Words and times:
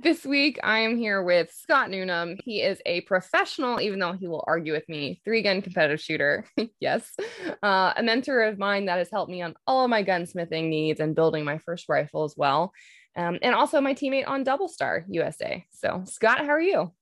This 0.00 0.24
week, 0.24 0.60
I 0.62 0.78
am 0.78 0.96
here 0.96 1.24
with 1.24 1.50
Scott 1.50 1.90
Newnam. 1.90 2.36
He 2.44 2.62
is 2.62 2.80
a 2.86 3.00
professional, 3.00 3.80
even 3.80 3.98
though 3.98 4.12
he 4.12 4.28
will 4.28 4.44
argue 4.46 4.72
with 4.72 4.88
me, 4.88 5.20
three 5.24 5.42
gun 5.42 5.60
competitive 5.60 6.00
shooter. 6.00 6.44
yes. 6.80 7.16
Uh, 7.64 7.94
a 7.96 8.02
mentor 8.04 8.44
of 8.44 8.60
mine 8.60 8.84
that 8.84 8.98
has 8.98 9.10
helped 9.10 9.28
me 9.28 9.42
on 9.42 9.56
all 9.66 9.82
of 9.82 9.90
my 9.90 10.04
gunsmithing 10.04 10.68
needs 10.68 11.00
and 11.00 11.16
building 11.16 11.44
my 11.44 11.58
first 11.58 11.88
rifle 11.88 12.22
as 12.22 12.34
well. 12.36 12.72
Um, 13.16 13.40
and 13.42 13.56
also 13.56 13.80
my 13.80 13.92
teammate 13.92 14.28
on 14.28 14.44
Double 14.44 14.68
Star 14.68 15.04
USA. 15.08 15.66
So, 15.70 16.04
Scott, 16.06 16.46
how 16.46 16.50
are 16.50 16.60
you? 16.60 16.92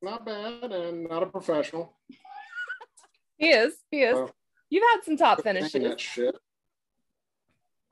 Not 0.00 0.24
bad 0.24 0.70
and 0.70 1.08
not 1.08 1.24
a 1.24 1.26
professional. 1.26 1.98
he 3.36 3.48
is. 3.48 3.74
He 3.90 4.02
is. 4.02 4.30
You've 4.70 4.84
had 4.92 5.00
some 5.02 5.16
top 5.16 5.42
finishes. 5.42 5.72
That 5.72 5.98
shit. 5.98 6.36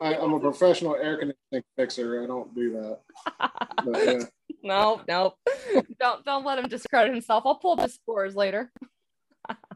I, 0.01 0.15
am 0.15 0.35
a 0.35 0.41
professional 0.41 0.95
air 0.95 1.17
conditioning 1.17 1.65
fixer. 1.77 2.23
I 2.23 2.27
don't 2.27 2.55
do 2.55 2.73
that. 2.73 3.01
But, 3.85 4.07
yeah. 4.07 4.25
No, 4.63 5.01
no, 5.09 5.35
don't 6.01 6.25
don't 6.25 6.45
let 6.45 6.59
him 6.59 6.69
discredit 6.69 7.13
himself. 7.13 7.45
I'll 7.47 7.57
pull 7.57 7.73
up 7.73 7.81
the 7.81 7.89
scores 7.89 8.35
later. 8.35 8.73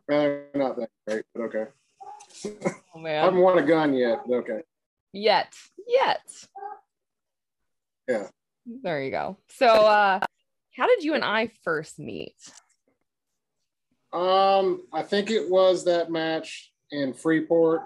They're 0.09 0.47
not 0.55 0.77
that 0.77 0.91
great, 1.07 1.25
but 1.35 1.43
okay. 1.43 1.65
Oh, 2.95 2.99
man. 2.99 3.21
I 3.21 3.25
haven't 3.27 3.41
won 3.41 3.59
a 3.59 3.63
gun 3.63 3.93
yet, 3.93 4.21
but 4.27 4.37
okay. 4.37 4.61
Yet, 5.13 5.53
yet. 5.87 6.23
Yeah. 8.09 8.29
There 8.65 9.03
you 9.03 9.11
go. 9.11 9.37
So, 9.51 9.67
uh, 9.67 10.21
how 10.75 10.87
did 10.87 11.05
you 11.05 11.13
and 11.13 11.23
I 11.23 11.51
first 11.63 11.99
meet? 11.99 12.37
Um, 14.15 14.85
I 14.95 15.03
think 15.03 15.31
it 15.31 15.51
was 15.51 15.85
that 15.85 16.11
match 16.11 16.73
in 16.91 17.13
Freeport 17.13 17.83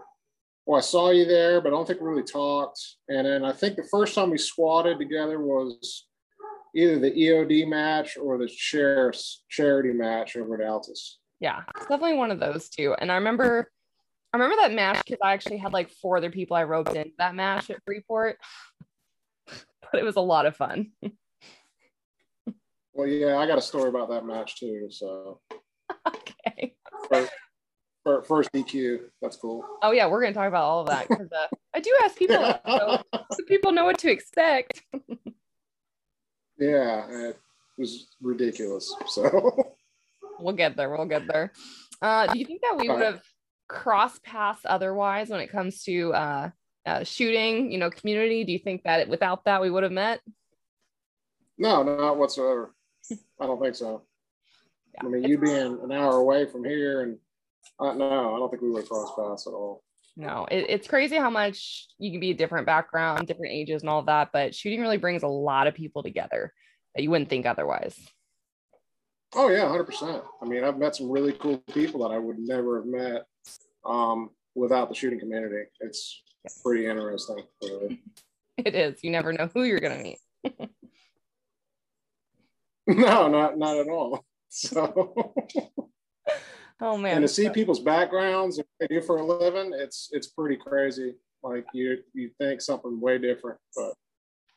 well, 0.70 0.78
I 0.78 0.82
saw 0.82 1.10
you 1.10 1.24
there, 1.24 1.60
but 1.60 1.68
I 1.68 1.70
don't 1.70 1.84
think 1.84 2.00
we 2.00 2.06
really 2.06 2.22
talked. 2.22 2.80
And 3.08 3.26
then 3.26 3.44
I 3.44 3.52
think 3.52 3.74
the 3.74 3.88
first 3.90 4.14
time 4.14 4.30
we 4.30 4.38
squatted 4.38 5.00
together 5.00 5.40
was 5.40 6.06
either 6.74 6.98
the 6.98 7.10
EOD 7.10 7.68
match 7.68 8.16
or 8.16 8.38
the 8.38 8.48
sheriff's 8.48 9.44
charity 9.48 9.92
match 9.92 10.36
over 10.36 10.54
at 10.54 10.68
Altus. 10.68 11.16
Yeah, 11.40 11.62
it's 11.76 11.86
definitely 11.86 12.16
one 12.16 12.30
of 12.30 12.40
those 12.40 12.68
two. 12.68 12.94
And 12.98 13.10
I 13.10 13.16
remember, 13.16 13.70
I 14.32 14.36
remember 14.36 14.56
that 14.62 14.72
match 14.72 15.02
because 15.04 15.20
I 15.22 15.32
actually 15.32 15.58
had 15.58 15.72
like 15.72 15.90
four 15.90 16.18
other 16.18 16.30
people 16.30 16.56
I 16.56 16.64
roped 16.64 16.94
in 16.94 17.12
that 17.18 17.34
match 17.34 17.70
at 17.70 17.82
Freeport, 17.84 18.38
but 19.46 20.00
it 20.00 20.04
was 20.04 20.16
a 20.16 20.20
lot 20.20 20.46
of 20.46 20.56
fun. 20.56 20.92
well, 22.92 23.06
yeah, 23.06 23.36
I 23.36 23.46
got 23.46 23.58
a 23.58 23.62
story 23.62 23.88
about 23.88 24.10
that 24.10 24.26
match 24.26 24.58
too. 24.58 24.88
So, 24.90 25.40
okay 26.06 26.74
first 28.04 28.52
DQ. 28.52 29.00
That's 29.20 29.36
cool. 29.36 29.64
Oh 29.82 29.92
yeah, 29.92 30.06
we're 30.06 30.22
gonna 30.22 30.34
talk 30.34 30.48
about 30.48 30.64
all 30.64 30.80
of 30.80 30.88
that 30.88 31.08
because 31.08 31.30
uh, 31.32 31.46
I 31.74 31.80
do 31.80 31.94
ask 32.04 32.16
people 32.16 32.36
so, 32.66 33.02
so 33.12 33.44
people 33.46 33.72
know 33.72 33.84
what 33.84 33.98
to 33.98 34.10
expect. 34.10 34.82
yeah, 36.60 37.06
it 37.10 37.38
was 37.78 38.08
ridiculous. 38.20 38.94
So 39.08 39.72
we'll 40.38 40.54
get 40.54 40.76
there. 40.76 40.90
We'll 40.90 41.06
get 41.06 41.26
there. 41.26 41.52
Uh, 42.00 42.26
do 42.32 42.38
you 42.38 42.44
think 42.44 42.62
that 42.62 42.78
we 42.78 42.88
would 42.88 43.02
have 43.02 43.22
crossed 43.68 44.22
paths 44.22 44.60
otherwise 44.64 45.28
when 45.28 45.40
it 45.40 45.50
comes 45.50 45.82
to 45.84 46.12
uh, 46.12 46.50
uh, 46.86 47.04
shooting? 47.04 47.72
You 47.72 47.78
know, 47.78 47.90
community. 47.90 48.44
Do 48.44 48.52
you 48.52 48.58
think 48.58 48.82
that 48.84 49.08
without 49.08 49.44
that 49.44 49.60
we 49.60 49.70
would 49.70 49.82
have 49.82 49.92
met? 49.92 50.20
No, 51.58 51.82
not 51.82 52.16
whatsoever. 52.16 52.74
I 53.40 53.46
don't 53.46 53.60
think 53.60 53.74
so. 53.74 54.02
Yeah, 54.94 55.06
I 55.06 55.08
mean, 55.08 55.24
you 55.24 55.38
being 55.38 55.78
an 55.82 55.92
hour 55.92 56.16
away 56.16 56.46
from 56.46 56.64
here 56.64 57.02
and 57.02 57.18
uh, 57.78 57.94
no, 57.94 58.34
I 58.34 58.38
don't 58.38 58.50
think 58.50 58.62
we 58.62 58.70
would 58.70 58.82
have 58.82 58.88
cross 58.88 59.12
paths 59.16 59.46
at 59.46 59.52
all. 59.52 59.82
No, 60.20 60.46
it, 60.50 60.66
it's 60.68 60.86
crazy 60.86 61.16
how 61.16 61.30
much 61.30 61.86
you 61.98 62.10
can 62.10 62.20
be 62.20 62.32
a 62.32 62.34
different 62.34 62.66
background, 62.66 63.26
different 63.26 63.54
ages, 63.54 63.80
and 63.80 63.88
all 63.88 64.02
that. 64.02 64.28
But 64.34 64.54
shooting 64.54 64.82
really 64.82 64.98
brings 64.98 65.22
a 65.22 65.28
lot 65.28 65.66
of 65.66 65.74
people 65.74 66.02
together 66.02 66.52
that 66.94 67.02
you 67.02 67.08
wouldn't 67.08 67.30
think 67.30 67.46
otherwise. 67.46 67.98
Oh 69.34 69.48
yeah, 69.48 69.66
hundred 69.66 69.84
percent. 69.84 70.22
I 70.42 70.44
mean, 70.44 70.62
I've 70.62 70.76
met 70.76 70.94
some 70.94 71.10
really 71.10 71.32
cool 71.32 71.56
people 71.72 72.06
that 72.06 72.14
I 72.14 72.18
would 72.18 72.38
never 72.38 72.80
have 72.80 72.86
met 72.86 73.22
um, 73.86 74.28
without 74.54 74.90
the 74.90 74.94
shooting 74.94 75.18
community. 75.18 75.64
It's 75.80 76.22
pretty 76.62 76.86
interesting. 76.86 77.42
Really. 77.62 78.02
It 78.62 78.74
is. 78.74 79.02
You 79.02 79.10
never 79.10 79.32
know 79.32 79.48
who 79.54 79.62
you're 79.62 79.80
gonna 79.80 80.02
meet. 80.02 80.18
no, 82.86 83.28
not 83.28 83.56
not 83.56 83.78
at 83.78 83.88
all. 83.88 84.22
So. 84.52 85.32
Oh 86.80 86.96
man! 86.96 87.16
And 87.16 87.22
to 87.22 87.28
see 87.28 87.50
people's 87.50 87.80
backgrounds 87.80 88.58
and 88.58 88.66
what 88.66 88.88
they 88.88 88.94
do 88.94 89.02
for 89.02 89.18
a 89.18 89.24
living, 89.24 89.72
it's 89.74 90.08
it's 90.12 90.28
pretty 90.28 90.56
crazy. 90.56 91.14
Like 91.42 91.66
you 91.72 91.98
you 92.14 92.30
think 92.38 92.60
something 92.60 93.00
way 93.00 93.18
different, 93.18 93.58
but 93.76 93.94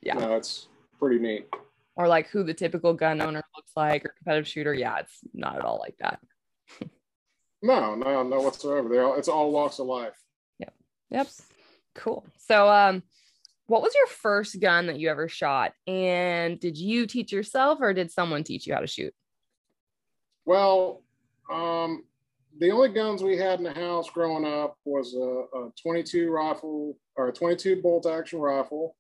yeah, 0.01 0.16
no, 0.16 0.35
it's 0.35 0.67
pretty 1.00 1.19
neat. 1.19 1.47
Or 1.95 2.07
like 2.07 2.29
who 2.29 2.44
the 2.44 2.53
typical 2.53 2.94
gun 2.94 3.22
owner 3.22 3.44
looks 3.56 3.72
like, 3.75 4.06
or 4.06 4.13
competitive 4.17 4.47
shooter. 4.47 4.73
Yeah, 4.73 5.00
it's 5.00 5.19
not 5.34 5.57
at 5.57 5.66
all 5.66 5.79
like 5.79 5.95
that. 6.00 6.19
no, 7.61 7.95
no, 7.95 8.23
no 8.23 8.41
whatsoever. 8.41 8.88
They 8.90 9.00
all 9.00 9.16
it's 9.16 9.28
all 9.28 9.51
walks 9.51 9.79
of 9.79 9.88
life. 9.88 10.17
Yep. 10.59 10.73
Yep. 11.11 11.28
Cool. 11.95 12.25
So, 12.38 12.69
um, 12.69 13.03
what 13.67 13.81
was 13.81 13.94
your 13.95 14.07
first 14.07 14.59
gun 14.59 14.88
that 14.88 15.00
you 15.00 15.09
ever 15.09 15.28
shot? 15.28 15.73
And 15.88 16.59
did 16.59 16.78
you 16.78 17.05
teach 17.05 17.31
yourself, 17.31 17.79
or 17.81 17.94
did 17.94 18.11
someone 18.11 18.44
teach 18.44 18.66
you 18.66 18.73
how 18.73 18.79
to 18.79 18.88
shoot? 18.88 19.13
Well, 20.45 21.01
um, 21.50 22.03
the 22.59 22.72
only 22.72 22.90
guns 22.90 23.24
we 23.24 23.38
had 23.38 23.59
in 23.59 23.66
the 23.66 23.74
house 23.74 24.09
growing 24.09 24.46
up 24.46 24.78
was 24.86 25.16
a, 25.16 25.58
a 25.58 25.72
22 25.81 26.30
rifle 26.30 26.97
or 27.16 27.30
a 27.30 27.34
22 27.34 27.81
bolt 27.81 28.06
action 28.06 28.40
rifle 28.40 28.96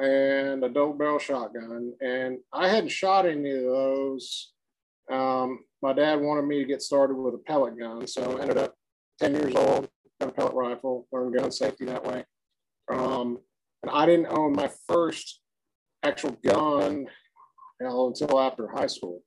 and 0.00 0.64
a 0.64 0.68
double 0.68 0.94
barrel 0.94 1.18
shotgun. 1.18 1.92
And 2.00 2.38
I 2.52 2.68
hadn't 2.68 2.90
shot 2.90 3.26
any 3.26 3.50
of 3.50 3.62
those. 3.62 4.52
Um, 5.10 5.60
my 5.82 5.92
dad 5.92 6.20
wanted 6.20 6.46
me 6.46 6.58
to 6.60 6.64
get 6.64 6.82
started 6.82 7.14
with 7.14 7.34
a 7.34 7.38
pellet 7.38 7.78
gun. 7.78 8.06
So 8.06 8.38
I 8.38 8.42
ended 8.42 8.58
up 8.58 8.74
10 9.20 9.34
years 9.34 9.54
old, 9.54 9.88
got 10.20 10.30
a 10.30 10.32
pellet 10.32 10.54
rifle, 10.54 11.06
learned 11.12 11.36
gun 11.36 11.50
safety 11.50 11.84
that 11.86 12.04
way. 12.04 12.24
Um, 12.90 13.38
and 13.82 13.90
I 13.92 14.06
didn't 14.06 14.26
own 14.26 14.54
my 14.54 14.70
first 14.86 15.40
actual 16.02 16.36
gun 16.44 17.06
until 17.80 18.40
after 18.40 18.68
high 18.68 18.86
school. 18.86 19.22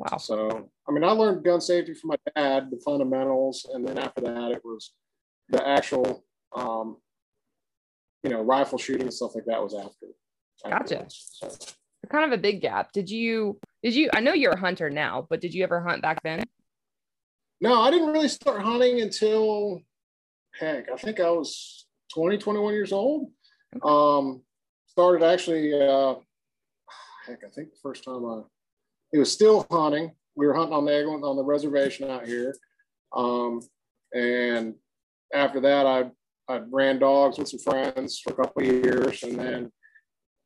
Wow. 0.00 0.16
So, 0.16 0.70
I 0.88 0.92
mean, 0.92 1.04
I 1.04 1.10
learned 1.10 1.44
gun 1.44 1.60
safety 1.60 1.92
from 1.92 2.08
my 2.08 2.16
dad, 2.34 2.70
the 2.70 2.80
fundamentals, 2.82 3.68
and 3.74 3.86
then 3.86 3.98
after 3.98 4.22
that, 4.22 4.52
it 4.52 4.62
was 4.64 4.92
the 5.50 5.66
actual, 5.66 6.24
um, 6.56 6.96
you 8.22 8.30
know, 8.30 8.40
rifle 8.40 8.78
shooting 8.78 9.02
and 9.02 9.12
stuff 9.12 9.34
like 9.34 9.44
that 9.44 9.62
was 9.62 9.74
after. 9.74 10.06
Gotcha. 10.64 11.06
So. 11.08 11.50
Kind 12.10 12.32
of 12.32 12.38
a 12.38 12.40
big 12.40 12.62
gap. 12.62 12.92
Did 12.92 13.10
you? 13.10 13.58
Did 13.82 13.94
you? 13.94 14.08
I 14.14 14.20
know 14.20 14.32
you're 14.32 14.52
a 14.52 14.58
hunter 14.58 14.88
now, 14.88 15.26
but 15.28 15.42
did 15.42 15.52
you 15.52 15.62
ever 15.64 15.82
hunt 15.82 16.00
back 16.00 16.22
then? 16.22 16.44
No, 17.60 17.82
I 17.82 17.90
didn't 17.90 18.08
really 18.08 18.28
start 18.28 18.62
hunting 18.62 19.02
until, 19.02 19.82
heck, 20.58 20.90
I 20.90 20.96
think 20.96 21.20
I 21.20 21.28
was 21.28 21.86
20, 22.14 22.38
21 22.38 22.72
years 22.72 22.90
old. 22.90 23.30
Okay. 23.76 23.82
Um, 23.84 24.42
started 24.86 25.22
actually, 25.22 25.74
uh, 25.74 26.14
heck, 27.26 27.44
I 27.44 27.50
think 27.54 27.70
the 27.70 27.78
first 27.82 28.02
time 28.02 28.24
I 28.24 28.40
it 29.12 29.18
was 29.18 29.32
still 29.32 29.66
hunting. 29.70 30.12
We 30.36 30.46
were 30.46 30.54
hunting 30.54 30.74
on 30.74 30.84
the 30.84 31.04
on 31.04 31.36
the 31.36 31.44
reservation 31.44 32.10
out 32.10 32.26
here. 32.26 32.54
Um, 33.14 33.60
and 34.14 34.74
after 35.32 35.60
that, 35.60 35.86
I 35.86 36.10
I 36.48 36.60
ran 36.70 36.98
dogs 36.98 37.38
with 37.38 37.48
some 37.48 37.60
friends 37.60 38.18
for 38.18 38.32
a 38.32 38.36
couple 38.36 38.62
of 38.62 38.68
years, 38.68 39.22
and 39.22 39.38
then 39.38 39.72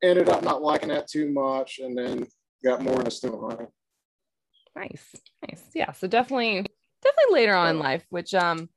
ended 0.03 0.29
up 0.29 0.43
not 0.43 0.63
liking 0.63 0.89
that 0.89 1.09
too 1.09 1.31
much, 1.31 1.79
and 1.79 1.97
then 1.97 2.27
got 2.65 2.83
more 2.83 2.99
into 2.99 3.11
still 3.11 3.49
hunting. 3.49 3.69
Nice, 4.77 5.15
nice, 5.49 5.63
yeah. 5.75 5.93
So 5.93 6.09
definitely, 6.09 6.67
definitely 7.03 7.35
later 7.35 7.55
on 7.55 7.71
in 7.71 7.79
life, 7.79 8.05
which 8.11 8.35
um, 8.35 8.69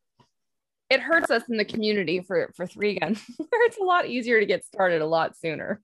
it 0.89 0.99
hurts 0.99 1.31
us 1.31 1.43
in 1.49 1.57
the 1.57 1.65
community 1.65 2.21
for 2.21 2.51
for 2.55 2.67
three 2.67 2.99
gun, 2.99 3.15
where 3.37 3.65
it's 3.65 3.77
a 3.77 3.83
lot 3.83 4.07
easier 4.07 4.39
to 4.39 4.45
get 4.45 4.65
started 4.65 5.01
a 5.01 5.07
lot 5.07 5.35
sooner. 5.35 5.81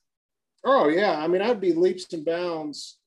oh 0.64 0.88
yeah, 0.88 1.16
I 1.18 1.28
mean, 1.28 1.42
I'd 1.42 1.60
be 1.60 1.74
leaps 1.74 2.12
and 2.12 2.24
bounds 2.24 2.98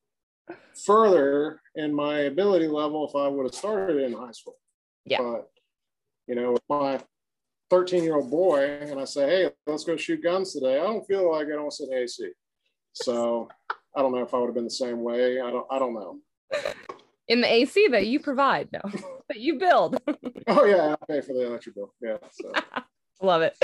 further 0.84 1.60
in 1.74 1.94
my 1.94 2.20
ability 2.20 2.68
level 2.68 3.06
if 3.08 3.16
I 3.16 3.28
would 3.28 3.44
have 3.44 3.54
started 3.54 4.02
in 4.02 4.12
high 4.12 4.32
school. 4.32 4.56
Yeah. 5.04 5.18
But, 5.20 5.48
you 6.26 6.34
know, 6.34 6.52
with 6.52 6.62
my 6.68 7.00
13 7.70 8.04
year 8.04 8.16
old 8.16 8.30
boy 8.30 8.78
and 8.80 9.00
I 9.00 9.04
say, 9.04 9.28
hey, 9.28 9.50
let's 9.66 9.84
go 9.84 9.96
shoot 9.96 10.22
guns 10.22 10.52
today, 10.52 10.74
I 10.78 10.84
don't 10.84 11.06
feel 11.06 11.30
like 11.30 11.46
I 11.46 11.50
don't 11.50 11.72
sit 11.72 11.88
in 11.88 11.98
AC. 11.98 12.30
So 12.92 13.48
I 13.96 14.02
don't 14.02 14.12
know 14.12 14.22
if 14.22 14.34
I 14.34 14.38
would 14.38 14.46
have 14.46 14.54
been 14.54 14.64
the 14.64 14.70
same 14.70 15.02
way. 15.02 15.40
I 15.40 15.50
don't 15.50 15.66
I 15.70 15.78
don't 15.78 15.94
know. 15.94 16.18
In 17.28 17.40
the 17.40 17.52
AC 17.52 17.88
that 17.88 18.06
you 18.06 18.20
provide, 18.20 18.68
no, 18.72 18.80
that 19.28 19.40
you 19.40 19.58
build. 19.58 20.00
oh 20.46 20.64
yeah, 20.64 20.94
I 20.94 21.12
pay 21.12 21.20
for 21.20 21.32
the 21.32 21.46
electric 21.46 21.74
bill. 21.74 21.92
Yeah. 22.00 22.16
So. 22.30 22.52
Love 23.22 23.42
it. 23.42 23.56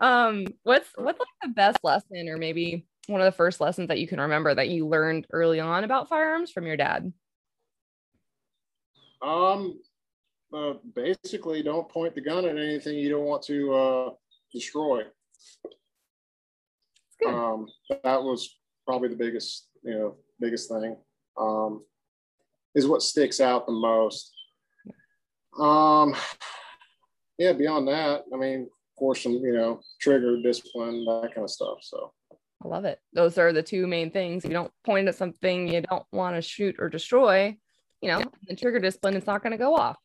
Um, 0.00 0.46
what's 0.62 0.88
what's 0.96 1.18
like 1.18 1.28
the 1.42 1.48
best 1.48 1.78
lesson, 1.82 2.28
or 2.28 2.38
maybe 2.38 2.86
one 3.06 3.20
of 3.20 3.24
the 3.24 3.36
first 3.36 3.60
lessons 3.60 3.88
that 3.88 3.98
you 3.98 4.08
can 4.08 4.20
remember 4.20 4.54
that 4.54 4.68
you 4.68 4.86
learned 4.86 5.26
early 5.30 5.60
on 5.60 5.84
about 5.84 6.08
firearms 6.08 6.50
from 6.50 6.66
your 6.66 6.76
dad? 6.76 7.12
Um, 9.22 9.80
uh, 10.52 10.74
basically, 10.94 11.62
don't 11.62 11.88
point 11.88 12.14
the 12.14 12.20
gun 12.20 12.44
at 12.44 12.56
anything 12.56 12.98
you 12.98 13.10
don't 13.10 13.24
want 13.24 13.42
to 13.44 13.74
uh, 13.74 14.10
destroy. 14.52 15.02
Um, 17.26 17.66
that 17.88 18.22
was 18.22 18.58
probably 18.86 19.08
the 19.08 19.16
biggest, 19.16 19.68
you 19.82 19.94
know, 19.94 20.16
biggest 20.40 20.68
thing. 20.68 20.96
Um, 21.38 21.82
is 22.74 22.86
what 22.86 23.02
sticks 23.02 23.40
out 23.40 23.66
the 23.66 23.72
most. 23.72 24.32
Um, 25.58 26.14
yeah, 27.38 27.52
beyond 27.52 27.88
that, 27.88 28.24
I 28.32 28.36
mean, 28.36 28.62
of 28.62 28.98
course, 28.98 29.22
some, 29.22 29.32
you 29.32 29.52
know, 29.52 29.80
trigger 30.00 30.40
discipline, 30.42 31.04
that 31.04 31.32
kind 31.34 31.44
of 31.44 31.50
stuff. 31.50 31.78
So 31.82 32.12
I 32.64 32.68
love 32.68 32.84
it. 32.84 32.98
Those 33.12 33.36
are 33.36 33.52
the 33.52 33.62
two 33.62 33.86
main 33.86 34.10
things. 34.10 34.44
If 34.44 34.50
you 34.50 34.54
don't 34.54 34.72
point 34.84 35.08
at 35.08 35.16
something 35.16 35.68
you 35.68 35.82
don't 35.82 36.06
want 36.12 36.36
to 36.36 36.42
shoot 36.42 36.76
or 36.78 36.88
destroy, 36.88 37.56
you 38.00 38.08
know, 38.08 38.22
the 38.46 38.56
trigger 38.56 38.80
discipline, 38.80 39.16
it's 39.16 39.26
not 39.26 39.42
going 39.42 39.52
to 39.52 39.58
go 39.58 39.74
off. 39.76 39.98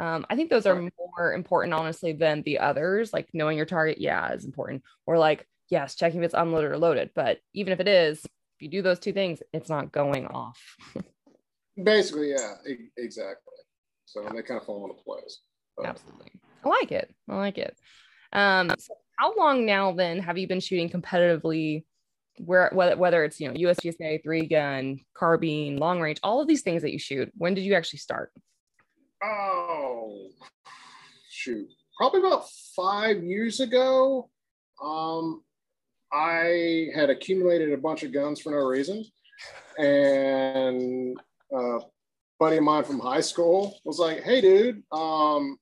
Um, 0.00 0.26
I 0.30 0.34
think 0.34 0.50
those 0.50 0.66
are 0.66 0.80
more 1.16 1.34
important, 1.34 1.74
honestly, 1.74 2.12
than 2.12 2.42
the 2.42 2.58
others. 2.58 3.12
Like 3.12 3.28
knowing 3.32 3.56
your 3.56 3.66
target, 3.66 4.00
yeah, 4.00 4.32
is 4.32 4.44
important. 4.44 4.82
Or 5.06 5.18
like, 5.18 5.46
yes, 5.68 5.94
checking 5.94 6.20
if 6.20 6.24
it's 6.24 6.34
unloaded 6.34 6.72
or 6.72 6.78
loaded. 6.78 7.10
But 7.14 7.38
even 7.52 7.72
if 7.72 7.80
it 7.80 7.88
is, 7.88 8.24
if 8.24 8.62
you 8.62 8.68
do 8.68 8.82
those 8.82 8.98
two 8.98 9.12
things, 9.12 9.40
it's 9.52 9.68
not 9.68 9.92
going 9.92 10.26
off. 10.26 10.60
Basically, 11.82 12.30
yeah, 12.30 12.54
e- 12.66 12.90
exactly. 12.96 13.54
So 14.06 14.22
they 14.22 14.42
kind 14.42 14.60
of 14.60 14.66
fall 14.66 14.84
into 14.84 15.02
place. 15.02 15.40
But. 15.76 15.86
Absolutely. 15.86 16.32
I 16.64 16.68
like 16.68 16.92
it. 16.92 17.14
I 17.28 17.36
like 17.36 17.58
it. 17.58 17.76
Um, 18.32 18.70
so 18.78 18.94
how 19.18 19.34
long 19.36 19.66
now 19.66 19.92
then 19.92 20.18
have 20.18 20.38
you 20.38 20.48
been 20.48 20.60
shooting 20.60 20.88
competitively? 20.88 21.84
Where 22.38 22.70
whether 22.72 22.96
whether 22.96 23.24
it's 23.24 23.38
you 23.40 23.48
know 23.48 23.54
USPSA, 23.54 24.22
three 24.22 24.46
gun, 24.46 25.00
carbine, 25.14 25.76
long 25.76 26.00
range, 26.00 26.18
all 26.22 26.40
of 26.40 26.48
these 26.48 26.62
things 26.62 26.82
that 26.82 26.92
you 26.92 26.98
shoot. 26.98 27.30
When 27.36 27.54
did 27.54 27.62
you 27.62 27.74
actually 27.74 27.98
start? 27.98 28.32
Oh, 29.22 30.28
shoot, 31.30 31.68
probably 31.98 32.20
about 32.20 32.48
five 32.74 33.22
years 33.22 33.60
ago. 33.60 34.30
Um, 34.82 35.42
I 36.12 36.88
had 36.94 37.10
accumulated 37.10 37.72
a 37.72 37.78
bunch 37.78 38.02
of 38.02 38.12
guns 38.12 38.40
for 38.40 38.50
no 38.50 38.64
reason, 38.66 39.04
and 39.78 41.18
a 41.52 41.78
buddy 42.38 42.56
of 42.56 42.64
mine 42.64 42.84
from 42.84 43.00
high 43.00 43.20
school 43.20 43.78
was 43.84 43.98
like, 43.98 44.22
"Hey, 44.22 44.40
dude, 44.40 44.82
um, 44.92 45.58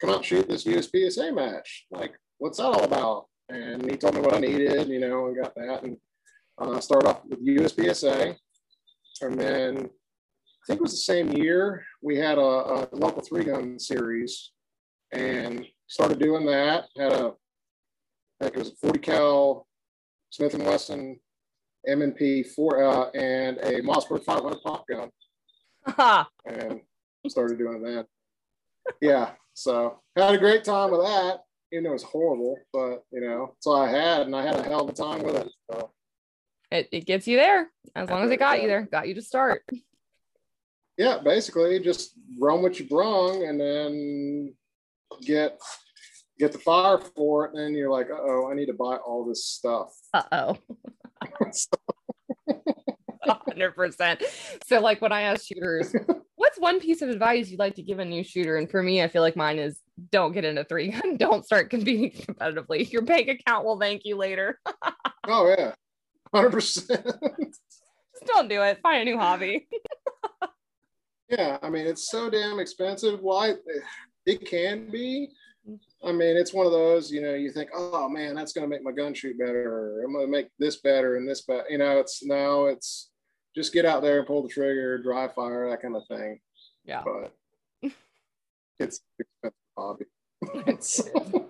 come 0.00 0.10
out 0.10 0.24
shoot 0.24 0.48
this 0.48 0.64
USPSA 0.64 1.32
match. 1.34 1.86
Like, 1.90 2.12
what's 2.38 2.58
that 2.58 2.64
all 2.64 2.84
about? 2.84 3.26
And 3.50 3.90
he 3.90 3.96
told 3.96 4.14
me 4.14 4.20
what 4.20 4.34
I 4.34 4.38
needed, 4.38 4.88
you 4.88 5.00
know, 5.00 5.26
and 5.26 5.36
got 5.36 5.54
that. 5.54 5.82
And 5.82 5.96
uh, 6.58 6.80
started 6.80 7.08
off 7.08 7.22
with 7.28 7.44
USPSA. 7.44 8.36
And 9.22 9.38
then 9.38 9.76
I 9.76 10.66
think 10.66 10.78
it 10.78 10.82
was 10.82 10.92
the 10.92 10.98
same 10.98 11.32
year 11.32 11.84
we 12.02 12.16
had 12.16 12.38
a, 12.38 12.40
a 12.40 12.88
local 12.92 13.22
three 13.22 13.44
gun 13.44 13.78
series 13.78 14.52
and 15.12 15.66
started 15.86 16.18
doing 16.18 16.46
that. 16.46 16.84
Had 16.96 17.12
a, 17.12 17.32
I 18.40 18.44
think 18.44 18.56
it 18.56 18.58
was 18.58 18.72
a 18.72 18.76
40 18.76 18.98
cal 19.00 19.66
Smith 20.30 20.54
and 20.54 20.64
Wesson 20.64 21.18
M&P 21.86 22.42
four 22.42 22.84
uh, 22.84 23.10
and 23.10 23.58
a 23.58 23.80
Mossberg 23.82 24.22
500 24.22 24.60
pop 24.62 24.84
gun. 24.86 25.10
and 26.46 26.80
started 27.28 27.58
doing 27.58 27.82
that. 27.82 28.06
Yeah, 29.00 29.32
so 29.54 30.00
had 30.16 30.34
a 30.34 30.38
great 30.38 30.64
time 30.64 30.90
with 30.90 31.02
that. 31.02 31.40
Even 31.72 31.84
though 31.84 31.90
it 31.90 31.94
was 31.94 32.02
horrible, 32.02 32.56
but 32.72 33.04
you 33.12 33.20
know, 33.20 33.52
that's 33.54 33.66
all 33.66 33.80
I 33.80 33.90
had, 33.90 34.22
and 34.22 34.34
I 34.34 34.42
had 34.42 34.56
a 34.56 34.62
hell 34.62 34.82
of 34.82 34.90
a 34.90 34.92
time 34.92 35.22
with 35.22 35.36
it. 35.36 35.48
So. 35.70 35.90
It, 36.72 36.88
it 36.92 37.06
gets 37.06 37.26
you 37.26 37.36
there 37.36 37.68
as 37.96 38.08
long 38.08 38.24
as 38.24 38.30
it 38.30 38.38
got 38.38 38.62
you 38.62 38.68
there, 38.68 38.82
got 38.82 39.08
you 39.08 39.14
to 39.14 39.22
start. 39.22 39.62
Yeah, 40.96 41.18
basically 41.24 41.80
just 41.80 42.12
run 42.38 42.62
what 42.62 42.78
you 42.78 42.86
brung 42.86 43.44
and 43.44 43.60
then 43.60 44.54
get 45.22 45.58
get 46.38 46.52
the 46.52 46.58
fire 46.58 46.98
for 46.98 47.46
it. 47.46 47.54
And 47.54 47.60
then 47.60 47.74
you're 47.74 47.90
like, 47.90 48.10
uh 48.10 48.18
oh, 48.18 48.48
I 48.50 48.54
need 48.54 48.66
to 48.66 48.74
buy 48.74 48.96
all 48.96 49.24
this 49.24 49.44
stuff. 49.44 49.92
Uh 50.14 50.22
oh. 50.32 50.56
100%. 53.26 54.22
So, 54.66 54.80
like, 54.80 55.00
when 55.00 55.12
I 55.12 55.22
ask 55.22 55.46
shooters, 55.46 55.94
what's 56.50 56.60
one 56.60 56.80
piece 56.80 57.00
of 57.00 57.08
advice 57.08 57.48
you'd 57.48 57.60
like 57.60 57.76
to 57.76 57.82
give 57.82 58.00
a 58.00 58.04
new 58.04 58.24
shooter? 58.24 58.56
And 58.56 58.68
for 58.68 58.82
me, 58.82 59.02
I 59.02 59.08
feel 59.08 59.22
like 59.22 59.36
mine 59.36 59.60
is 59.60 59.78
don't 60.10 60.32
get 60.32 60.44
into 60.44 60.64
three 60.64 60.90
gun, 60.90 61.16
don't 61.16 61.44
start 61.44 61.70
competing 61.70 62.10
competitively. 62.10 62.90
Your 62.90 63.02
bank 63.02 63.28
account 63.28 63.64
will 63.64 63.78
thank 63.78 64.02
you 64.04 64.16
later. 64.16 64.58
oh, 65.28 65.54
yeah. 65.56 65.72
100%. 66.34 66.52
Just 66.56 67.60
don't 68.26 68.48
do 68.48 68.62
it. 68.62 68.80
Find 68.82 69.02
a 69.02 69.04
new 69.04 69.16
hobby. 69.16 69.68
yeah. 71.28 71.58
I 71.62 71.70
mean, 71.70 71.86
it's 71.86 72.10
so 72.10 72.28
damn 72.28 72.58
expensive. 72.58 73.20
Why? 73.20 73.54
It 74.26 74.44
can 74.44 74.90
be. 74.90 75.28
Mm-hmm. 75.68 76.08
I 76.08 76.12
mean, 76.12 76.36
it's 76.36 76.52
one 76.52 76.66
of 76.66 76.72
those, 76.72 77.12
you 77.12 77.20
know, 77.20 77.34
you 77.34 77.52
think, 77.52 77.70
oh 77.74 78.08
man, 78.08 78.34
that's 78.34 78.52
going 78.52 78.68
to 78.68 78.68
make 78.68 78.82
my 78.82 78.92
gun 78.92 79.14
shoot 79.14 79.38
better. 79.38 80.02
I'm 80.04 80.12
going 80.12 80.26
to 80.26 80.30
make 80.30 80.48
this 80.58 80.80
better 80.80 81.16
and 81.16 81.28
this 81.28 81.42
better. 81.42 81.64
You 81.68 81.78
know, 81.78 81.98
it's 82.00 82.24
now 82.24 82.66
it's 82.66 83.09
just 83.54 83.72
get 83.72 83.84
out 83.84 84.02
there 84.02 84.18
and 84.18 84.26
pull 84.26 84.42
the 84.42 84.48
trigger, 84.48 84.98
dry 84.98 85.28
fire, 85.28 85.68
that 85.70 85.82
kind 85.82 85.96
of 85.96 86.06
thing. 86.06 86.40
Yeah. 86.84 87.02
But 87.04 87.34
it's 88.78 89.00
expensive 89.18 89.56
hobby. 89.76 90.04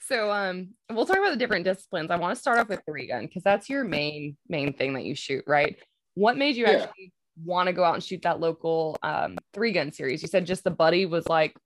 so 0.00 0.30
um 0.30 0.68
we'll 0.90 1.06
talk 1.06 1.16
about 1.16 1.30
the 1.30 1.36
different 1.36 1.64
disciplines. 1.64 2.10
I 2.10 2.16
want 2.16 2.34
to 2.34 2.40
start 2.40 2.58
off 2.58 2.68
with 2.68 2.82
three 2.86 3.06
gun 3.06 3.26
because 3.26 3.42
that's 3.42 3.70
your 3.70 3.84
main 3.84 4.36
main 4.48 4.72
thing 4.72 4.94
that 4.94 5.04
you 5.04 5.14
shoot, 5.14 5.44
right? 5.46 5.76
What 6.14 6.36
made 6.36 6.56
you 6.56 6.66
yeah. 6.66 6.84
actually 6.84 7.12
want 7.44 7.66
to 7.68 7.72
go 7.72 7.84
out 7.84 7.94
and 7.94 8.02
shoot 8.02 8.22
that 8.22 8.40
local 8.40 8.98
um 9.02 9.36
three 9.54 9.72
gun 9.72 9.92
series? 9.92 10.22
You 10.22 10.28
said 10.28 10.46
just 10.46 10.64
the 10.64 10.70
buddy 10.70 11.06
was 11.06 11.26
like 11.28 11.56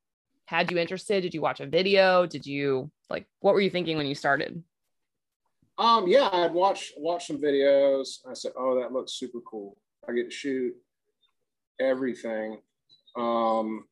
had 0.47 0.71
you 0.71 0.79
interested? 0.79 1.23
Did 1.23 1.35
you 1.35 1.41
watch 1.41 1.61
a 1.61 1.67
video? 1.67 2.27
Did 2.27 2.47
you 2.47 2.91
like 3.09 3.27
what 3.41 3.55
were 3.55 3.61
you 3.61 3.71
thinking 3.71 3.97
when 3.97 4.07
you 4.07 4.15
started? 4.15 4.63
Um, 5.81 6.07
yeah, 6.07 6.29
I'd 6.31 6.53
watch 6.53 6.93
watch 6.99 7.27
some 7.27 7.39
videos. 7.39 8.19
I 8.29 8.35
said, 8.35 8.53
"Oh, 8.55 8.79
that 8.79 8.93
looks 8.93 9.13
super 9.13 9.41
cool. 9.41 9.79
I 10.07 10.13
get 10.13 10.29
to 10.29 10.31
shoot 10.31 10.75
everything." 11.81 12.61
Um, 13.17 13.87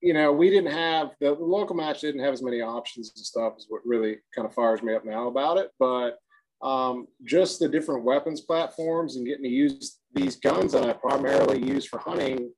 you 0.00 0.14
know, 0.14 0.32
we 0.32 0.48
didn't 0.48 0.72
have 0.72 1.10
the, 1.20 1.36
the, 1.36 1.44
local 1.44 1.76
match 1.76 2.00
didn't 2.00 2.24
have 2.24 2.32
as 2.32 2.42
many 2.42 2.62
options 2.62 3.12
and 3.14 3.24
stuff. 3.24 3.52
Is 3.58 3.66
what 3.68 3.82
really 3.84 4.16
kind 4.34 4.48
of 4.48 4.54
fires 4.54 4.82
me 4.82 4.94
up 4.94 5.04
now 5.04 5.28
about 5.28 5.58
it. 5.58 5.72
But 5.78 6.16
um, 6.62 7.06
just 7.26 7.58
the 7.58 7.68
different 7.68 8.04
weapons 8.04 8.40
platforms 8.40 9.16
and 9.16 9.26
getting 9.26 9.44
to 9.44 9.50
use 9.50 9.98
these 10.14 10.36
guns 10.36 10.72
that 10.72 10.88
I 10.88 10.94
primarily 10.94 11.62
use 11.62 11.84
for 11.84 11.98
hunting 11.98 12.50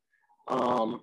um, 0.46 1.00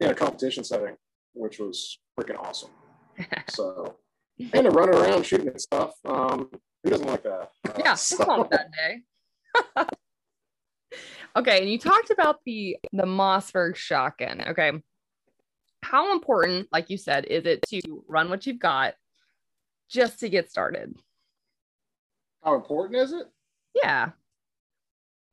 in 0.00 0.10
a 0.10 0.14
competition 0.14 0.64
setting, 0.64 0.96
which 1.34 1.60
was 1.60 2.00
freaking 2.18 2.38
awesome. 2.40 2.70
so 3.48 3.96
and 4.38 4.64
to 4.64 4.70
run 4.70 4.88
around 4.88 5.24
shooting 5.24 5.48
and 5.48 5.60
stuff. 5.60 5.94
Um, 6.04 6.50
who 6.82 6.90
doesn't 6.90 7.06
like 7.06 7.22
that? 7.24 7.50
Uh, 7.68 7.72
yeah, 7.78 7.94
so. 7.94 8.48
that 8.50 8.70
day. 8.72 9.02
okay, 11.36 11.60
and 11.60 11.70
you 11.70 11.78
talked 11.78 12.10
about 12.10 12.40
the 12.44 12.76
the 12.92 13.04
Mossberg 13.04 13.76
shotgun. 13.76 14.42
Okay, 14.48 14.72
how 15.82 16.12
important, 16.12 16.68
like 16.72 16.90
you 16.90 16.96
said, 16.96 17.24
is 17.26 17.46
it 17.46 17.62
to 17.68 18.04
run 18.08 18.30
what 18.30 18.46
you've 18.46 18.58
got 18.58 18.94
just 19.88 20.20
to 20.20 20.28
get 20.28 20.50
started? 20.50 20.94
How 22.42 22.54
important 22.54 23.00
is 23.00 23.12
it? 23.12 23.26
Yeah. 23.82 24.10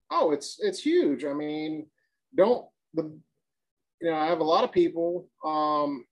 Oh, 0.09 0.31
it's 0.31 0.57
it's 0.59 0.79
huge. 0.81 1.25
I 1.25 1.33
mean, 1.33 1.88
don't 2.35 2.65
the 2.93 3.03
you 4.01 4.09
know 4.09 4.15
I 4.15 4.27
have 4.27 4.39
a 4.39 4.43
lot 4.43 4.63
of 4.63 4.71
people 4.71 5.27
um, 5.43 6.05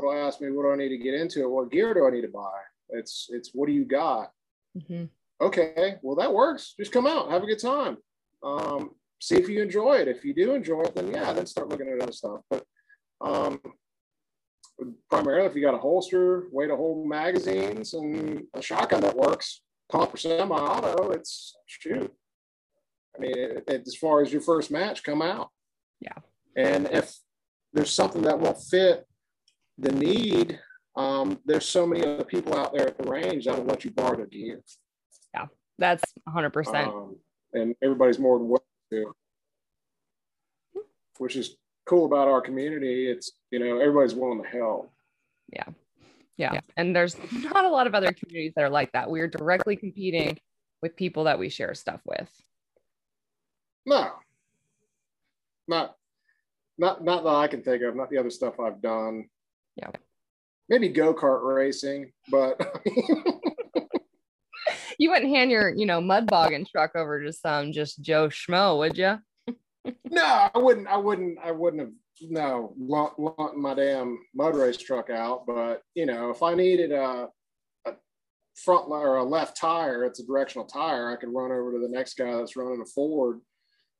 that'll 0.00 0.26
ask 0.26 0.40
me, 0.40 0.50
what 0.50 0.62
do 0.62 0.72
I 0.72 0.76
need 0.76 0.90
to 0.90 0.98
get 0.98 1.14
into 1.14 1.40
it? 1.40 1.50
What 1.50 1.70
gear 1.70 1.94
do 1.94 2.06
I 2.06 2.10
need 2.10 2.22
to 2.22 2.28
buy? 2.28 2.58
It's 2.90 3.28
it's 3.30 3.50
what 3.52 3.66
do 3.66 3.72
you 3.72 3.84
got? 3.84 4.30
Mm-hmm. 4.76 5.04
Okay, 5.40 5.96
well 6.02 6.16
that 6.16 6.32
works. 6.32 6.74
Just 6.78 6.92
come 6.92 7.06
out, 7.06 7.30
have 7.30 7.42
a 7.42 7.46
good 7.46 7.60
time. 7.60 7.98
Um, 8.42 8.90
see 9.20 9.36
if 9.36 9.48
you 9.48 9.62
enjoy 9.62 9.96
it. 9.96 10.08
If 10.08 10.24
you 10.24 10.34
do 10.34 10.54
enjoy 10.54 10.82
it, 10.82 10.94
then 10.94 11.12
yeah, 11.12 11.32
then 11.32 11.46
start 11.46 11.68
looking 11.68 11.88
at 11.88 12.00
other 12.00 12.12
stuff. 12.12 12.40
But 12.50 12.64
um, 13.20 13.60
primarily, 15.10 15.46
if 15.46 15.54
you 15.54 15.62
got 15.62 15.74
a 15.74 15.78
holster, 15.78 16.48
way 16.52 16.66
to 16.66 16.76
hold 16.76 17.06
magazines, 17.06 17.94
and 17.94 18.44
a 18.54 18.62
shotgun 18.62 19.00
that 19.02 19.16
works, 19.16 19.62
comp 19.90 20.14
or 20.14 20.16
semi-auto, 20.16 21.10
it's 21.10 21.56
shoot. 21.66 22.12
I 23.16 23.20
mean, 23.20 23.36
it, 23.36 23.64
it, 23.66 23.82
as 23.86 23.96
far 23.96 24.22
as 24.22 24.32
your 24.32 24.42
first 24.42 24.70
match, 24.70 25.02
come 25.02 25.22
out. 25.22 25.50
Yeah. 26.00 26.14
And 26.56 26.88
if 26.92 27.16
there's 27.72 27.92
something 27.92 28.22
that 28.22 28.38
won't 28.38 28.60
fit 28.60 29.07
the 29.78 29.92
need, 29.92 30.58
um, 30.96 31.38
there's 31.44 31.66
so 31.66 31.86
many 31.86 32.04
other 32.04 32.24
people 32.24 32.56
out 32.56 32.72
there 32.72 32.88
at 32.88 32.98
the 32.98 33.08
range 33.08 33.46
that'll 33.46 33.64
let 33.64 33.84
you 33.84 33.90
borrow 33.90 34.16
the 34.16 34.26
gear. 34.26 34.60
Yeah. 35.34 35.46
That's 35.78 36.02
100%. 36.28 36.88
Um, 36.88 37.16
and 37.52 37.74
everybody's 37.82 38.18
more 38.18 38.38
than 38.38 38.48
willing 38.48 38.62
to, 38.90 39.14
which 41.18 41.36
is 41.36 41.56
cool 41.86 42.06
about 42.06 42.28
our 42.28 42.40
community. 42.40 43.08
It's, 43.08 43.32
you 43.50 43.60
know, 43.60 43.78
everybody's 43.78 44.14
willing 44.14 44.42
to 44.42 44.48
help. 44.48 44.92
Yeah. 45.52 45.64
yeah. 46.36 46.54
Yeah. 46.54 46.60
And 46.76 46.94
there's 46.94 47.16
not 47.32 47.64
a 47.64 47.68
lot 47.68 47.86
of 47.86 47.94
other 47.94 48.12
communities 48.12 48.52
that 48.56 48.64
are 48.64 48.70
like 48.70 48.92
that. 48.92 49.08
We 49.08 49.20
are 49.20 49.28
directly 49.28 49.76
competing 49.76 50.38
with 50.82 50.96
people 50.96 51.24
that 51.24 51.38
we 51.38 51.48
share 51.48 51.74
stuff 51.74 52.00
with. 52.04 52.28
No. 53.86 54.10
Not 55.66 55.94
not 56.78 57.04
not 57.04 57.24
that 57.24 57.34
I 57.34 57.48
can 57.48 57.62
think 57.62 57.82
of, 57.82 57.96
not 57.96 58.08
the 58.10 58.18
other 58.18 58.30
stuff 58.30 58.60
I've 58.60 58.80
done. 58.80 59.28
Yeah. 59.78 59.90
Maybe 60.68 60.88
go-kart 60.88 61.42
racing, 61.42 62.12
but 62.30 62.60
you 64.98 65.10
wouldn't 65.10 65.30
hand 65.34 65.50
your, 65.50 65.70
you 65.70 65.86
know, 65.86 66.00
mud 66.00 66.26
bogging 66.26 66.66
truck 66.66 66.94
over 66.94 67.22
to 67.22 67.32
some 67.32 67.72
just 67.72 68.02
Joe 68.02 68.28
Schmo, 68.28 68.76
would 68.78 68.98
you? 68.98 69.18
no, 70.10 70.48
I 70.54 70.58
wouldn't. 70.58 70.88
I 70.88 70.96
wouldn't. 70.96 71.38
I 71.42 71.52
wouldn't 71.52 71.80
have. 71.80 71.92
No, 72.20 72.74
want 72.76 73.56
my 73.56 73.74
damn 73.74 74.18
mud 74.34 74.56
race 74.56 74.76
truck 74.76 75.08
out. 75.08 75.46
But 75.46 75.82
you 75.94 76.04
know, 76.04 76.30
if 76.30 76.42
I 76.42 76.54
needed 76.54 76.92
a, 76.92 77.28
a 77.86 77.92
front 78.56 78.88
or 78.90 79.16
a 79.16 79.24
left 79.24 79.56
tire, 79.56 80.04
it's 80.04 80.20
a 80.20 80.26
directional 80.26 80.66
tire. 80.66 81.10
I 81.10 81.16
could 81.16 81.32
run 81.32 81.52
over 81.52 81.72
to 81.72 81.78
the 81.78 81.88
next 81.88 82.14
guy 82.14 82.34
that's 82.34 82.56
running 82.56 82.82
a 82.82 82.86
Ford 82.86 83.40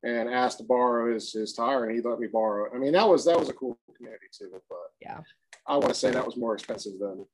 and 0.03 0.29
ask 0.29 0.59
to 0.59 0.65
borrow 0.65 1.13
his 1.13 1.33
his 1.33 1.53
tire, 1.53 1.87
and 1.87 1.95
he'd 1.95 2.05
let 2.05 2.19
me 2.19 2.27
borrow 2.27 2.67
it. 2.67 2.73
I 2.75 2.79
mean, 2.79 2.93
that 2.93 3.09
was 3.09 3.25
that 3.25 3.39
was 3.39 3.49
a 3.49 3.55
cool 3.55 3.79
community 3.97 4.27
too. 4.37 4.51
But 4.69 4.79
yeah, 5.01 5.21
I 5.69 5.77
want 5.77 5.89
to 5.89 5.95
say 5.95 6.11
that 6.11 6.25
was 6.25 6.37
more 6.37 6.55
expensive 6.55 6.99
than 6.99 7.27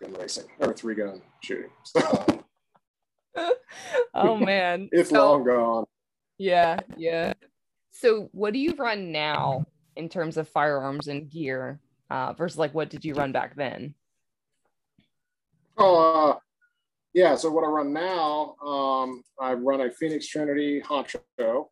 gun 0.00 0.12
racing 0.18 0.46
or 0.58 0.72
three 0.72 0.94
gun 0.94 1.20
shooting. 1.42 1.70
So. 1.84 2.26
oh 4.14 4.36
man, 4.36 4.88
it's 4.92 5.10
so, 5.10 5.32
long 5.32 5.44
gone. 5.44 5.84
Yeah, 6.38 6.80
yeah. 6.96 7.34
So, 7.90 8.30
what 8.32 8.52
do 8.52 8.58
you 8.58 8.74
run 8.74 9.12
now 9.12 9.66
in 9.96 10.08
terms 10.08 10.36
of 10.36 10.48
firearms 10.48 11.08
and 11.08 11.28
gear 11.28 11.80
uh, 12.10 12.32
versus 12.32 12.58
like 12.58 12.74
what 12.74 12.90
did 12.90 13.04
you 13.04 13.14
run 13.14 13.32
back 13.32 13.54
then? 13.56 13.94
Oh, 15.76 16.30
uh, 16.30 16.38
yeah. 17.14 17.34
So 17.36 17.50
what 17.50 17.64
I 17.64 17.68
run 17.68 17.92
now, 17.92 18.56
um, 18.64 19.22
I 19.38 19.52
run 19.54 19.80
a 19.80 19.90
Phoenix 19.90 20.26
Trinity 20.26 20.80
Honcho. 20.80 21.66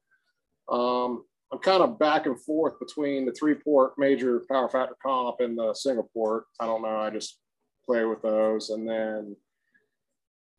Um, 0.68 1.24
I'm 1.52 1.58
kind 1.60 1.82
of 1.82 1.98
back 1.98 2.26
and 2.26 2.40
forth 2.40 2.78
between 2.80 3.24
the 3.24 3.32
three 3.32 3.54
port 3.54 3.94
major 3.98 4.42
power 4.50 4.68
factor 4.68 4.96
comp 5.02 5.36
and 5.40 5.56
the 5.56 5.74
single 5.74 6.10
port. 6.12 6.44
I 6.60 6.66
don't 6.66 6.82
know. 6.82 6.96
I 6.96 7.10
just 7.10 7.38
play 7.84 8.04
with 8.04 8.22
those. 8.22 8.70
And 8.70 8.88
then 8.88 9.36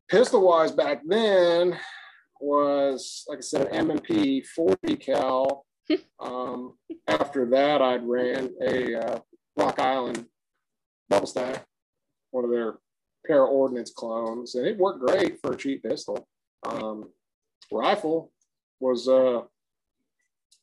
pistol 0.10 0.48
wise 0.48 0.72
back 0.72 1.02
then 1.06 1.78
was, 2.40 3.26
like 3.28 3.40
I 3.40 3.42
said, 3.42 3.68
M&P 3.72 4.42
40 4.42 4.96
cal. 4.96 5.66
um, 6.20 6.78
after 7.08 7.46
that, 7.50 7.82
I'd 7.82 8.08
ran 8.08 8.50
a 8.62 8.96
uh, 8.96 9.20
Rock 9.58 9.80
Island 9.80 10.26
double 11.10 11.28
stack, 11.28 11.66
one 12.32 12.44
of 12.44 12.52
their 12.52 12.76
para 13.26 13.46
ordnance 13.46 13.92
clones, 13.92 14.56
and 14.56 14.66
it 14.66 14.78
worked 14.78 15.06
great 15.06 15.40
for 15.42 15.54
a 15.54 15.58
cheap 15.58 15.84
pistol. 15.84 16.28
Um, 16.64 17.10
rifle 17.72 18.32
was 18.80 19.08
uh, 19.08 19.42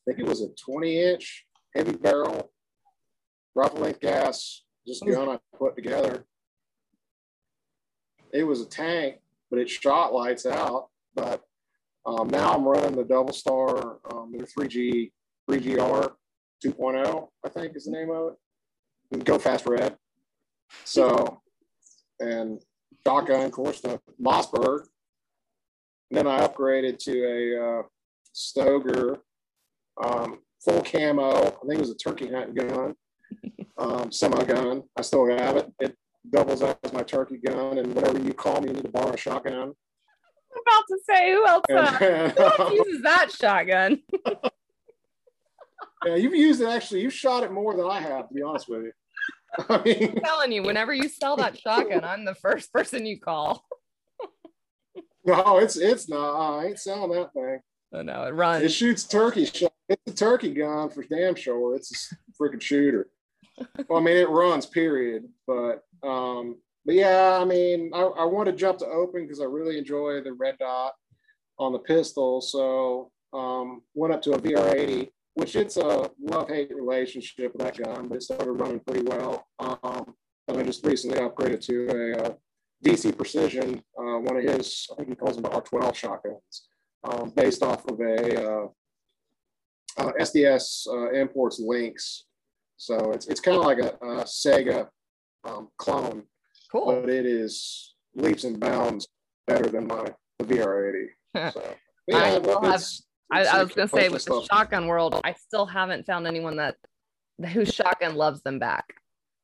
think 0.05 0.19
it 0.19 0.27
was 0.27 0.41
a 0.41 0.49
20 0.49 1.01
inch 1.01 1.45
heavy 1.75 1.95
barrel, 1.95 2.51
rifle 3.55 3.79
length 3.79 3.99
gas, 3.99 4.63
just 4.87 5.05
gun 5.05 5.29
I 5.29 5.39
put 5.57 5.75
together. 5.75 6.25
It 8.31 8.43
was 8.43 8.61
a 8.61 8.65
tank, 8.65 9.17
but 9.49 9.59
it 9.59 9.69
shot 9.69 10.13
lights 10.13 10.45
out. 10.45 10.89
But 11.15 11.41
um, 12.05 12.27
now 12.29 12.53
I'm 12.53 12.65
running 12.65 12.95
the 12.95 13.03
double 13.03 13.33
star, 13.33 13.97
um, 14.11 14.33
the 14.37 14.45
3G, 14.45 15.11
3GR 15.49 16.11
2.0, 16.63 17.27
I 17.43 17.49
think 17.49 17.75
is 17.75 17.85
the 17.85 17.91
name 17.91 18.11
of 18.11 18.33
it. 18.33 19.23
Go 19.23 19.39
fast 19.39 19.65
red. 19.65 19.95
So, 20.83 21.41
and 22.19 22.61
shotgun, 23.05 23.45
of 23.45 23.51
course, 23.51 23.81
the 23.81 23.99
Mossberg. 24.21 24.85
And 26.09 26.17
then 26.17 26.27
I 26.27 26.45
upgraded 26.45 26.99
to 26.99 27.23
a 27.23 27.79
uh, 27.79 27.83
Stoeger 28.35 29.19
um, 30.03 30.39
full 30.63 30.81
camo. 30.81 31.47
I 31.47 31.67
think 31.67 31.73
it 31.73 31.79
was 31.79 31.91
a 31.91 31.95
turkey 31.95 32.31
hunting 32.31 32.55
gun, 32.55 32.95
um, 33.77 34.11
semi 34.11 34.43
gun. 34.43 34.83
I 34.97 35.01
still 35.01 35.27
have 35.27 35.57
it. 35.57 35.71
It 35.79 35.95
doubles 36.29 36.61
up 36.61 36.79
as 36.83 36.93
my 36.93 37.03
turkey 37.03 37.37
gun, 37.37 37.77
and 37.77 37.93
whatever 37.93 38.19
you 38.19 38.33
call 38.33 38.61
me, 38.61 38.69
you 38.69 38.73
need 38.73 38.85
to 38.85 38.91
borrow 38.91 39.13
a 39.13 39.17
shotgun. 39.17 39.73
I'm 40.55 40.61
about 40.61 40.83
to 40.89 40.99
say, 41.09 41.31
who 41.31 41.45
else, 41.45 41.65
uh, 41.69 42.29
who 42.29 42.43
else 42.43 42.71
uses 42.85 43.01
that 43.03 43.31
shotgun? 43.31 44.01
yeah, 46.05 46.15
you've 46.15 46.35
used 46.35 46.61
it 46.61 46.67
actually. 46.67 47.01
You've 47.01 47.13
shot 47.13 47.43
it 47.43 47.51
more 47.51 47.75
than 47.75 47.85
I 47.85 47.99
have, 47.99 48.29
to 48.29 48.33
be 48.33 48.41
honest 48.41 48.69
with 48.69 48.83
you. 48.83 48.91
I 49.69 49.81
mean, 49.83 50.11
I'm 50.15 50.23
telling 50.23 50.51
you, 50.51 50.63
whenever 50.63 50.93
you 50.93 51.09
sell 51.09 51.37
that 51.37 51.57
shotgun, 51.57 52.03
I'm 52.03 52.25
the 52.25 52.35
first 52.35 52.71
person 52.73 53.05
you 53.05 53.19
call. 53.19 53.65
no, 55.25 55.57
it's 55.57 55.77
it's 55.77 56.09
not. 56.09 56.59
I 56.59 56.67
ain't 56.67 56.79
selling 56.79 57.11
that 57.11 57.33
thing. 57.33 57.59
Oh 57.93 58.01
no, 58.01 58.23
it 58.23 58.31
runs. 58.31 58.63
It 58.63 58.71
shoots 58.71 59.03
turkey 59.03 59.45
shot. 59.45 59.71
It's 59.87 60.11
a 60.11 60.15
turkey 60.15 60.53
gun 60.53 60.89
for 60.89 61.03
damn 61.03 61.35
sure. 61.35 61.75
It's 61.75 62.11
a 62.11 62.43
freaking 62.43 62.61
shooter. 62.61 63.09
well, 63.87 63.99
I 63.99 64.03
mean, 64.03 64.17
it 64.17 64.29
runs, 64.29 64.65
period. 64.65 65.25
But 65.45 65.83
um, 66.03 66.57
but 66.85 66.95
yeah, 66.95 67.37
I 67.39 67.45
mean, 67.45 67.91
I, 67.93 68.01
I 68.01 68.25
want 68.25 68.47
to 68.47 68.53
jump 68.53 68.79
to 68.79 68.87
open 68.87 69.23
because 69.23 69.41
I 69.41 69.45
really 69.45 69.77
enjoy 69.77 70.21
the 70.21 70.33
red 70.33 70.57
dot 70.59 70.93
on 71.57 71.71
the 71.71 71.79
pistol. 71.79 72.41
So 72.41 73.11
um, 73.33 73.81
went 73.93 74.13
up 74.13 74.21
to 74.23 74.33
a 74.33 74.39
VR80, 74.39 75.09
which 75.33 75.55
it's 75.55 75.77
a 75.77 76.09
love-hate 76.19 76.73
relationship 76.75 77.53
with 77.53 77.63
that 77.63 77.77
gun, 77.77 78.07
but 78.07 78.17
it 78.17 78.23
started 78.23 78.51
running 78.51 78.79
pretty 78.79 79.03
well. 79.03 79.47
Um, 79.59 80.13
and 80.47 80.57
I 80.57 80.63
just 80.63 80.85
recently 80.85 81.19
upgraded 81.19 81.61
to 81.65 81.87
a, 81.89 82.11
a 82.11 82.23
uh, 82.23 82.33
DC 82.83 83.17
Precision, 83.17 83.81
uh, 83.97 84.19
one 84.19 84.37
of 84.37 84.43
his, 84.43 84.87
I 84.91 84.95
think 84.95 85.09
he 85.09 85.15
calls 85.15 85.37
them 85.37 85.45
R12 85.45 85.95
shotguns, 85.95 86.67
um, 87.03 87.31
based 87.35 87.63
off 87.63 87.85
of 87.87 87.99
a 87.99 88.49
uh, 88.49 88.67
uh, 89.97 90.11
SDS 90.19 90.87
uh, 90.87 91.11
imports 91.11 91.59
Lynx. 91.59 92.25
So 92.77 93.11
it's 93.11 93.27
it's 93.27 93.39
kind 93.39 93.57
of 93.57 93.65
like 93.65 93.79
a, 93.79 93.95
a 94.05 94.23
Saiga 94.23 94.87
um, 95.45 95.69
clone, 95.77 96.23
cool. 96.71 97.01
but 97.01 97.09
it 97.09 97.25
is 97.25 97.95
leaps 98.15 98.43
and 98.43 98.59
bounds 98.59 99.07
better 99.47 99.69
than 99.69 99.87
my 99.87 100.13
VR80. 100.43 101.07
So, 101.51 101.61
yeah, 102.07 102.17
I, 102.17 102.27
have, 102.27 102.47
I, 103.31 103.45
I 103.45 103.63
was 103.63 103.73
gonna 103.73 103.87
say 103.89 104.07
with 104.07 104.21
stuff. 104.21 104.43
the 104.43 104.55
shotgun 104.55 104.87
world, 104.87 105.19
I 105.25 105.33
still 105.33 105.65
haven't 105.65 106.05
found 106.05 106.27
anyone 106.27 106.57
that 106.57 106.75
whose 107.49 107.73
shotgun 107.73 108.15
loves 108.15 108.41
them 108.41 108.59
back. 108.59 108.85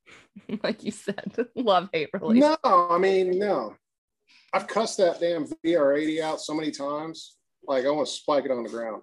like 0.64 0.84
you 0.84 0.92
said, 0.92 1.36
love 1.56 1.90
hate 1.92 2.10
relationship. 2.14 2.60
No, 2.64 2.88
I 2.90 2.98
mean 2.98 3.38
no. 3.38 3.76
I've 4.54 4.68
cussed 4.68 4.98
that 4.98 5.20
damn 5.20 5.48
VR80 5.66 6.22
out 6.22 6.40
so 6.40 6.54
many 6.54 6.72
times. 6.72 7.38
Like 7.66 7.86
I 7.86 7.90
want 7.90 8.08
to 8.08 8.14
spike 8.14 8.46
it 8.46 8.52
on 8.52 8.64
the 8.64 8.70
ground 8.70 9.02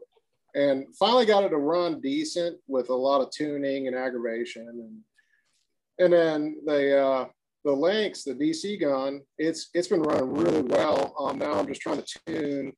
and 0.55 0.87
finally 0.99 1.27
got 1.27 1.45
it 1.45 1.51
to 1.51 1.57
run 1.57 2.01
decent 2.01 2.59
with 2.67 2.89
a 2.91 2.95
lot 2.95 3.21
of 3.21 3.31
tuning 3.31 3.87
and 3.87 3.97
aggravation 3.97 4.69
and 4.69 4.99
and 5.99 6.13
then 6.13 6.57
the 6.65 7.05
uh, 7.05 7.27
the 7.65 7.73
Lynx, 7.73 8.25
the 8.25 8.35
DC 8.35 8.81
gun, 8.81 9.21
it's 9.37 9.71
it's 9.75 9.89
been 9.89 10.03
running 10.03 10.33
really 10.33 10.63
well. 10.63 11.15
Um, 11.19 11.39
now 11.39 11.55
I'm 11.55 11.67
just 11.67 11.81
trying 11.81 12.03
to 12.03 12.19
tune 12.27 12.73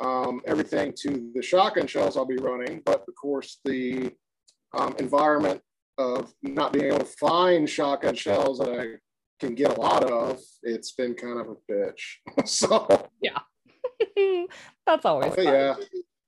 um, 0.00 0.40
everything 0.46 0.92
to 1.02 1.30
the 1.34 1.42
shotgun 1.42 1.86
shells 1.86 2.16
I'll 2.16 2.26
be 2.26 2.36
running, 2.36 2.82
but 2.84 3.04
of 3.08 3.14
course 3.20 3.58
the 3.64 4.12
um, 4.76 4.94
environment 4.98 5.60
of 5.98 6.32
not 6.42 6.72
being 6.72 6.86
able 6.86 6.98
to 6.98 7.04
find 7.04 7.68
shotgun 7.68 8.14
shells 8.14 8.58
that 8.58 8.78
I 8.78 8.86
can 9.44 9.54
get 9.54 9.76
a 9.76 9.80
lot 9.80 10.04
of, 10.04 10.38
it's 10.62 10.92
been 10.92 11.14
kind 11.14 11.40
of 11.40 11.48
a 11.48 11.72
bitch. 11.72 12.18
so 12.46 13.08
yeah, 13.22 13.38
that's 14.86 15.04
always 15.04 15.32
yeah 15.38 15.74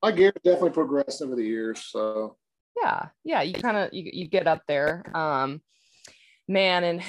my 0.03 0.11
gear 0.11 0.33
definitely 0.43 0.71
progressed 0.71 1.21
over 1.21 1.35
the 1.35 1.45
years. 1.45 1.81
So 1.89 2.35
yeah, 2.79 3.07
yeah, 3.23 3.41
you 3.41 3.53
kind 3.53 3.77
of 3.77 3.93
you, 3.93 4.09
you 4.11 4.27
get 4.27 4.47
up 4.47 4.61
there. 4.67 5.03
Um, 5.15 5.61
man, 6.47 6.83
and 6.83 7.01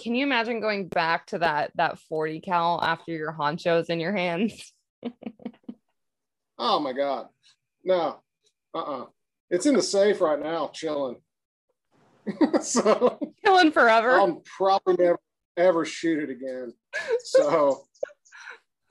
can 0.00 0.14
you 0.14 0.24
imagine 0.24 0.60
going 0.60 0.86
back 0.88 1.26
to 1.26 1.40
that 1.40 1.72
that 1.74 1.98
40 2.08 2.40
cal 2.40 2.80
after 2.82 3.10
your 3.10 3.32
honchos 3.32 3.90
in 3.90 3.98
your 3.98 4.16
hands? 4.16 4.72
oh 6.58 6.78
my 6.78 6.92
god. 6.92 7.26
No. 7.84 8.20
Uh-uh. 8.72 9.06
It's 9.50 9.66
in 9.66 9.74
the 9.74 9.82
safe 9.82 10.20
right 10.20 10.38
now, 10.38 10.70
chilling. 10.72 11.16
so 12.60 13.18
chilling 13.44 13.72
forever. 13.72 14.20
I'm 14.20 14.42
probably 14.56 14.94
never 14.96 15.18
ever 15.56 15.84
shoot 15.84 16.22
it 16.22 16.30
again. 16.30 16.72
So 17.24 17.82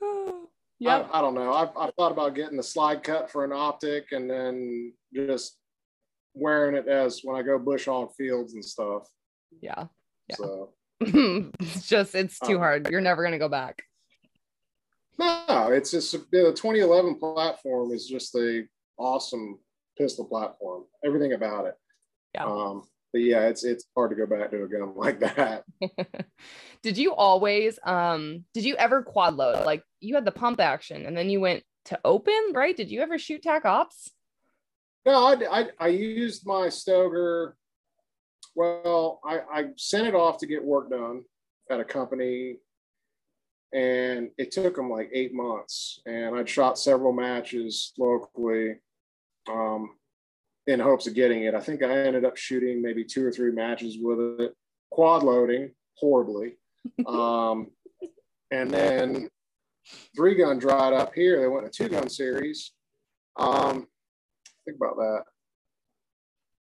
yeah, 0.78 1.06
I, 1.12 1.18
I, 1.18 1.20
don't 1.20 1.34
know. 1.34 1.52
I've, 1.52 1.70
I've 1.76 1.94
thought 1.94 2.12
about 2.12 2.34
getting 2.34 2.56
the 2.56 2.62
slide 2.62 3.02
cut 3.02 3.30
for 3.30 3.44
an 3.44 3.52
optic 3.52 4.12
and 4.12 4.30
then 4.30 4.92
just 5.14 5.56
wearing 6.34 6.76
it 6.76 6.86
as 6.86 7.20
when 7.24 7.36
I 7.36 7.42
go 7.42 7.58
bush 7.58 7.86
hog 7.86 8.12
fields 8.16 8.54
and 8.54 8.64
stuff. 8.64 9.08
Yeah. 9.60 9.86
Yeah. 10.28 10.36
So 10.36 10.70
it's 11.00 11.88
just 11.88 12.14
it's 12.14 12.38
too 12.38 12.54
um, 12.54 12.60
hard. 12.60 12.88
You're 12.90 13.00
never 13.00 13.22
gonna 13.22 13.38
go 13.38 13.48
back. 13.48 13.82
No, 15.18 15.70
it's 15.72 15.90
just 15.90 16.12
the 16.12 16.52
2011 16.54 17.18
platform 17.18 17.92
is 17.92 18.06
just 18.06 18.34
a 18.36 18.64
awesome 18.98 19.58
pistol 19.96 20.24
platform. 20.24 20.84
Everything 21.04 21.32
about 21.32 21.66
it. 21.66 21.74
Yeah. 22.34 22.44
Um, 22.44 22.84
but 23.12 23.22
yeah, 23.22 23.48
it's 23.48 23.64
it's 23.64 23.84
hard 23.96 24.10
to 24.10 24.16
go 24.16 24.26
back 24.26 24.50
to 24.50 24.62
a 24.62 24.68
gun 24.68 24.92
like 24.96 25.20
that. 25.20 25.64
did 26.82 26.98
you 26.98 27.14
always 27.14 27.78
um 27.82 28.44
did 28.54 28.64
you 28.64 28.76
ever 28.76 29.02
quad 29.02 29.34
load? 29.34 29.64
Like 29.64 29.82
you 30.00 30.14
had 30.14 30.24
the 30.24 30.32
pump 30.32 30.60
action 30.60 31.06
and 31.06 31.16
then 31.16 31.30
you 31.30 31.40
went 31.40 31.62
to 31.86 31.98
open, 32.04 32.52
right? 32.52 32.76
Did 32.76 32.90
you 32.90 33.00
ever 33.00 33.18
shoot 33.18 33.42
tac 33.42 33.64
ops? 33.64 34.10
No, 35.06 35.26
I, 35.26 35.60
I, 35.60 35.66
I 35.78 35.88
used 35.88 36.46
my 36.46 36.66
Stoeger. 36.66 37.52
Well, 38.54 39.20
I, 39.24 39.40
I 39.52 39.64
sent 39.76 40.06
it 40.06 40.14
off 40.14 40.38
to 40.38 40.46
get 40.46 40.64
work 40.64 40.90
done 40.90 41.22
at 41.70 41.80
a 41.80 41.84
company 41.84 42.56
and 43.72 44.30
it 44.38 44.50
took 44.50 44.76
them 44.76 44.90
like 44.90 45.10
eight 45.12 45.34
months 45.34 46.00
and 46.06 46.34
i'd 46.36 46.48
shot 46.48 46.78
several 46.78 47.12
matches 47.12 47.92
locally 47.98 48.76
um, 49.50 49.90
in 50.66 50.80
hopes 50.80 51.06
of 51.06 51.14
getting 51.14 51.44
it 51.44 51.54
i 51.54 51.60
think 51.60 51.82
i 51.82 51.90
ended 51.90 52.24
up 52.24 52.36
shooting 52.36 52.80
maybe 52.80 53.04
two 53.04 53.24
or 53.24 53.30
three 53.30 53.52
matches 53.52 53.98
with 54.00 54.40
it 54.40 54.54
quad 54.90 55.22
loading 55.22 55.70
horribly 55.96 56.56
um, 57.06 57.66
and 58.50 58.70
then 58.70 59.28
three 60.16 60.34
gun 60.34 60.58
dried 60.58 60.92
up 60.92 61.14
here 61.14 61.40
they 61.40 61.48
went 61.48 61.70
to 61.70 61.84
two 61.84 61.88
gun 61.88 62.08
series 62.08 62.72
um, 63.36 63.86
think 64.64 64.76
about 64.76 64.96
that 64.96 65.22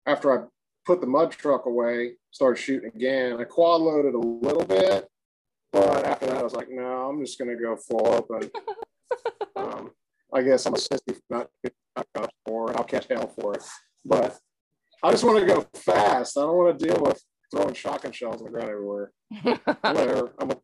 after 0.07 0.33
i 0.33 0.45
put 0.85 1.01
the 1.01 1.07
mud 1.07 1.31
truck 1.33 1.67
away 1.67 2.13
started 2.31 2.61
shooting 2.61 2.91
again 2.95 3.39
i 3.41 3.45
quad 3.45 3.81
loaded 3.81 4.15
a 4.15 4.19
little 4.19 4.65
bit 4.65 5.09
but 5.77 6.07
after 6.07 6.27
that, 6.27 6.39
I 6.39 6.43
was 6.43 6.55
like, 6.55 6.71
no, 6.71 7.09
I'm 7.09 7.21
just 7.21 7.39
going 7.39 7.51
to 7.55 7.63
go 7.63 7.77
full 7.77 8.09
open. 8.09 8.51
um, 9.57 9.91
I 10.33 10.43
guess 10.43 10.65
I'm 10.65 10.75
a 10.75 10.79
sissy 10.79 11.15
for 11.29 11.47
not 12.09 12.31
for 12.47 12.71
it. 12.71 12.77
I'll 12.77 12.85
catch 12.85 13.07
hell 13.09 13.29
for 13.39 13.55
it. 13.55 13.63
But 14.05 14.39
I 15.03 15.11
just 15.11 15.25
want 15.25 15.41
to 15.41 15.47
go 15.47 15.67
fast. 15.75 16.39
I 16.39 16.43
don't 16.43 16.57
want 16.57 16.79
to 16.79 16.85
deal 16.87 16.99
with 17.03 17.23
throwing 17.51 17.75
shotgun 17.75 18.13
shells 18.13 18.41
on 18.41 18.45
the 18.45 18.51
ground 18.51 18.71
everywhere. 18.71 19.13
Whatever. 19.43 20.33
I'm 20.39 20.51
a 20.53 20.57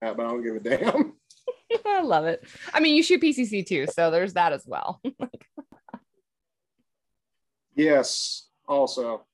that, 0.00 0.16
but 0.16 0.26
I 0.26 0.28
don't 0.28 0.42
give 0.42 0.56
a 0.56 0.60
damn. 0.60 1.14
I 1.86 2.02
love 2.02 2.24
it. 2.24 2.44
I 2.72 2.80
mean, 2.80 2.96
you 2.96 3.02
shoot 3.02 3.22
PCC 3.22 3.66
too, 3.66 3.86
so 3.92 4.10
there's 4.10 4.32
that 4.34 4.52
as 4.52 4.64
well. 4.66 5.00
yes, 7.76 8.48
also. 8.66 9.26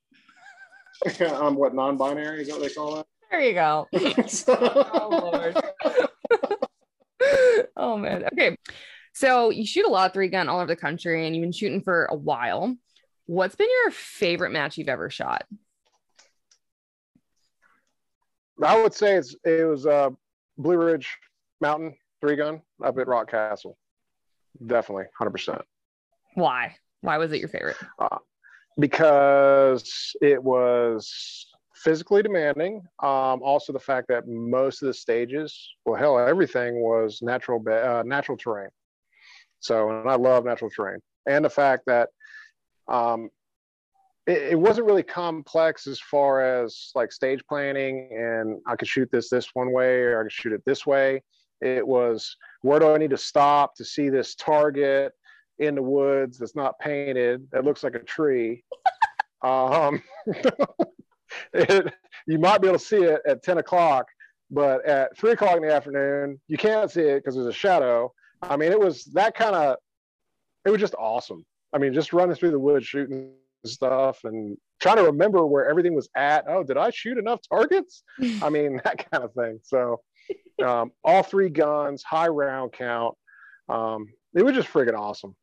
I'm 1.20 1.56
what 1.56 1.75
non-binary 1.75 2.42
is 2.42 2.49
that 2.49 2.54
what 2.54 2.62
they 2.62 2.75
call 2.75 2.96
that? 2.96 3.06
There 3.30 3.40
you 3.40 3.54
go. 3.54 3.87
oh 4.49 5.08
Lord. 5.11 5.56
oh 7.76 7.99
man. 7.99 8.25
Okay. 8.32 8.56
So 9.12 9.50
you 9.50 9.66
shoot 9.66 9.87
a 9.87 9.90
lot 9.90 10.06
of 10.06 10.14
three 10.14 10.28
gun 10.28 10.49
all 10.49 10.58
over 10.58 10.66
the 10.66 10.76
country 10.76 11.26
and 11.26 11.35
you've 11.35 11.42
been 11.42 11.52
shooting 11.52 11.82
for 11.82 12.06
a 12.06 12.14
while. 12.14 12.75
What's 13.26 13.56
been 13.56 13.68
your 13.85 13.90
favorite 13.90 14.52
match 14.52 14.78
you've 14.78 14.88
ever 14.88 15.11
shot? 15.11 15.44
I 18.62 18.80
would 18.80 18.94
say 18.94 19.16
it's 19.16 19.37
it 19.44 19.68
was 19.68 19.87
uh 19.87 20.11
Blue 20.58 20.76
Ridge 20.76 21.16
Mountain 21.60 21.96
three 22.20 22.36
gun 22.36 22.62
up 22.84 22.98
at 22.98 23.06
Rockcastle. 23.06 23.75
Definitely, 24.64 25.04
hundred 25.18 25.30
percent. 25.30 25.62
Why? 26.34 26.76
Why 27.02 27.18
was 27.18 27.32
it 27.32 27.40
your 27.40 27.48
favorite? 27.48 27.76
Uh, 27.98 28.18
because 28.78 30.14
it 30.20 30.42
was 30.42 31.46
physically 31.75 32.22
demanding. 32.22 32.82
Um, 33.02 33.42
also, 33.42 33.72
the 33.72 33.78
fact 33.78 34.08
that 34.08 34.26
most 34.26 34.82
of 34.82 34.86
the 34.86 34.94
stages, 34.94 35.56
well, 35.84 35.98
hell, 35.98 36.18
everything 36.18 36.80
was 36.82 37.20
natural 37.22 37.62
uh, 37.68 38.02
natural 38.04 38.36
terrain. 38.36 38.68
So, 39.60 39.90
and 39.90 40.08
I 40.08 40.16
love 40.16 40.44
natural 40.44 40.70
terrain, 40.70 41.00
and 41.26 41.44
the 41.44 41.50
fact 41.50 41.84
that 41.86 42.08
um, 42.88 43.30
it, 44.26 44.52
it, 44.52 44.58
wasn't 44.58 44.86
really 44.86 45.02
complex 45.02 45.86
as 45.86 46.00
far 46.00 46.42
as 46.42 46.90
like 46.94 47.12
stage 47.12 47.40
planning, 47.48 48.08
and 48.12 48.60
I 48.66 48.76
could 48.76 48.88
shoot 48.88 49.10
this 49.10 49.28
this 49.28 49.48
one 49.54 49.72
way, 49.72 50.02
or 50.02 50.20
I 50.20 50.22
could 50.24 50.32
shoot 50.32 50.52
it 50.52 50.62
this 50.64 50.86
way. 50.86 51.22
It 51.60 51.86
was 51.86 52.36
where 52.62 52.80
do 52.80 52.92
I 52.92 52.98
need 52.98 53.10
to 53.10 53.16
stop 53.16 53.74
to 53.76 53.84
see 53.84 54.08
this 54.08 54.34
target 54.34 55.12
in 55.58 55.74
the 55.74 55.82
woods 55.82 56.38
that's 56.38 56.54
not 56.54 56.78
painted 56.78 57.46
that 57.52 57.64
looks 57.64 57.82
like 57.82 57.94
a 57.94 58.00
tree. 58.00 58.64
um, 59.42 60.02
it, 61.52 61.94
you 62.26 62.38
might 62.38 62.60
be 62.60 62.68
able 62.68 62.78
to 62.78 62.84
see 62.84 63.02
it 63.02 63.22
at 63.26 63.42
10 63.42 63.58
o'clock, 63.58 64.06
but 64.50 64.84
at 64.84 65.16
three 65.16 65.32
o'clock 65.32 65.56
in 65.56 65.62
the 65.62 65.72
afternoon, 65.72 66.40
you 66.48 66.56
can't 66.56 66.90
see 66.90 67.02
it 67.02 67.18
because 67.18 67.34
there's 67.34 67.46
a 67.46 67.52
shadow. 67.52 68.12
I 68.42 68.56
mean, 68.56 68.70
it 68.70 68.78
was 68.78 69.04
that 69.14 69.34
kind 69.34 69.54
of, 69.54 69.76
it 70.64 70.70
was 70.70 70.80
just 70.80 70.94
awesome. 70.98 71.44
I 71.72 71.78
mean, 71.78 71.94
just 71.94 72.12
running 72.12 72.36
through 72.36 72.50
the 72.50 72.58
woods, 72.58 72.86
shooting 72.86 73.32
stuff 73.66 74.24
and 74.24 74.57
trying 74.81 74.96
to 74.96 75.05
remember 75.05 75.46
where 75.46 75.68
everything 75.68 75.94
was 75.94 76.09
at. 76.16 76.44
Oh, 76.48 76.62
did 76.62 76.76
I 76.76 76.90
shoot 76.90 77.18
enough 77.18 77.40
targets? 77.48 78.02
I 78.42 78.50
mean, 78.50 78.81
that 78.85 79.11
kind 79.11 79.24
of 79.24 79.33
thing. 79.33 79.61
So, 79.62 80.00
um, 80.64 80.92
all 81.05 81.22
three 81.22 81.48
guns, 81.48 82.02
high 82.02 82.29
round 82.29 82.72
count. 82.72 83.14
Um, 83.68 84.09
it 84.35 84.44
was 84.44 84.55
just 84.55 84.68
friggin' 84.68 84.98
awesome. 84.98 85.35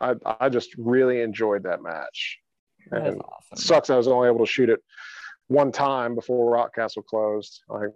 I, 0.00 0.14
I 0.40 0.48
just 0.48 0.74
really 0.76 1.20
enjoyed 1.20 1.64
that 1.64 1.82
match. 1.82 2.38
And 2.90 3.20
awesome. 3.22 3.56
sucks 3.56 3.90
I 3.90 3.96
was 3.96 4.08
only 4.08 4.28
able 4.28 4.46
to 4.46 4.50
shoot 4.50 4.70
it 4.70 4.80
one 5.48 5.72
time 5.72 6.14
before 6.14 6.56
Rockcastle 6.56 7.04
closed. 7.04 7.62
I 7.70 7.86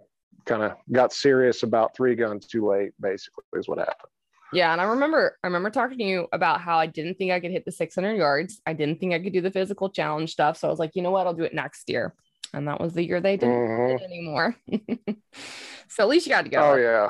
kind 0.45 0.63
of 0.63 0.73
got 0.91 1.13
serious 1.13 1.63
about 1.63 1.95
three 1.95 2.15
guns 2.15 2.45
too 2.45 2.67
late, 2.67 2.91
basically, 2.99 3.43
is 3.53 3.67
what 3.67 3.79
happened. 3.79 4.11
Yeah, 4.55 4.71
and 4.71 4.81
I 4.81 4.85
remember 4.85 5.37
I 5.43 5.47
remember 5.47 5.69
talking 5.69 5.97
to 5.97 6.03
you 6.03 6.27
about 6.31 6.61
how 6.61 6.77
I 6.77 6.85
didn't 6.87 7.15
think 7.15 7.31
I 7.31 7.39
could 7.39 7.51
hit 7.51 7.65
the 7.65 7.71
600 7.71 8.13
yards. 8.15 8.61
I 8.65 8.73
didn't 8.73 8.99
think 8.99 9.13
I 9.13 9.19
could 9.19 9.33
do 9.33 9.41
the 9.41 9.51
physical 9.51 9.89
challenge 9.89 10.31
stuff. 10.31 10.57
So 10.57 10.67
I 10.67 10.71
was 10.71 10.79
like, 10.79 10.91
you 10.95 11.01
know 11.01 11.11
what, 11.11 11.27
I'll 11.27 11.33
do 11.33 11.43
it 11.43 11.53
next 11.53 11.89
year. 11.89 12.13
And 12.53 12.67
that 12.67 12.79
was 12.79 12.93
the 12.93 13.03
year 13.03 13.19
they 13.19 13.37
didn't 13.37 13.55
mm-hmm. 13.55 14.03
anymore. 14.03 14.55
so 15.89 16.03
at 16.03 16.09
least 16.09 16.25
you 16.25 16.31
got 16.31 16.43
to 16.43 16.49
go. 16.49 16.73
Oh 16.73 16.75
yeah. 16.75 17.09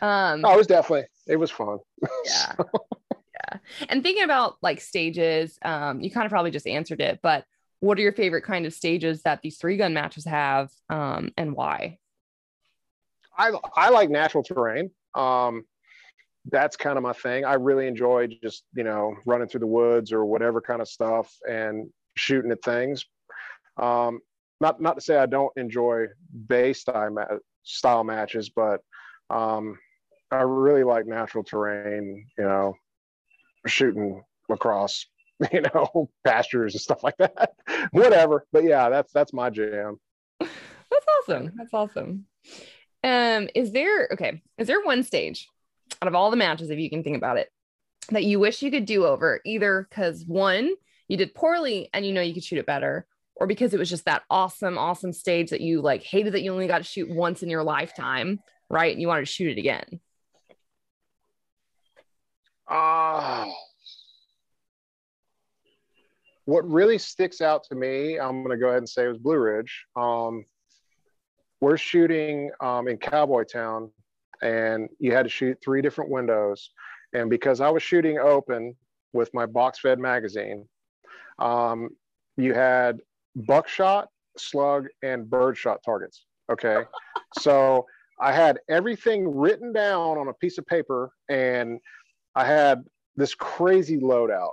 Um, 0.00 0.44
oh, 0.44 0.54
it 0.54 0.56
was 0.56 0.66
definitely 0.66 1.06
it 1.26 1.36
was 1.36 1.50
fun. 1.50 1.78
Yeah. 2.24 2.54
yeah. 2.58 3.58
And 3.88 4.02
thinking 4.02 4.24
about 4.24 4.56
like 4.60 4.80
stages, 4.80 5.58
um, 5.64 6.00
you 6.00 6.10
kind 6.10 6.26
of 6.26 6.30
probably 6.30 6.50
just 6.50 6.66
answered 6.66 7.00
it, 7.00 7.20
but 7.22 7.44
what 7.80 7.98
are 7.98 8.02
your 8.02 8.12
favorite 8.12 8.42
kind 8.42 8.66
of 8.66 8.72
stages 8.72 9.22
that 9.22 9.40
these 9.42 9.58
three 9.58 9.76
gun 9.76 9.94
matches 9.94 10.24
have 10.24 10.70
um, 10.88 11.32
and 11.36 11.54
why? 11.54 11.98
I, 13.36 13.52
I 13.76 13.90
like 13.90 14.10
natural 14.10 14.42
terrain. 14.44 14.90
Um, 15.14 15.64
that's 16.50 16.76
kind 16.76 16.96
of 16.96 17.02
my 17.02 17.12
thing. 17.12 17.44
I 17.44 17.54
really 17.54 17.86
enjoy 17.86 18.28
just, 18.42 18.64
you 18.74 18.84
know, 18.84 19.14
running 19.26 19.48
through 19.48 19.60
the 19.60 19.66
woods 19.66 20.12
or 20.12 20.24
whatever 20.24 20.60
kind 20.60 20.80
of 20.80 20.88
stuff 20.88 21.32
and 21.48 21.88
shooting 22.16 22.50
at 22.50 22.62
things. 22.62 23.04
Um, 23.80 24.20
not, 24.60 24.80
not 24.80 24.94
to 24.96 25.00
say 25.00 25.16
I 25.16 25.26
don't 25.26 25.52
enjoy 25.56 26.06
bay 26.48 26.72
style, 26.72 27.10
ma- 27.10 27.38
style 27.62 28.04
matches, 28.04 28.50
but 28.50 28.80
um, 29.30 29.78
I 30.30 30.42
really 30.42 30.84
like 30.84 31.06
natural 31.06 31.44
terrain, 31.44 32.26
you 32.38 32.44
know, 32.44 32.74
shooting 33.66 34.22
across 34.50 35.06
you 35.52 35.62
know, 35.62 36.10
pastures 36.24 36.74
and 36.74 36.80
stuff 36.80 37.02
like 37.02 37.16
that. 37.18 37.52
Whatever. 37.92 38.46
But 38.52 38.64
yeah, 38.64 38.88
that's 38.88 39.12
that's 39.12 39.32
my 39.32 39.50
jam. 39.50 39.98
That's 40.40 41.06
awesome. 41.20 41.52
That's 41.56 41.74
awesome. 41.74 42.26
Um, 43.04 43.48
is 43.54 43.72
there 43.72 44.08
okay, 44.12 44.42
is 44.58 44.66
there 44.66 44.82
one 44.82 45.02
stage 45.02 45.48
out 46.02 46.08
of 46.08 46.16
all 46.16 46.32
the 46.32 46.36
matches, 46.36 46.68
if 46.68 46.80
you 46.80 46.90
can 46.90 47.04
think 47.04 47.16
about 47.16 47.38
it, 47.38 47.48
that 48.10 48.24
you 48.24 48.40
wish 48.40 48.60
you 48.60 48.72
could 48.72 48.86
do 48.86 49.06
over, 49.06 49.40
either 49.46 49.86
because 49.88 50.24
one, 50.26 50.74
you 51.06 51.16
did 51.16 51.32
poorly 51.32 51.88
and 51.94 52.04
you 52.04 52.12
know 52.12 52.20
you 52.20 52.34
could 52.34 52.42
shoot 52.42 52.58
it 52.58 52.66
better, 52.66 53.06
or 53.36 53.46
because 53.46 53.72
it 53.72 53.78
was 53.78 53.88
just 53.88 54.06
that 54.06 54.24
awesome, 54.28 54.76
awesome 54.76 55.12
stage 55.12 55.50
that 55.50 55.60
you 55.60 55.80
like 55.80 56.02
hated 56.02 56.34
that 56.34 56.42
you 56.42 56.52
only 56.52 56.66
got 56.66 56.78
to 56.78 56.84
shoot 56.84 57.08
once 57.08 57.44
in 57.44 57.48
your 57.48 57.62
lifetime, 57.62 58.40
right? 58.68 58.90
And 58.90 59.00
you 59.00 59.06
wanted 59.06 59.26
to 59.26 59.32
shoot 59.32 59.56
it 59.56 59.60
again. 59.60 60.00
Ah. 62.68 63.44
Uh 63.44 63.52
what 66.44 66.68
really 66.68 66.98
sticks 66.98 67.40
out 67.40 67.62
to 67.62 67.76
me, 67.76 68.18
I'm 68.18 68.42
going 68.42 68.50
to 68.50 68.60
go 68.60 68.66
ahead 68.66 68.78
and 68.78 68.88
say, 68.88 69.04
it 69.04 69.08
was 69.08 69.18
Blue 69.18 69.38
Ridge. 69.38 69.86
Um, 69.94 70.44
we're 71.60 71.76
shooting 71.76 72.50
um, 72.60 72.88
in 72.88 72.96
Cowboy 72.96 73.44
Town, 73.44 73.92
and 74.42 74.88
you 74.98 75.12
had 75.12 75.24
to 75.24 75.28
shoot 75.28 75.58
three 75.62 75.82
different 75.82 76.10
windows. 76.10 76.70
And 77.12 77.30
because 77.30 77.60
I 77.60 77.70
was 77.70 77.82
shooting 77.82 78.18
open 78.18 78.74
with 79.12 79.32
my 79.34 79.46
box 79.46 79.78
fed 79.78 79.98
magazine, 79.98 80.68
um, 81.38 81.90
you 82.36 82.54
had 82.54 83.00
buckshot, 83.36 84.08
slug, 84.36 84.86
and 85.02 85.28
birdshot 85.28 85.80
targets. 85.84 86.24
Okay. 86.50 86.84
so 87.38 87.86
I 88.20 88.32
had 88.32 88.60
everything 88.68 89.36
written 89.36 89.72
down 89.72 90.18
on 90.18 90.28
a 90.28 90.34
piece 90.34 90.58
of 90.58 90.66
paper, 90.66 91.12
and 91.28 91.80
I 92.34 92.44
had 92.44 92.84
this 93.16 93.34
crazy 93.34 93.98
loadout 93.98 94.52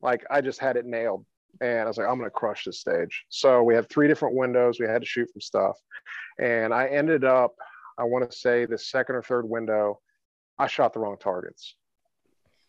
like 0.00 0.24
I 0.30 0.40
just 0.40 0.60
had 0.60 0.76
it 0.76 0.86
nailed. 0.86 1.24
And 1.60 1.80
I 1.80 1.86
was 1.86 1.98
like, 1.98 2.06
I'm 2.06 2.18
going 2.18 2.30
to 2.30 2.30
crush 2.30 2.64
this 2.64 2.80
stage. 2.80 3.24
So 3.30 3.62
we 3.62 3.74
had 3.74 3.88
three 3.88 4.06
different 4.06 4.36
windows. 4.36 4.78
We 4.78 4.86
had 4.86 5.02
to 5.02 5.08
shoot 5.08 5.28
from 5.32 5.40
stuff. 5.40 5.76
And 6.38 6.72
I 6.72 6.86
ended 6.86 7.24
up, 7.24 7.54
I 7.98 8.04
want 8.04 8.30
to 8.30 8.36
say 8.36 8.64
the 8.64 8.78
second 8.78 9.16
or 9.16 9.22
third 9.22 9.48
window, 9.48 10.00
I 10.58 10.66
shot 10.66 10.92
the 10.92 11.00
wrong 11.00 11.16
targets. 11.18 11.74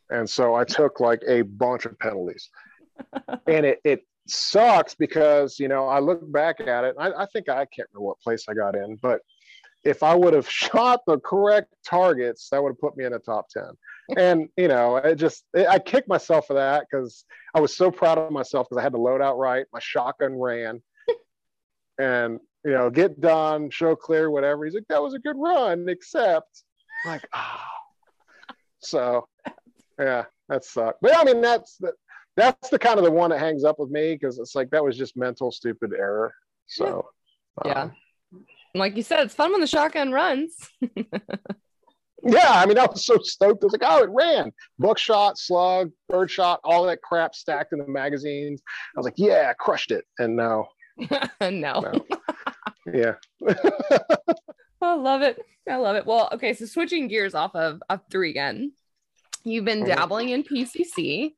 And 0.10 0.28
so 0.28 0.56
I 0.56 0.63
took 0.63 1.00
like 1.00 1.22
a 1.28 1.44
bunch 1.44 1.86
of 1.86 1.98
penalties. 2.00 2.50
and 3.48 3.65
it, 3.65 3.80
it 3.84 4.06
sucks 4.28 4.96
because, 4.96 5.60
you 5.60 5.68
know, 5.68 5.88
I 5.88 6.00
look 6.00 6.30
back 6.32 6.60
at 6.60 6.84
it. 6.84 6.96
I, 7.00 7.12
I 7.12 7.26
think 7.28 7.48
I 7.48 7.65
can't 7.65 7.88
remember 7.94 8.08
what 8.08 8.20
place 8.22 8.46
I 8.50 8.54
got 8.54 8.76
in, 8.76 8.98
but 9.02 9.22
if 9.84 10.04
I 10.04 10.15
would 10.15 10.34
have 10.34 10.50
shot 10.50 11.02
the 11.06 11.20
correct 11.20 11.74
targets, 11.86 12.50
that 12.50 12.62
would 12.62 12.72
have 12.72 12.80
put 12.80 12.98
me 12.98 13.06
in 13.06 13.12
the 13.12 13.20
top 13.20 13.48
10. 13.50 13.63
And, 14.18 14.50
you 14.58 14.68
know, 14.68 14.98
it 14.98 15.15
just, 15.15 15.44
it, 15.54 15.68
I 15.68 15.78
kicked 15.78 16.08
myself 16.08 16.48
for 16.48 16.56
that 16.56 16.86
because 16.89 17.26
I 17.54 17.60
was 17.60 17.76
so 17.76 17.92
proud 17.92 18.18
of 18.18 18.32
myself 18.32 18.68
because 18.68 18.80
I 18.80 18.84
had 18.84 18.94
the 18.94 18.98
load 18.98 19.22
out 19.22 19.38
right. 19.38 19.68
My 19.72 19.80
shotgun 19.80 20.34
ran 20.34 20.82
and, 22.00 22.39
you 22.65 22.72
know, 22.72 22.89
get 22.89 23.19
done, 23.22 23.69
show 23.69 23.95
clear, 23.95 24.30
whatever. 24.30 24.65
He's 24.65 24.74
like, 24.74 24.88
that 24.89 25.02
was 25.02 25.13
a 25.13 25.19
good 25.19 25.38
run, 25.38 25.88
except 25.88 26.63
like, 27.06 27.28
ah. 27.34 27.65
Oh. 27.67 28.54
So, 28.82 29.28
yeah, 30.00 30.26
that 30.48 30.63
sucked. 30.63 31.00
But 31.02 31.17
I 31.17 31.24
mean, 31.24 31.41
that's 31.41 31.78
the, 31.78 31.93
that's 32.36 32.69
the 32.69 32.80
kind 32.80 32.98
of 32.98 33.06
the 33.06 33.12
one 33.12 33.32
that 33.32 33.39
hangs 33.39 33.63
up 33.63 33.80
with 33.80 33.89
me 33.89 34.13
because 34.13 34.39
it's 34.39 34.56
like 34.56 34.69
that 34.72 34.84
was 34.84 34.98
just 34.98 35.17
mental 35.17 35.52
stupid 35.52 35.93
error. 35.93 36.34
So, 36.67 37.10
yeah. 37.65 37.84
Um, 37.84 38.45
like 38.76 38.95
you 38.95 39.04
said, 39.04 39.26
it's 39.26 39.36
fun 39.36 39.52
when 39.52 39.62
the 39.62 39.67
shotgun 39.67 40.12
runs. 40.12 40.56
yeah, 40.82 42.50
I 42.50 42.65
mean, 42.65 42.78
I 42.78 42.86
was 42.86 43.06
so 43.06 43.17
stoked. 43.17 43.63
I 43.63 43.65
was 43.65 43.74
like, 43.74 43.84
oh, 43.84 44.04
it 44.04 44.10
ran. 44.12 44.52
Buckshot, 44.78 45.38
slug, 45.38 45.91
bird 46.08 46.30
shot, 46.30 46.60
all 46.63 46.86
that 46.86 47.02
crap 47.02 47.36
stacked 47.36 47.74
in 47.74 47.80
the 47.80 47.88
magazines. 47.88 48.62
I 48.95 49.00
was 49.00 49.06
like, 49.06 49.15
yeah, 49.17 49.52
crushed 49.54 49.91
it. 49.91 50.06
And 50.19 50.36
no. 50.36 50.67
no. 51.41 51.50
no. 51.50 52.06
Yeah. 52.92 53.13
I 54.82 54.96
love 54.96 55.22
it. 55.22 55.39
I 55.70 55.76
love 55.76 55.96
it. 55.96 56.06
Well, 56.06 56.30
okay, 56.34 56.54
so 56.54 56.65
switching 56.65 57.08
gears 57.08 57.36
off 57.36 57.56
of, 57.56 57.82
of 57.89 58.02
three 58.10 58.34
gun, 58.34 58.72
you've 59.44 59.65
been 59.65 59.80
mm-hmm. 59.80 59.96
dabbling 59.96 60.30
in 60.30 60.44
PCC. 60.44 61.34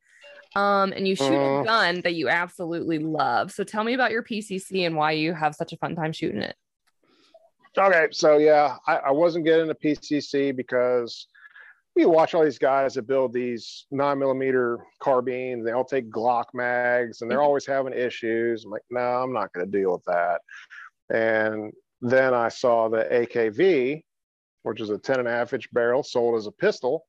Um, 0.54 0.92
and 0.92 1.08
you 1.08 1.16
shoot 1.16 1.32
uh, 1.32 1.62
a 1.62 1.64
gun 1.64 2.02
that 2.02 2.14
you 2.14 2.28
absolutely 2.28 2.98
love. 2.98 3.52
So 3.52 3.64
tell 3.64 3.84
me 3.84 3.94
about 3.94 4.10
your 4.10 4.22
PCC 4.22 4.86
and 4.86 4.96
why 4.96 5.12
you 5.12 5.32
have 5.32 5.54
such 5.54 5.72
a 5.72 5.78
fun 5.78 5.96
time 5.96 6.12
shooting 6.12 6.42
it. 6.42 6.56
Okay, 7.78 8.08
so 8.10 8.36
yeah, 8.36 8.76
I, 8.86 8.96
I 8.96 9.10
wasn't 9.12 9.46
getting 9.46 9.70
a 9.70 9.74
PCC 9.74 10.54
because 10.54 11.26
you 11.94 12.08
watch 12.08 12.34
all 12.34 12.44
these 12.44 12.58
guys 12.58 12.94
that 12.94 13.06
build 13.06 13.32
these 13.32 13.86
nine 13.90 14.18
millimeter 14.18 14.78
carbines. 14.98 15.64
They 15.64 15.72
all 15.72 15.84
take 15.84 16.10
Glock 16.10 16.46
mags, 16.52 17.22
and 17.22 17.30
they're 17.30 17.38
mm-hmm. 17.38 17.46
always 17.46 17.66
having 17.66 17.94
issues. 17.94 18.64
I'm 18.64 18.70
like, 18.70 18.82
no, 18.90 19.00
I'm 19.00 19.32
not 19.32 19.52
going 19.52 19.70
to 19.70 19.78
deal 19.78 19.92
with 19.92 20.04
that. 20.04 20.40
And 21.10 21.72
then 22.00 22.34
I 22.34 22.48
saw 22.48 22.88
the 22.88 23.04
AKV, 23.04 24.02
which 24.62 24.80
is 24.80 24.90
a 24.90 24.98
10 24.98 25.20
and 25.20 25.28
a 25.28 25.30
half 25.30 25.52
inch 25.52 25.72
barrel 25.72 26.02
sold 26.02 26.36
as 26.36 26.46
a 26.46 26.52
pistol. 26.52 27.04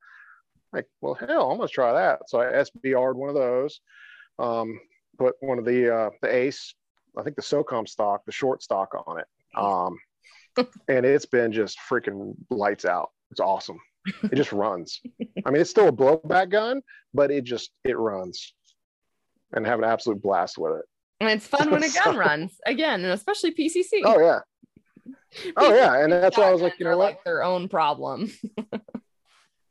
Like, 0.72 0.86
well, 1.00 1.14
hell, 1.14 1.50
I'm 1.50 1.56
going 1.56 1.68
to 1.68 1.72
try 1.74 1.92
that. 1.92 2.28
So 2.28 2.40
I 2.40 2.46
SBR'd 2.46 3.16
one 3.16 3.28
of 3.28 3.34
those, 3.34 3.80
um, 4.38 4.80
put 5.18 5.36
one 5.40 5.58
of 5.58 5.64
the 5.64 5.94
uh, 5.94 6.10
the 6.20 6.34
Ace, 6.34 6.74
I 7.16 7.22
think 7.22 7.36
the 7.36 7.42
SOCOM 7.42 7.88
stock, 7.88 8.22
the 8.26 8.32
short 8.32 8.62
stock 8.62 8.92
on 9.06 9.20
it. 9.20 9.26
Um, 9.56 9.96
and 10.88 11.06
it's 11.06 11.26
been 11.26 11.52
just 11.52 11.78
freaking 11.88 12.34
lights 12.50 12.84
out. 12.84 13.10
It's 13.30 13.40
awesome. 13.40 13.78
It 14.24 14.34
just 14.34 14.52
runs. 14.52 15.00
I 15.46 15.50
mean, 15.50 15.60
it's 15.60 15.70
still 15.70 15.88
a 15.88 15.92
blowback 15.92 16.50
gun, 16.50 16.82
but 17.12 17.30
it 17.30 17.44
just 17.44 17.70
it 17.84 17.96
runs, 17.96 18.52
and 19.52 19.66
have 19.66 19.78
an 19.78 19.84
absolute 19.84 20.22
blast 20.22 20.58
with 20.58 20.78
it. 20.78 20.84
And 21.20 21.30
it's 21.30 21.46
fun 21.46 21.70
when 21.70 21.82
a 21.82 21.88
gun 21.88 22.16
runs 22.28 22.58
again, 22.66 23.02
and 23.04 23.12
especially 23.12 23.52
PCC. 23.54 24.02
Oh 24.04 24.20
yeah. 24.20 24.40
Oh 25.56 25.74
yeah, 25.74 25.98
and 25.98 26.12
that's 26.12 26.38
why 26.38 26.44
I 26.44 26.52
was 26.52 26.62
like, 26.62 26.78
you 26.78 26.84
know 26.84 26.96
what? 26.96 27.14
Like 27.14 27.24
their 27.24 27.42
own 27.42 27.68
problem. 27.68 28.30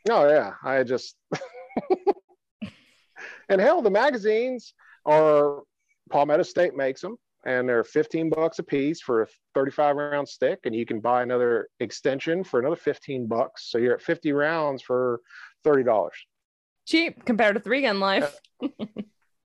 oh 0.10 0.28
yeah, 0.28 0.52
I 0.62 0.84
just. 0.84 1.16
and 3.48 3.62
hell, 3.62 3.82
the 3.82 3.90
magazines 3.90 4.74
are 5.06 5.64
Palmetto 6.12 6.44
State 6.44 6.76
makes 6.76 7.00
them 7.00 7.16
and 7.46 7.68
they're 7.68 7.84
15 7.84 8.30
bucks 8.30 8.60
a 8.60 8.64
piece 8.64 9.02
for 9.02 9.24
a 9.24 9.28
35 9.56 9.96
round 9.96 10.28
stick 10.28 10.60
and 10.66 10.76
you 10.76 10.86
can 10.86 11.00
buy 11.00 11.24
another 11.24 11.68
extension 11.80 12.44
for 12.44 12.60
another 12.60 12.76
15 12.76 13.28
bucks 13.28 13.70
so 13.70 13.78
you're 13.78 13.96
at 13.96 14.02
50 14.02 14.32
rounds 14.32 14.82
for 14.82 15.20
$30 15.66 16.10
cheap 16.86 17.24
compared 17.26 17.56
to 17.56 17.62
three 17.62 17.82
gun 17.82 18.00
life 18.00 18.36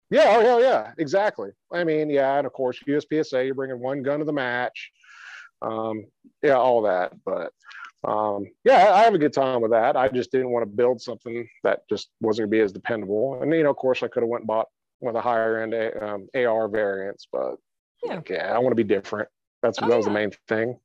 yeah 0.10 0.26
oh 0.28 0.42
hell 0.42 0.62
yeah 0.62 0.92
exactly 0.98 1.50
i 1.72 1.84
mean 1.84 2.10
yeah 2.10 2.38
and 2.38 2.48
of 2.48 2.54
course 2.54 2.80
uspsa 2.88 3.46
you're 3.46 3.56
bringing 3.56 3.80
one 3.80 4.04
gun 4.04 4.20
to 4.20 4.26
the 4.26 4.34
match 4.34 4.92
um, 5.62 6.06
yeah 6.44 6.54
all 6.54 6.84
that 6.84 7.14
but 7.26 7.52
um, 8.08 8.46
yeah 8.64 8.94
i 8.94 9.04
have 9.04 9.16
a 9.16 9.20
good 9.20 9.34
time 9.34 9.62
with 9.62 9.72
that 9.72 9.96
i 9.96 10.08
just 10.08 10.32
didn't 10.32 10.52
want 10.52 10.64
to 10.64 10.76
build 10.76 11.02
something 11.02 11.48
that 11.64 11.82
just 11.90 12.10
wasn't 12.22 12.44
going 12.44 12.52
to 12.52 12.58
be 12.58 12.64
as 12.64 12.72
dependable 12.72 13.42
and 13.42 13.52
you 13.54 13.64
know 13.64 13.72
of 13.72 13.78
course 13.78 14.04
i 14.04 14.08
could 14.08 14.22
have 14.22 14.30
went 14.30 14.42
and 14.42 14.48
bought 14.48 14.68
one 15.00 15.16
of 15.16 15.22
the 15.22 15.28
higher 15.28 15.62
end 15.62 15.74
a, 15.74 16.06
um, 16.06 16.28
ar 16.36 16.68
variants 16.68 17.28
but 17.32 17.56
yeah. 18.06 18.16
Like, 18.16 18.30
yeah, 18.30 18.54
I 18.54 18.60
want 18.60 18.72
to 18.72 18.76
be 18.76 18.84
different. 18.84 19.30
That's 19.62 19.80
oh, 19.82 19.88
that 19.88 19.98
was 19.98 20.06
yeah. 20.06 20.14
the 20.14 20.20
main 20.20 20.32
thing. 20.48 20.80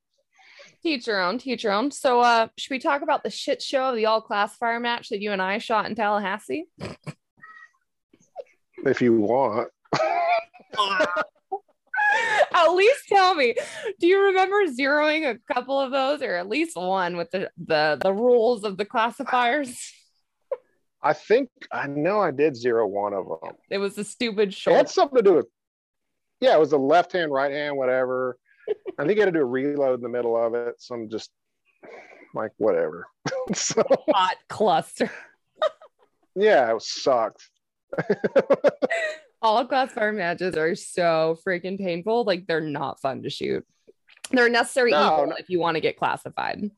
Teach 0.83 1.06
your 1.06 1.20
own, 1.20 1.38
teach 1.38 1.62
your 1.64 1.72
own. 1.72 1.90
So 1.90 2.20
uh 2.20 2.48
should 2.56 2.70
we 2.70 2.78
talk 2.78 3.02
about 3.02 3.22
the 3.22 3.30
shit 3.30 3.61
show 3.61 3.90
of 3.90 3.96
the 3.96 4.06
all 4.06 4.22
classifier 4.22 4.80
match 4.80 5.11
that 5.11 5.20
you 5.20 5.33
and 5.33 5.42
I 5.42 5.59
shot 5.59 5.87
in 5.87 5.94
Tallahassee? 5.94 6.66
if 8.85 9.01
you 9.01 9.14
want. 9.14 9.69
at 12.53 12.69
least 12.69 13.09
tell 13.09 13.35
me 13.35 13.55
do 14.01 14.07
you 14.07 14.21
remember 14.27 14.66
zeroing 14.66 15.29
a 15.29 15.38
couple 15.53 15.79
of 15.79 15.90
those 15.90 16.23
or 16.23 16.35
at 16.35 16.49
least 16.49 16.77
one 16.77 17.16
with 17.16 17.31
the 17.31 17.51
the, 17.66 17.99
the 18.03 18.12
rules 18.12 18.64
of 18.64 18.77
the 18.77 18.85
classifiers 18.85 19.93
i 21.03 21.12
think 21.12 21.49
i 21.73 21.87
know 21.87 22.21
i 22.21 22.31
did 22.31 22.57
zero 22.57 22.87
one 22.87 23.12
of 23.12 23.27
them 23.27 23.55
it 23.69 23.79
was 23.79 23.97
a 23.99 24.05
stupid 24.05 24.53
short 24.53 24.75
it 24.75 24.79
had 24.79 24.88
something 24.88 25.16
to 25.16 25.23
do 25.23 25.35
with 25.35 25.47
yeah, 26.40 26.55
it 26.55 26.61
was 26.61 26.73
a 26.73 26.79
left 26.79 27.12
hand, 27.12 27.33
right 27.33 27.53
hand, 27.53 27.77
whatever. 27.77 28.38
I 28.99 29.05
think 29.05 29.16
you 29.16 29.21
had 29.21 29.33
to 29.33 29.38
do 29.38 29.43
a 29.43 29.45
reload 29.45 29.97
in 29.97 30.03
the 30.03 30.09
middle 30.09 30.37
of 30.37 30.55
it. 30.55 30.77
So 30.79 30.95
I'm 30.95 31.09
just 31.11 31.31
like, 32.35 32.53
whatever. 32.57 33.07
so, 33.55 33.83
Hot 34.09 34.37
cluster. 34.49 35.11
yeah, 36.35 36.75
it 36.75 36.83
sucked. 36.83 37.50
All 39.42 39.64
classifier 39.64 40.12
matches 40.12 40.57
are 40.57 40.74
so 40.74 41.38
freaking 41.46 41.79
painful. 41.79 42.24
Like 42.24 42.46
they're 42.46 42.61
not 42.61 43.00
fun 43.00 43.22
to 43.22 43.31
shoot. 43.31 43.64
They're 44.31 44.50
necessary 44.50 44.92
no, 44.92 45.24
no. 45.24 45.37
if 45.38 45.48
you 45.48 45.59
want 45.59 45.76
to 45.76 45.81
get 45.81 45.96
classified. 45.96 46.70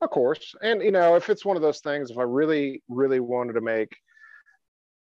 Of 0.00 0.10
course. 0.10 0.54
And 0.62 0.82
you 0.82 0.92
know, 0.92 1.16
if 1.16 1.28
it's 1.28 1.44
one 1.44 1.56
of 1.56 1.62
those 1.62 1.80
things, 1.80 2.10
if 2.10 2.18
I 2.18 2.22
really, 2.22 2.82
really 2.88 3.20
wanted 3.20 3.54
to 3.54 3.60
make 3.60 3.96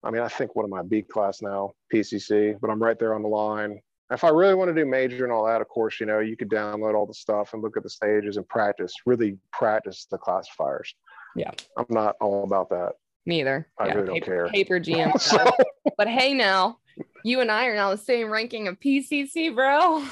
I 0.04 0.12
mean, 0.12 0.22
I 0.22 0.28
think 0.28 0.56
what 0.56 0.66
am 0.66 0.74
I 0.74 0.82
B 0.84 1.02
class 1.02 1.42
now, 1.42 1.74
PCC, 1.94 2.60
but 2.60 2.70
I'm 2.70 2.82
right 2.82 3.00
there 3.00 3.16
on 3.16 3.24
the 3.24 3.30
line. 3.30 3.80
If 4.12 4.24
I 4.24 4.30
really 4.30 4.54
want 4.54 4.70
to 4.70 4.76
do 4.76 4.88
major 4.88 5.24
and 5.24 5.32
all 5.32 5.46
that, 5.46 5.62
of 5.62 5.70
course, 5.70 6.00
you 6.00 6.06
know, 6.06 6.20
you 6.20 6.36
could 6.36 6.50
download 6.50 6.94
all 6.94 7.08
the 7.08 7.14
stuff 7.14 7.54
and 7.54 7.64
look 7.64 7.78
at 7.78 7.84
the 7.84 7.90
stages 7.90 8.38
and 8.38 8.48
practice, 8.48 8.94
really 9.06 9.38
practice 9.52 10.06
the 10.12 10.18
classifiers. 10.18 10.94
Yeah. 11.36 11.52
I'm 11.78 11.86
not 11.90 12.16
all 12.20 12.44
about 12.44 12.70
that. 12.70 12.94
Me 13.26 13.42
either. 13.42 13.68
I 13.80 13.88
yeah, 13.88 13.94
really 13.94 14.20
don't 14.20 14.26
care. 14.26 14.48
Paper 14.50 14.80
GM. 14.80 15.20
so, 15.20 15.50
but 15.98 16.08
hey, 16.08 16.34
now 16.34 16.78
you 17.24 17.40
and 17.42 17.52
I 17.52 17.66
are 17.66 17.76
now 17.76 17.92
the 17.92 17.98
same 17.98 18.30
ranking 18.30 18.68
of 18.68 18.80
PCC, 18.80 19.54
bro. 19.54 20.06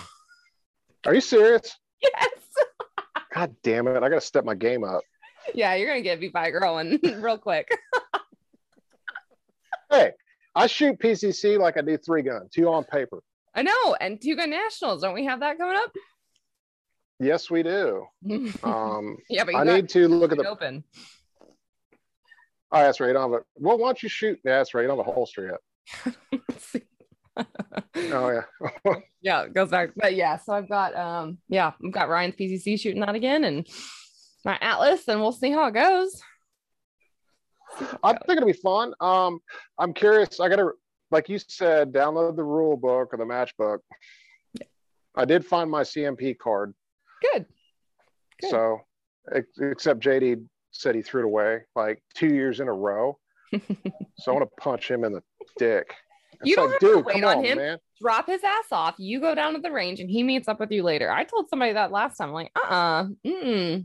Are 1.06 1.14
you 1.14 1.22
serious? 1.22 1.78
Yes. 2.02 2.30
God 3.34 3.56
damn 3.64 3.88
it. 3.88 3.98
I 4.04 4.10
got 4.10 4.16
to 4.16 4.22
step 4.22 4.46
my 4.46 4.56
game 4.56 4.84
up. 4.84 5.02
Yeah, 5.54 5.76
you're 5.76 5.88
going 5.88 6.00
to 6.00 6.04
get 6.04 6.20
beat 6.20 6.34
by 6.34 6.48
a 6.48 6.52
girl 6.52 6.76
one 6.76 7.00
real 7.22 7.38
quick 7.38 7.72
hey, 9.92 10.12
I 10.56 10.68
shoot 10.68 10.98
PCC 10.98 11.60
like 11.60 11.78
I 11.78 11.82
do 11.82 11.98
three 11.98 12.24
gun, 12.24 12.48
two 12.52 12.68
on 12.70 12.84
paper. 12.86 13.22
I 13.54 13.64
know, 13.64 13.96
and 14.00 14.20
two 14.20 14.36
gun 14.36 14.50
nationals. 14.50 15.02
Don't 15.02 15.14
we 15.14 15.26
have 15.26 15.42
that 15.42 15.58
coming 15.58 15.76
up? 15.76 15.92
Yes, 17.20 17.52
we 17.52 17.62
do. 17.62 18.06
Um, 18.64 19.18
yeah, 19.30 19.44
but 19.44 19.56
I 19.56 19.64
need 19.64 19.90
to 19.90 20.08
look 20.08 20.32
at 20.32 20.40
the 20.40 20.50
open. 20.50 20.84
Oh, 22.72 22.82
that's 22.82 23.00
right. 23.00 23.08
You 23.08 23.14
don't 23.14 23.32
have 23.32 23.42
a, 23.42 23.44
well, 23.56 23.78
why 23.78 23.88
don't 23.88 24.02
you 24.02 24.10
shoot? 24.10 24.40
Yeah, 24.44 24.58
that's 24.58 24.74
right. 24.74 24.82
You 24.82 24.88
don't 24.88 24.98
have 24.98 25.08
a 25.08 25.12
holster 25.12 25.60
yet. 26.06 26.84
oh 27.96 28.30
yeah. 28.30 28.94
yeah, 29.22 29.44
it 29.44 29.54
goes 29.54 29.70
back. 29.70 29.92
But 29.96 30.16
yeah, 30.16 30.38
so 30.38 30.54
I've 30.54 30.70
got 30.70 30.96
um 30.96 31.38
yeah, 31.50 31.72
I've 31.84 31.92
got 31.92 32.10
Ryan's 32.10 32.36
PCC 32.36 32.80
shooting 32.80 33.02
that 33.02 33.16
again 33.16 33.44
and 33.44 33.68
my 34.46 34.58
Atlas, 34.62 35.08
and 35.08 35.22
we'll 35.22 35.32
see 35.32 35.52
how 35.52 35.68
it 35.68 35.74
goes. 35.74 36.22
I 38.04 38.14
think 38.14 38.38
it'll 38.38 38.48
be 38.48 38.54
fun. 38.54 38.94
Um, 39.00 39.40
I'm 39.78 39.94
curious. 39.94 40.40
I 40.40 40.50
got 40.50 40.58
to, 40.58 40.72
like 41.10 41.30
you 41.30 41.40
said, 41.40 41.94
download 41.94 42.36
the 42.36 42.44
rule 42.44 42.76
book 42.76 43.14
or 43.14 43.18
the 43.18 43.26
match 43.26 43.56
book. 43.58 43.82
Yeah. 44.60 44.68
I 45.16 45.26
did 45.26 45.46
find 45.46 45.70
my 45.70 45.84
CMP 45.84 46.38
card. 46.38 46.74
Good. 47.22 47.46
Good. 48.42 48.50
So, 48.50 48.82
except 49.62 50.02
JD 50.02 50.44
said 50.72 50.96
he 50.96 51.02
threw 51.02 51.22
it 51.22 51.26
away 51.26 51.62
like 51.76 52.02
two 52.16 52.34
years 52.34 52.60
in 52.60 52.68
a 52.68 52.74
row. 52.74 53.18
so 53.54 54.32
I 54.32 54.32
want 54.32 54.50
to 54.50 54.62
punch 54.62 54.90
him 54.90 55.04
in 55.04 55.14
the 55.14 55.22
dick. 55.58 55.94
you 56.44 56.56
don't 56.56 56.72
like, 56.72 56.74
have 56.74 56.80
dude, 56.80 57.06
to 57.06 57.14
wait 57.14 57.24
on, 57.24 57.38
on 57.38 57.44
him. 57.44 57.58
Man. 57.58 57.78
Drop 58.02 58.28
his 58.28 58.44
ass 58.44 58.66
off. 58.72 58.96
You 58.98 59.20
go 59.20 59.36
down 59.36 59.54
to 59.54 59.60
the 59.60 59.72
range 59.72 60.00
and 60.00 60.10
he 60.10 60.24
meets 60.24 60.48
up 60.48 60.60
with 60.60 60.72
you 60.72 60.84
later. 60.84 61.12
I 61.12 61.24
told 61.24 61.50
somebody 61.50 61.74
that 61.74 61.92
last 61.92 62.18
time. 62.18 62.30
I'm 62.30 62.34
like, 62.34 62.52
uh 62.56 63.06
uh-uh, 63.26 63.80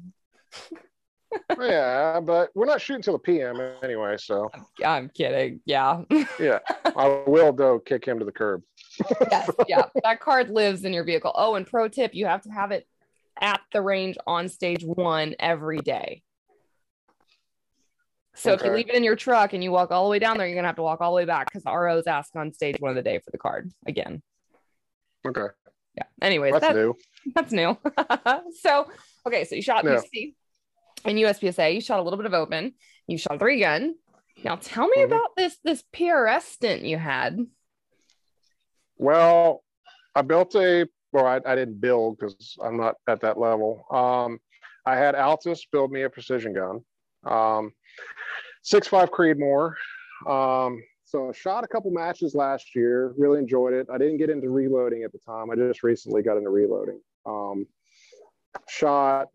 yeah, 1.60 2.20
but 2.20 2.50
we're 2.54 2.66
not 2.66 2.80
shooting 2.80 3.02
till 3.02 3.14
the 3.14 3.18
PM 3.18 3.60
anyway. 3.82 4.16
So 4.18 4.50
I'm 4.84 5.10
kidding. 5.10 5.60
Yeah. 5.64 6.02
yeah. 6.40 6.60
I 6.84 7.22
will 7.26 7.52
though 7.52 7.78
kick 7.78 8.06
him 8.06 8.18
to 8.18 8.24
the 8.24 8.32
curb. 8.32 8.62
yes. 9.30 9.50
Yeah. 9.68 9.86
That 10.02 10.20
card 10.20 10.50
lives 10.50 10.84
in 10.84 10.92
your 10.92 11.04
vehicle. 11.04 11.32
Oh, 11.34 11.54
and 11.56 11.66
pro 11.66 11.88
tip, 11.88 12.14
you 12.14 12.26
have 12.26 12.42
to 12.42 12.50
have 12.50 12.70
it 12.70 12.86
at 13.40 13.60
the 13.72 13.82
range 13.82 14.16
on 14.26 14.48
stage 14.48 14.82
one 14.84 15.34
every 15.38 15.78
day. 15.78 16.22
So 18.36 18.52
okay. 18.52 18.66
if 18.66 18.70
you 18.70 18.76
leave 18.76 18.88
it 18.90 18.94
in 18.94 19.02
your 19.02 19.16
truck 19.16 19.54
and 19.54 19.64
you 19.64 19.72
walk 19.72 19.90
all 19.90 20.04
the 20.04 20.10
way 20.10 20.18
down 20.18 20.36
there, 20.36 20.46
you're 20.46 20.56
gonna 20.56 20.68
have 20.68 20.76
to 20.76 20.82
walk 20.82 21.00
all 21.00 21.10
the 21.10 21.16
way 21.16 21.24
back 21.24 21.46
because 21.46 21.64
the 21.64 21.72
ROs 21.72 22.06
ask 22.06 22.36
on 22.36 22.52
stage 22.52 22.76
one 22.78 22.90
of 22.90 22.96
the 22.96 23.02
day 23.02 23.18
for 23.18 23.30
the 23.30 23.38
card 23.38 23.70
again. 23.86 24.22
Okay. 25.26 25.46
Yeah. 25.96 26.04
Anyways, 26.20 26.52
that's, 26.60 26.74
new. 26.74 26.94
That's 27.34 27.52
new. 27.52 27.78
so 28.60 28.86
okay, 29.26 29.44
so 29.44 29.54
you 29.54 29.62
shot 29.62 29.84
yeah. 29.84 30.00
PC 30.14 30.34
in 31.06 31.16
USPSA. 31.16 31.74
You 31.74 31.80
shot 31.80 31.98
a 31.98 32.02
little 32.02 32.18
bit 32.18 32.26
of 32.26 32.34
open. 32.34 32.74
You 33.06 33.16
shot 33.16 33.38
three 33.38 33.60
gun. 33.60 33.94
Now 34.44 34.56
tell 34.56 34.86
me 34.86 34.98
mm-hmm. 34.98 35.12
about 35.12 35.30
this 35.36 35.56
this 35.64 35.82
PRS 35.94 36.42
stint 36.42 36.82
you 36.82 36.98
had. 36.98 37.38
Well, 38.98 39.62
I 40.14 40.22
built 40.22 40.54
a. 40.54 40.86
Well, 41.12 41.26
I, 41.26 41.40
I 41.46 41.54
didn't 41.54 41.80
build 41.80 42.18
because 42.18 42.58
I'm 42.62 42.76
not 42.76 42.96
at 43.08 43.22
that 43.22 43.38
level. 43.38 43.86
Um, 43.90 44.38
I 44.84 44.96
had 44.96 45.14
Altus 45.14 45.60
build 45.72 45.90
me 45.90 46.02
a 46.02 46.10
precision 46.10 46.52
gun. 46.52 46.80
Um, 47.26 47.72
six 48.62 48.86
five 48.86 49.10
Creedmoor. 49.10 49.72
Um, 50.26 50.82
so 51.04 51.28
I 51.28 51.32
shot 51.32 51.64
a 51.64 51.68
couple 51.68 51.90
matches 51.90 52.34
last 52.34 52.74
year. 52.74 53.14
Really 53.16 53.38
enjoyed 53.38 53.72
it. 53.72 53.86
I 53.92 53.98
didn't 53.98 54.18
get 54.18 54.30
into 54.30 54.50
reloading 54.50 55.04
at 55.04 55.12
the 55.12 55.18
time. 55.18 55.50
I 55.50 55.54
just 55.54 55.82
recently 55.82 56.22
got 56.22 56.36
into 56.36 56.50
reloading. 56.50 57.00
Um, 57.24 57.66
shot. 58.68 59.28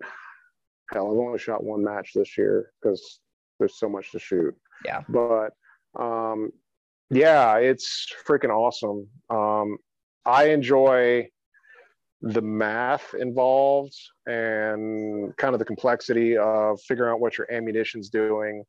Hell, 0.92 1.12
I've 1.12 1.18
only 1.18 1.40
shot 1.40 1.64
one 1.64 1.84
match 1.84 2.12
this 2.14 2.38
year 2.38 2.72
because 2.82 3.22
there's 3.60 3.80
so 3.80 3.88
much 3.88 4.12
to 4.12 4.20
shoot. 4.20 4.54
Yeah. 4.84 5.02
But 5.08 5.52
um, 5.98 6.52
yeah, 7.10 7.58
it's 7.58 8.12
freaking 8.28 8.50
awesome. 8.50 9.08
Um, 9.30 9.78
I 10.26 10.50
enjoy 10.50 11.30
the 12.22 12.42
math 12.42 13.14
involved 13.16 13.96
and 14.28 15.36
kind 15.38 15.54
of 15.54 15.60
the 15.60 15.66
complexity 15.66 16.38
of 16.38 16.80
figuring 16.82 17.12
out 17.12 17.20
what 17.20 17.38
your 17.38 17.52
ammunition's 17.52 18.10
doing 18.10 18.64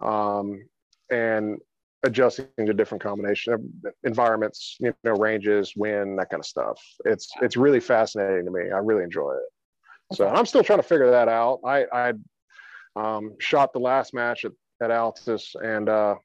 um, 0.00 0.62
and 1.10 1.58
adjusting 2.04 2.46
to 2.58 2.74
different 2.74 3.02
combination 3.02 3.54
of 3.54 3.62
environments, 4.04 4.76
you 4.78 4.94
know, 5.04 5.12
ranges, 5.12 5.72
wind, 5.74 6.18
that 6.18 6.30
kind 6.30 6.40
of 6.40 6.46
stuff. 6.46 6.80
It's 7.04 7.28
it's 7.40 7.56
really 7.56 7.80
fascinating 7.80 8.44
to 8.44 8.50
me. 8.50 8.70
I 8.70 8.78
really 8.78 9.04
enjoy 9.04 9.32
it. 9.32 10.16
So 10.16 10.28
I'm 10.28 10.46
still 10.46 10.62
trying 10.62 10.78
to 10.78 10.84
figure 10.84 11.10
that 11.10 11.28
out. 11.28 11.60
I 11.64 11.86
I 11.92 12.12
um, 12.94 13.34
shot 13.38 13.72
the 13.72 13.80
last 13.80 14.14
match 14.14 14.44
at, 14.44 14.52
at 14.82 14.90
Altus 14.90 15.54
and 15.62 15.88
uh, 15.88 16.16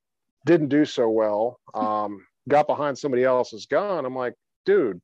didn't 0.45 0.69
do 0.69 0.85
so 0.85 1.09
well. 1.09 1.59
Um, 1.73 2.23
got 2.47 2.67
behind 2.67 2.95
somebody 2.95 3.23
else's 3.23 3.65
gun. 3.65 4.05
I'm 4.05 4.15
like, 4.15 4.35
dude, 4.63 5.01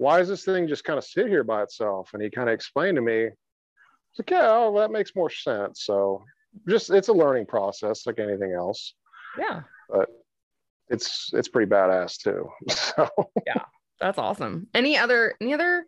why 0.00 0.16
does 0.16 0.28
this 0.28 0.46
thing 0.46 0.66
just 0.66 0.84
kind 0.84 0.96
of 0.96 1.04
sit 1.04 1.28
here 1.28 1.44
by 1.44 1.62
itself? 1.62 2.08
And 2.14 2.22
he 2.22 2.30
kind 2.30 2.48
of 2.48 2.54
explained 2.54 2.96
to 2.96 3.02
me, 3.02 3.24
it's 3.24 4.18
like, 4.18 4.30
yeah, 4.30 4.48
oh, 4.50 4.74
that 4.78 4.90
makes 4.90 5.14
more 5.14 5.28
sense. 5.28 5.84
So 5.84 6.24
just 6.66 6.88
it's 6.88 7.08
a 7.08 7.12
learning 7.12 7.44
process 7.44 8.06
like 8.06 8.18
anything 8.18 8.54
else. 8.54 8.94
Yeah. 9.38 9.60
But 9.90 10.08
it's 10.88 11.28
it's 11.34 11.48
pretty 11.48 11.70
badass 11.70 12.16
too. 12.16 12.48
So 12.70 13.10
yeah, 13.46 13.64
that's 14.00 14.16
awesome. 14.16 14.68
Any 14.72 14.96
other 14.96 15.34
any 15.38 15.52
other 15.52 15.84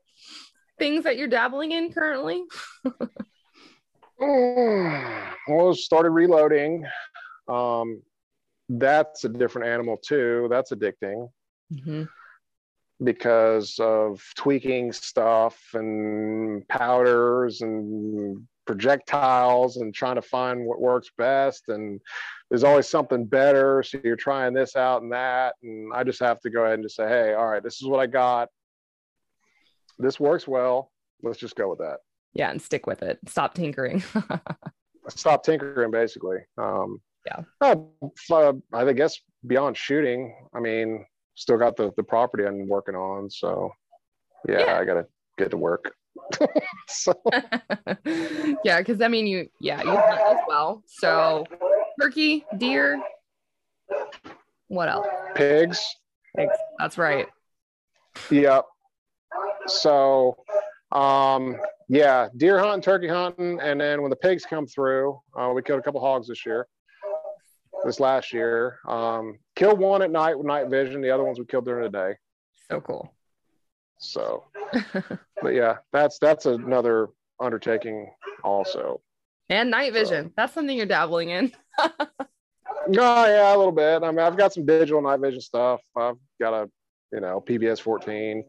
things 0.78 1.04
that 1.04 1.16
you're 1.16 1.26
dabbling 1.28 1.72
in 1.72 1.90
currently? 1.90 2.44
well, 4.18 5.74
started 5.74 6.10
reloading. 6.10 6.84
Um, 7.48 8.02
that's 8.68 9.24
a 9.24 9.30
different 9.30 9.68
animal 9.68 9.96
too. 9.96 10.48
That's 10.50 10.70
addicting. 10.70 11.30
Mm-hmm 11.72 12.02
because 13.04 13.78
of 13.78 14.22
tweaking 14.36 14.92
stuff 14.92 15.58
and 15.74 16.66
powders 16.68 17.60
and 17.62 18.46
projectiles 18.66 19.76
and 19.76 19.94
trying 19.94 20.14
to 20.14 20.22
find 20.22 20.64
what 20.64 20.80
works 20.80 21.10
best. 21.18 21.64
And 21.68 22.00
there's 22.48 22.64
always 22.64 22.88
something 22.88 23.24
better. 23.24 23.82
So 23.82 23.98
you're 24.04 24.16
trying 24.16 24.54
this 24.54 24.76
out 24.76 25.02
and 25.02 25.12
that. 25.12 25.54
And 25.62 25.92
i 25.94 26.04
just 26.04 26.20
have 26.20 26.40
to 26.40 26.50
go 26.50 26.62
ahead 26.62 26.74
and 26.74 26.84
just 26.84 26.96
say 26.96 27.08
hey 27.08 27.34
all 27.34 27.46
right 27.46 27.62
this 27.62 27.80
is 27.80 27.88
what 27.88 28.00
i 28.00 28.06
got. 28.06 28.48
This 29.98 30.18
works 30.18 30.48
well. 30.48 30.90
Let's 31.22 31.38
just 31.38 31.56
go 31.56 31.68
with 31.68 31.78
that. 31.80 31.98
Yeah 32.34 32.50
and 32.50 32.60
stick 32.60 32.86
with 32.86 33.02
it. 33.02 33.18
Stop 33.26 33.54
tinkering. 33.54 34.02
Stop 35.08 35.44
tinkering 35.44 35.90
basically. 35.90 36.38
Um 36.58 37.00
yeah. 37.24 37.42
uh, 37.60 38.52
i 38.72 38.92
guess 38.92 39.20
beyond 39.46 39.76
shooting 39.76 40.34
i 40.52 40.58
mean 40.58 41.06
still 41.34 41.58
got 41.58 41.76
the 41.76 41.90
the 41.96 42.02
property 42.02 42.44
i'm 42.44 42.68
working 42.68 42.94
on 42.94 43.30
so 43.30 43.70
yeah, 44.48 44.60
yeah. 44.66 44.78
i 44.78 44.84
gotta 44.84 45.06
get 45.38 45.50
to 45.50 45.56
work 45.56 45.92
so. 46.88 47.14
yeah, 48.64 48.78
because 48.78 49.00
I 49.00 49.08
mean, 49.08 49.26
you 49.26 49.48
yeah, 49.60 49.82
you 49.82 49.90
hunt 49.90 50.20
as 50.30 50.44
well. 50.46 50.82
So 50.86 51.46
turkey, 52.00 52.44
deer, 52.58 53.02
what 54.68 54.88
else? 54.88 55.06
Pigs. 55.34 55.84
Pigs. 56.36 56.52
That's 56.78 56.98
right. 56.98 57.26
Yep. 58.30 58.64
So, 59.66 60.36
um, 60.92 61.56
yeah, 61.88 62.28
deer 62.36 62.58
hunting, 62.58 62.82
turkey 62.82 63.08
hunting, 63.08 63.58
and 63.60 63.80
then 63.80 64.02
when 64.02 64.10
the 64.10 64.16
pigs 64.16 64.44
come 64.44 64.66
through, 64.66 65.18
uh, 65.38 65.50
we 65.54 65.62
killed 65.62 65.80
a 65.80 65.82
couple 65.82 66.00
hogs 66.00 66.28
this 66.28 66.44
year. 66.44 66.66
This 67.84 68.00
last 68.00 68.32
year, 68.32 68.78
um, 68.86 69.38
killed 69.56 69.78
one 69.78 70.02
at 70.02 70.10
night 70.10 70.36
with 70.38 70.46
night 70.46 70.68
vision. 70.68 71.02
The 71.02 71.10
other 71.10 71.24
ones 71.24 71.38
we 71.38 71.44
killed 71.44 71.64
during 71.64 71.82
the 71.82 71.90
day. 71.90 72.14
So 72.70 72.80
cool. 72.80 73.12
So, 73.98 74.44
but 75.42 75.50
yeah, 75.50 75.76
that's 75.92 76.18
that's 76.18 76.46
another 76.46 77.08
undertaking 77.40 78.10
also. 78.44 79.00
And 79.48 79.70
night 79.70 79.92
vision. 79.92 80.26
So. 80.26 80.32
That's 80.36 80.52
something 80.54 80.76
you're 80.76 80.86
dabbling 80.86 81.30
in. 81.30 81.52
no, 82.88 83.26
yeah, 83.26 83.54
a 83.54 83.56
little 83.56 83.72
bit. 83.72 84.02
I 84.02 84.10
mean, 84.10 84.20
I've 84.20 84.36
got 84.36 84.52
some 84.52 84.64
digital 84.64 85.02
night 85.02 85.20
vision 85.20 85.40
stuff. 85.40 85.80
I've 85.96 86.16
got 86.40 86.54
a, 86.54 86.70
you 87.12 87.20
know, 87.20 87.42
PVS 87.46 87.80
14. 87.80 88.44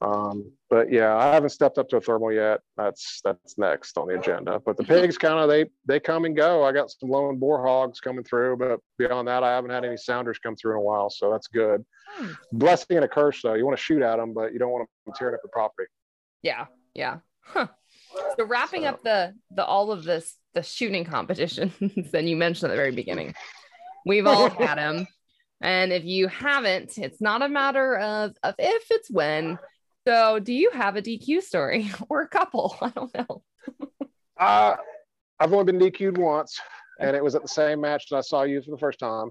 Um, 0.00 0.52
but 0.68 0.92
yeah, 0.92 1.16
I 1.16 1.32
haven't 1.32 1.50
stepped 1.50 1.78
up 1.78 1.88
to 1.90 1.96
a 1.96 2.00
thermal 2.00 2.32
yet. 2.32 2.60
That's 2.76 3.20
that's 3.24 3.56
next 3.58 3.96
on 3.96 4.08
the 4.08 4.18
agenda. 4.18 4.60
But 4.64 4.76
the 4.76 4.84
pigs 4.84 5.16
kind 5.16 5.38
of 5.38 5.48
they 5.48 5.66
they 5.86 6.00
come 6.00 6.24
and 6.24 6.36
go. 6.36 6.64
I 6.64 6.72
got 6.72 6.90
some 6.90 7.08
lone 7.08 7.38
boar 7.38 7.64
hogs 7.64 8.00
coming 8.00 8.24
through, 8.24 8.56
but 8.56 8.80
beyond 8.98 9.28
that, 9.28 9.42
I 9.42 9.54
haven't 9.54 9.70
had 9.70 9.84
any 9.84 9.96
sounders 9.96 10.38
come 10.38 10.56
through 10.56 10.72
in 10.72 10.78
a 10.78 10.82
while, 10.82 11.10
so 11.10 11.30
that's 11.30 11.46
good. 11.46 11.84
Hmm. 12.08 12.32
Blessing 12.52 12.96
and 12.96 13.04
a 13.04 13.08
curse, 13.08 13.40
though. 13.42 13.54
You 13.54 13.64
want 13.64 13.78
to 13.78 13.82
shoot 13.82 14.02
at 14.02 14.16
them, 14.16 14.34
but 14.34 14.52
you 14.52 14.58
don't 14.58 14.70
want 14.70 14.88
them 15.06 15.14
tearing 15.16 15.34
up 15.34 15.40
your 15.44 15.50
property. 15.52 15.88
Yeah, 16.42 16.66
yeah. 16.94 17.18
Huh. 17.40 17.68
So 18.36 18.44
wrapping 18.44 18.82
so. 18.82 18.88
up 18.88 19.02
the 19.04 19.34
the 19.50 19.64
all 19.64 19.92
of 19.92 20.04
this 20.04 20.34
the 20.54 20.62
shooting 20.62 21.04
competitions, 21.04 21.72
then 22.12 22.26
you 22.26 22.36
mentioned 22.36 22.70
at 22.70 22.74
the 22.74 22.80
very 22.80 22.92
beginning, 22.92 23.34
we've 24.04 24.26
all 24.26 24.50
had 24.50 24.76
them. 24.76 25.06
And 25.60 25.92
if 25.92 26.04
you 26.04 26.28
haven't, 26.28 26.98
it's 26.98 27.20
not 27.20 27.42
a 27.42 27.48
matter 27.48 27.96
of, 27.96 28.32
of 28.42 28.54
if, 28.58 28.90
it's 28.90 29.10
when. 29.10 29.58
So, 30.06 30.38
do 30.38 30.52
you 30.52 30.70
have 30.70 30.96
a 30.96 31.02
DQ 31.02 31.42
story 31.42 31.90
or 32.08 32.22
a 32.22 32.28
couple? 32.28 32.76
I 32.82 32.90
don't 32.90 33.14
know. 33.14 33.42
uh, 34.38 34.76
I've 35.40 35.52
only 35.52 35.72
been 35.72 35.80
DQ'd 35.80 36.18
once, 36.18 36.60
and 37.00 37.16
it 37.16 37.24
was 37.24 37.34
at 37.34 37.42
the 37.42 37.48
same 37.48 37.80
match 37.80 38.08
that 38.10 38.16
I 38.16 38.20
saw 38.20 38.42
you 38.42 38.62
for 38.62 38.70
the 38.70 38.78
first 38.78 38.98
time. 38.98 39.30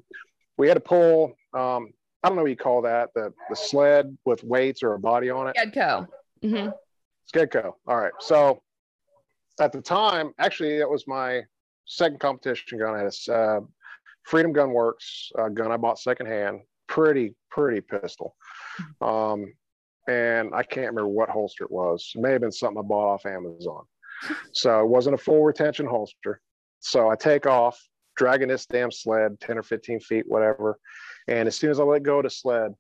We 0.57 0.67
had 0.67 0.75
to 0.75 0.79
pull, 0.79 1.35
um, 1.53 1.89
I 2.23 2.27
don't 2.27 2.35
know 2.35 2.43
what 2.43 2.51
you 2.51 2.57
call 2.57 2.81
that, 2.83 3.09
the, 3.15 3.33
the 3.49 3.55
sled 3.55 4.17
with 4.25 4.43
weights 4.43 4.83
or 4.83 4.93
a 4.93 4.99
body 4.99 5.29
on 5.29 5.47
it. 5.47 5.55
Skedco. 5.57 6.07
Mm-hmm. 6.43 6.69
Skedco. 7.33 7.73
All 7.87 7.97
right. 7.97 8.13
So, 8.19 8.61
at 9.59 9.71
the 9.71 9.81
time, 9.81 10.33
actually, 10.39 10.77
it 10.77 10.89
was 10.89 11.07
my 11.07 11.43
second 11.85 12.19
competition 12.19 12.79
gun. 12.79 12.95
I 12.95 13.03
had 13.03 13.13
a 13.29 13.33
uh, 13.33 13.59
Freedom 14.23 14.53
Gun 14.53 14.71
Works 14.71 15.31
uh, 15.37 15.49
gun 15.49 15.71
I 15.71 15.77
bought 15.77 15.99
secondhand. 15.99 16.61
Pretty, 16.87 17.35
pretty 17.51 17.81
pistol. 17.81 18.35
Um, 19.01 19.53
and 20.07 20.53
I 20.53 20.63
can't 20.63 20.87
remember 20.87 21.07
what 21.07 21.29
holster 21.29 21.63
it 21.63 21.71
was. 21.71 22.11
It 22.15 22.21
may 22.21 22.31
have 22.31 22.41
been 22.41 22.51
something 22.51 22.79
I 22.79 22.81
bought 22.81 23.13
off 23.13 23.25
Amazon. 23.25 23.83
So 24.51 24.79
it 24.81 24.87
wasn't 24.87 25.15
a 25.15 25.17
full 25.17 25.43
retention 25.43 25.85
holster. 25.85 26.41
So 26.79 27.09
I 27.09 27.15
take 27.15 27.45
off, 27.45 27.79
dragging 28.15 28.47
this 28.47 28.65
damn 28.65 28.91
sled 28.91 29.39
10 29.39 29.57
or 29.57 29.63
15 29.63 29.99
feet, 30.01 30.25
whatever. 30.27 30.77
And 31.27 31.47
as 31.47 31.55
soon 31.57 31.71
as 31.71 31.79
I 31.79 31.83
let 31.83 32.03
go 32.03 32.17
of 32.17 32.23
the 32.23 32.29
sled, 32.29 32.73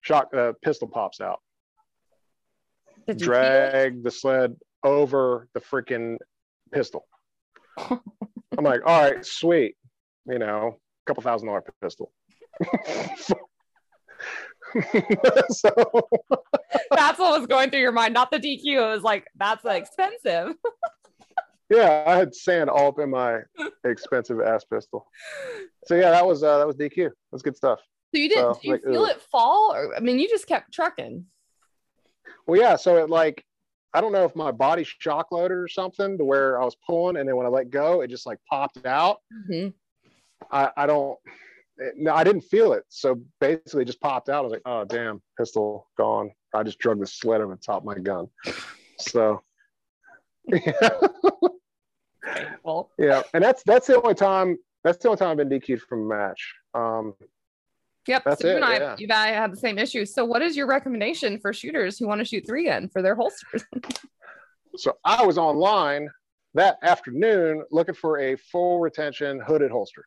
shock 0.00 0.34
uh, 0.34 0.52
pistol 0.62 0.88
pops 0.88 1.20
out. 1.20 1.40
Drag 3.16 4.02
the 4.02 4.10
sled 4.10 4.56
over 4.82 5.48
the 5.54 5.60
freaking 5.60 6.16
pistol. 6.72 7.06
I'm 7.78 8.64
like, 8.64 8.80
all 8.86 9.02
right, 9.02 9.24
sweet. 9.24 9.76
You 10.26 10.38
know, 10.38 10.78
a 10.78 11.04
couple 11.06 11.22
thousand 11.22 11.48
dollar 11.48 11.64
pistol. 11.82 12.12
so 15.50 15.70
that's 16.90 17.18
what 17.18 17.38
was 17.38 17.46
going 17.46 17.70
through 17.70 17.80
your 17.80 17.92
mind, 17.92 18.14
not 18.14 18.30
the 18.30 18.38
DQ. 18.38 18.64
It 18.64 18.80
was 18.80 19.02
like 19.02 19.26
that's 19.36 19.64
expensive. 19.64 20.54
yeah, 21.70 22.04
I 22.06 22.16
had 22.16 22.34
sand 22.34 22.70
all 22.70 22.88
up 22.88 22.98
in 22.98 23.10
my 23.10 23.40
expensive 23.84 24.40
ass 24.40 24.64
pistol. 24.64 25.06
So 25.86 25.94
yeah, 25.94 26.10
that 26.10 26.26
was 26.26 26.42
uh, 26.42 26.58
that 26.58 26.66
was 26.66 26.76
DQ. 26.76 27.10
That's 27.30 27.42
good 27.42 27.56
stuff. 27.56 27.80
So 28.14 28.20
you 28.20 28.28
didn't 28.28 28.54
so, 28.54 28.60
did 28.60 28.64
you 28.64 28.72
like, 28.72 28.84
feel 28.84 29.04
ugh. 29.04 29.10
it 29.10 29.22
fall? 29.22 29.74
Or 29.74 29.96
I 29.96 30.00
mean, 30.00 30.18
you 30.18 30.28
just 30.28 30.46
kept 30.46 30.72
trucking. 30.72 31.24
Well, 32.46 32.60
yeah. 32.60 32.76
So 32.76 32.96
it 32.98 33.10
like 33.10 33.44
I 33.92 34.00
don't 34.00 34.12
know 34.12 34.24
if 34.24 34.34
my 34.34 34.50
body 34.50 34.84
shock 34.84 35.30
loaded 35.30 35.56
or 35.56 35.68
something 35.68 36.18
to 36.18 36.24
where 36.24 36.60
I 36.60 36.64
was 36.64 36.76
pulling, 36.86 37.16
and 37.16 37.28
then 37.28 37.36
when 37.36 37.46
I 37.46 37.48
let 37.48 37.70
go, 37.70 38.00
it 38.00 38.08
just 38.08 38.26
like 38.26 38.38
popped 38.50 38.84
out. 38.84 39.18
Mm-hmm. 39.32 39.68
I, 40.50 40.70
I 40.76 40.86
don't. 40.86 41.18
No, 41.96 42.14
I 42.14 42.24
didn't 42.24 42.42
feel 42.42 42.72
it. 42.72 42.84
So 42.88 43.20
basically, 43.40 43.84
just 43.84 44.00
popped 44.00 44.28
out. 44.28 44.38
I 44.38 44.40
was 44.42 44.52
like, 44.52 44.62
"Oh, 44.66 44.84
damn, 44.84 45.22
pistol 45.38 45.88
gone." 45.96 46.30
I 46.54 46.62
just 46.62 46.78
drug 46.78 47.00
the 47.00 47.06
sled 47.06 47.40
over 47.40 47.54
the 47.54 47.60
top 47.60 47.78
of 47.78 47.84
my 47.84 47.98
gun. 47.98 48.28
So, 48.98 49.42
yeah. 50.46 50.88
well, 52.62 52.90
yeah, 52.98 53.22
and 53.32 53.42
that's 53.42 53.62
that's 53.64 53.86
the 53.86 54.00
only 54.00 54.14
time. 54.14 54.56
That's 54.84 54.98
the 54.98 55.08
only 55.08 55.18
time 55.18 55.30
I've 55.30 55.36
been 55.36 55.48
DQ'd 55.48 55.80
from 55.82 56.02
a 56.02 56.14
match. 56.14 56.54
Um, 56.74 57.14
Yep. 58.06 58.24
That's 58.24 58.42
so 58.42 58.48
you 58.48 58.56
and 58.56 58.64
I, 58.64 58.76
yeah. 58.76 58.96
you 58.98 59.04
and 59.04 59.12
I 59.12 59.28
have 59.28 59.50
the 59.50 59.56
same 59.56 59.78
issue. 59.78 60.04
So, 60.04 60.24
what 60.24 60.42
is 60.42 60.56
your 60.56 60.66
recommendation 60.66 61.38
for 61.38 61.52
shooters 61.52 61.98
who 61.98 62.06
want 62.06 62.18
to 62.20 62.24
shoot 62.24 62.46
three 62.46 62.66
gun 62.66 62.88
for 62.88 63.02
their 63.02 63.14
holsters? 63.14 63.64
so, 64.76 64.96
I 65.04 65.24
was 65.24 65.38
online 65.38 66.10
that 66.54 66.76
afternoon 66.82 67.64
looking 67.70 67.94
for 67.94 68.18
a 68.18 68.36
full 68.36 68.80
retention 68.80 69.40
hooded 69.40 69.70
holster. 69.70 70.04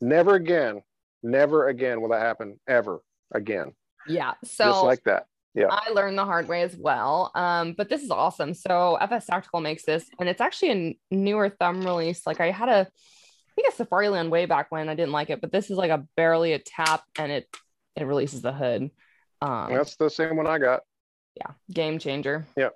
Never 0.00 0.34
again, 0.34 0.82
never 1.22 1.68
again 1.68 2.00
will 2.00 2.10
that 2.10 2.22
happen 2.22 2.58
ever 2.66 3.00
again. 3.32 3.72
Yeah. 4.06 4.34
So, 4.44 4.64
just 4.64 4.84
like 4.84 5.04
that. 5.04 5.26
Yeah. 5.54 5.66
I 5.70 5.90
learned 5.90 6.16
the 6.16 6.24
hard 6.24 6.48
way 6.48 6.62
as 6.62 6.76
well. 6.76 7.32
Um, 7.34 7.74
but 7.76 7.88
this 7.88 8.02
is 8.02 8.10
awesome. 8.10 8.54
So, 8.54 8.96
FS 8.96 9.26
Tactical 9.26 9.60
makes 9.60 9.84
this, 9.84 10.08
and 10.18 10.28
it's 10.28 10.40
actually 10.40 10.70
a 11.10 11.14
newer 11.14 11.48
thumb 11.48 11.82
release. 11.82 12.26
Like, 12.26 12.40
I 12.40 12.50
had 12.50 12.68
a, 12.68 12.86
I 12.86 13.54
think 13.54 13.68
a 13.68 13.84
Safariland 13.84 14.30
way 14.30 14.46
back 14.46 14.70
when 14.70 14.88
I 14.88 14.94
didn't 14.94 15.12
like 15.12 15.30
it, 15.30 15.40
but 15.40 15.52
this 15.52 15.70
is 15.70 15.76
like 15.76 15.90
a 15.90 16.06
barely 16.16 16.52
a 16.52 16.58
tap 16.58 17.02
and 17.18 17.32
it 17.32 17.48
it 17.96 18.04
releases 18.04 18.42
the 18.42 18.52
hood. 18.52 18.90
Um, 19.42 19.74
That's 19.74 19.96
the 19.96 20.08
same 20.08 20.36
one 20.36 20.46
I 20.46 20.58
got. 20.58 20.82
Yeah, 21.36 21.52
game 21.72 21.98
changer. 21.98 22.46
Yep. 22.56 22.74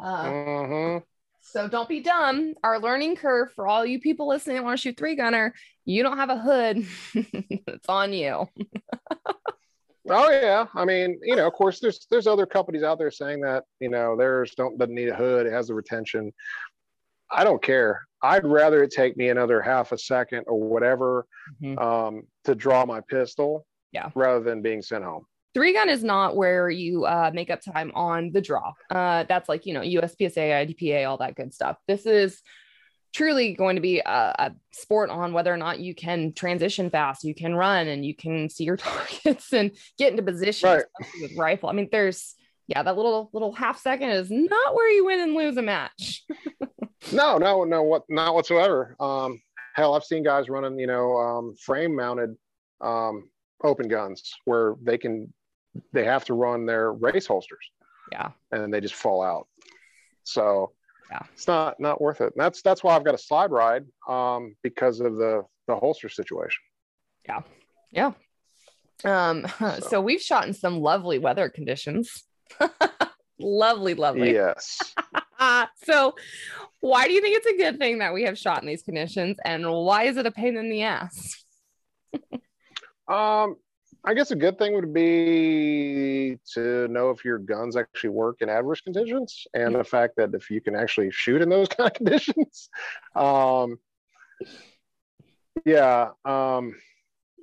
Uh, 0.00 0.24
mm-hmm. 0.24 0.98
So 1.48 1.68
don't 1.68 1.88
be 1.88 2.00
dumb. 2.00 2.54
Our 2.64 2.80
learning 2.80 3.16
curve 3.16 3.52
for 3.54 3.68
all 3.68 3.86
you 3.86 4.00
people 4.00 4.28
listening 4.28 4.56
that 4.56 4.64
want 4.64 4.78
to 4.78 4.82
shoot 4.82 4.96
three 4.96 5.14
gunner, 5.14 5.54
you 5.84 6.02
don't 6.02 6.16
have 6.16 6.28
a 6.28 6.38
hood. 6.38 6.86
it's 7.14 7.88
on 7.88 8.12
you. 8.12 8.48
oh 10.10 10.30
yeah, 10.30 10.66
I 10.74 10.84
mean, 10.84 11.20
you 11.22 11.36
know, 11.36 11.46
of 11.46 11.52
course, 11.52 11.78
there's 11.78 12.06
there's 12.10 12.26
other 12.26 12.46
companies 12.46 12.82
out 12.82 12.98
there 12.98 13.12
saying 13.12 13.40
that 13.42 13.62
you 13.78 13.88
know 13.88 14.16
theirs 14.16 14.54
don't 14.56 14.76
doesn't 14.76 14.94
need 14.94 15.08
a 15.08 15.14
hood, 15.14 15.46
it 15.46 15.52
has 15.52 15.68
the 15.68 15.74
retention. 15.74 16.32
I 17.30 17.44
don't 17.44 17.62
care. 17.62 18.02
I'd 18.22 18.44
rather 18.44 18.82
it 18.82 18.90
take 18.90 19.16
me 19.16 19.28
another 19.28 19.62
half 19.62 19.92
a 19.92 19.98
second 19.98 20.44
or 20.48 20.60
whatever 20.60 21.26
mm-hmm. 21.62 21.78
um, 21.78 22.22
to 22.44 22.54
draw 22.54 22.84
my 22.84 23.00
pistol 23.00 23.66
yeah. 23.92 24.10
rather 24.14 24.40
than 24.40 24.62
being 24.62 24.82
sent 24.82 25.04
home. 25.04 25.26
Three 25.56 25.72
gun 25.72 25.88
is 25.88 26.04
not 26.04 26.36
where 26.36 26.68
you 26.68 27.06
uh, 27.06 27.30
make 27.32 27.48
up 27.48 27.62
time 27.62 27.90
on 27.94 28.30
the 28.30 28.42
draw. 28.42 28.74
Uh, 28.90 29.24
that's 29.26 29.48
like, 29.48 29.64
you 29.64 29.72
know, 29.72 29.80
USPSA, 29.80 30.76
IDPA, 30.76 31.08
all 31.08 31.16
that 31.16 31.34
good 31.34 31.54
stuff. 31.54 31.78
This 31.88 32.04
is 32.04 32.42
truly 33.14 33.54
going 33.54 33.76
to 33.76 33.80
be 33.80 34.00
a, 34.00 34.34
a, 34.38 34.54
sport 34.72 35.08
on 35.08 35.32
whether 35.32 35.50
or 35.50 35.56
not 35.56 35.80
you 35.80 35.94
can 35.94 36.34
transition 36.34 36.90
fast, 36.90 37.24
you 37.24 37.34
can 37.34 37.54
run 37.54 37.88
and 37.88 38.04
you 38.04 38.14
can 38.14 38.50
see 38.50 38.64
your 38.64 38.76
targets 38.76 39.50
and 39.54 39.70
get 39.96 40.10
into 40.10 40.22
position 40.22 40.68
right. 40.68 40.84
with 41.22 41.34
rifle. 41.38 41.70
I 41.70 41.72
mean, 41.72 41.88
there's, 41.90 42.34
yeah, 42.66 42.82
that 42.82 42.94
little 42.94 43.30
little 43.32 43.52
half 43.52 43.80
second 43.80 44.10
is 44.10 44.30
not 44.30 44.74
where 44.74 44.90
you 44.90 45.06
win 45.06 45.20
and 45.20 45.32
lose 45.32 45.56
a 45.56 45.62
match. 45.62 46.22
no, 47.12 47.38
no, 47.38 47.64
no, 47.64 47.82
what 47.82 48.02
not 48.10 48.34
whatsoever. 48.34 48.94
Um, 49.00 49.40
hell, 49.74 49.94
I've 49.94 50.04
seen 50.04 50.22
guys 50.22 50.50
running, 50.50 50.78
you 50.78 50.86
know, 50.86 51.16
um, 51.16 51.54
frame 51.54 51.96
mounted 51.96 52.36
um, 52.82 53.30
open 53.64 53.88
guns 53.88 54.34
where 54.44 54.74
they 54.82 54.98
can 54.98 55.32
they 55.92 56.04
have 56.04 56.24
to 56.26 56.34
run 56.34 56.66
their 56.66 56.92
race 56.92 57.26
holsters. 57.26 57.70
Yeah. 58.12 58.30
And 58.52 58.72
they 58.72 58.80
just 58.80 58.94
fall 58.94 59.22
out. 59.22 59.48
So 60.24 60.72
yeah, 61.10 61.22
it's 61.32 61.46
not 61.46 61.78
not 61.78 62.00
worth 62.00 62.20
it. 62.20 62.32
And 62.34 62.44
that's 62.44 62.62
that's 62.62 62.82
why 62.82 62.96
I've 62.96 63.04
got 63.04 63.14
a 63.14 63.18
slide 63.18 63.50
ride 63.50 63.84
um, 64.08 64.56
because 64.62 65.00
of 65.00 65.16
the 65.16 65.44
the 65.68 65.76
holster 65.76 66.08
situation. 66.08 66.62
Yeah. 67.28 67.42
Yeah. 67.90 68.12
Um, 69.04 69.46
so. 69.58 69.78
so 69.88 70.00
we've 70.00 70.22
shot 70.22 70.46
in 70.46 70.54
some 70.54 70.80
lovely 70.80 71.18
weather 71.18 71.48
conditions. 71.48 72.24
lovely, 73.38 73.94
lovely. 73.94 74.32
Yes. 74.32 74.94
so, 75.84 76.14
why 76.80 77.06
do 77.06 77.12
you 77.12 77.20
think 77.20 77.36
it's 77.36 77.46
a 77.46 77.56
good 77.56 77.78
thing 77.78 77.98
that 77.98 78.14
we 78.14 78.24
have 78.24 78.38
shot 78.38 78.62
in 78.62 78.68
these 78.68 78.82
conditions, 78.82 79.36
and 79.44 79.70
why 79.70 80.04
is 80.04 80.16
it 80.16 80.26
a 80.26 80.30
pain 80.30 80.56
in 80.56 80.70
the 80.70 80.82
ass? 80.82 81.44
um, 83.08 83.56
I 84.08 84.14
guess 84.14 84.30
a 84.30 84.36
good 84.36 84.56
thing 84.56 84.72
would 84.74 84.94
be 84.94 86.38
to 86.54 86.86
know 86.86 87.10
if 87.10 87.24
your 87.24 87.38
guns 87.38 87.76
actually 87.76 88.10
work 88.10 88.36
in 88.40 88.48
adverse 88.48 88.80
conditions, 88.80 89.48
and 89.52 89.74
the 89.74 89.82
fact 89.82 90.14
that 90.16 90.32
if 90.32 90.48
you 90.48 90.60
can 90.60 90.76
actually 90.76 91.10
shoot 91.10 91.42
in 91.42 91.48
those 91.48 91.68
kind 91.76 91.90
of 91.90 91.94
conditions. 91.94 92.68
Um, 93.16 93.78
yeah. 95.64 96.10
Um, 96.24 96.76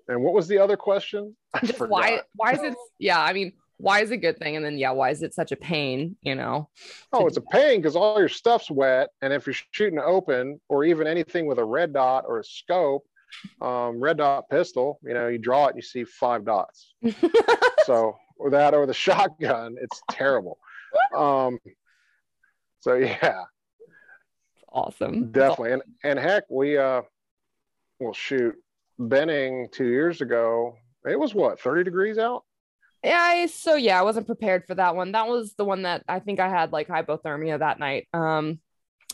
and 0.08 0.23
what 0.23 0.34
was 0.34 0.47
the 0.47 0.58
other 0.58 0.78
question? 0.78 1.36
Just 1.65 1.80
why? 1.82 2.21
Why 2.36 2.54
is 2.54 2.63
it? 2.63 2.76
Yeah, 2.97 3.21
I 3.21 3.34
mean, 3.34 3.52
why 3.78 4.02
is 4.02 4.12
it 4.12 4.15
a 4.15 4.17
good 4.17 4.38
thing? 4.38 4.56
And 4.56 4.63
then, 4.63 4.78
yeah, 4.78 4.91
why 4.91 5.10
is 5.10 5.21
it 5.21 5.34
such 5.34 5.52
a 5.52 5.58
pain? 5.58 6.15
You 6.21 6.36
know? 6.36 6.69
Oh, 7.12 7.28
it's 7.28 7.38
a 7.38 7.41
pain 7.41 7.82
because 7.82 7.97
all 7.97 8.19
your 8.19 8.30
stuff's 8.30 8.71
wet. 8.71 9.10
And 9.21 9.34
if 9.34 9.45
you're 9.45 9.56
shooting 9.71 9.99
open 9.99 10.62
or 10.69 10.86
even 10.86 11.08
anything 11.08 11.45
with 11.45 11.58
a 11.58 11.65
red 11.65 11.91
dot 11.91 12.23
or 12.26 12.39
a 12.39 12.43
scope, 12.43 13.04
um, 13.62 14.00
red 14.00 14.17
dot 14.17 14.50
pistol, 14.50 15.00
you 15.04 15.13
know, 15.13 15.28
you 15.28 15.38
draw 15.38 15.65
it 15.65 15.69
and 15.69 15.78
you 15.78 15.82
see 15.82 16.04
five 16.04 16.46
dots. 16.46 16.93
so, 17.86 18.15
or 18.38 18.50
that 18.52 18.74
or 18.74 18.86
the 18.86 18.93
shotgun, 19.06 19.76
it's 19.82 20.02
terrible. 20.12 20.58
Um, 21.15 21.60
so, 22.80 22.96
yeah. 22.96 23.43
It's 24.56 24.65
awesome. 24.69 25.32
Definitely. 25.32 25.74
And, 25.74 25.82
and 26.04 26.19
heck, 26.19 26.43
we, 26.50 26.78
uh, 26.78 27.02
well, 28.00 28.13
shoot, 28.13 28.56
Benning 29.00 29.67
two 29.72 29.88
years 29.88 30.22
ago, 30.22 30.76
it 31.10 31.19
was 31.19 31.34
what, 31.34 31.60
30 31.60 31.84
degrees 31.84 32.17
out? 32.17 32.43
Yeah, 33.04 33.48
so 33.48 33.76
yeah, 33.76 34.00
I 34.00 34.04
wasn't 34.04 34.28
prepared 34.28 34.65
for 34.65 34.76
that 34.76 34.96
one. 34.96 35.12
That 35.12 35.28
was 35.28 35.56
the 35.56 35.65
one 35.65 35.82
that 35.82 36.04
I 36.08 36.19
think 36.19 36.39
I 36.39 36.48
had 36.48 36.72
like 36.72 36.88
hypothermia 36.88 37.60
that 37.60 37.78
night. 37.78 38.08
Um, 38.13 38.60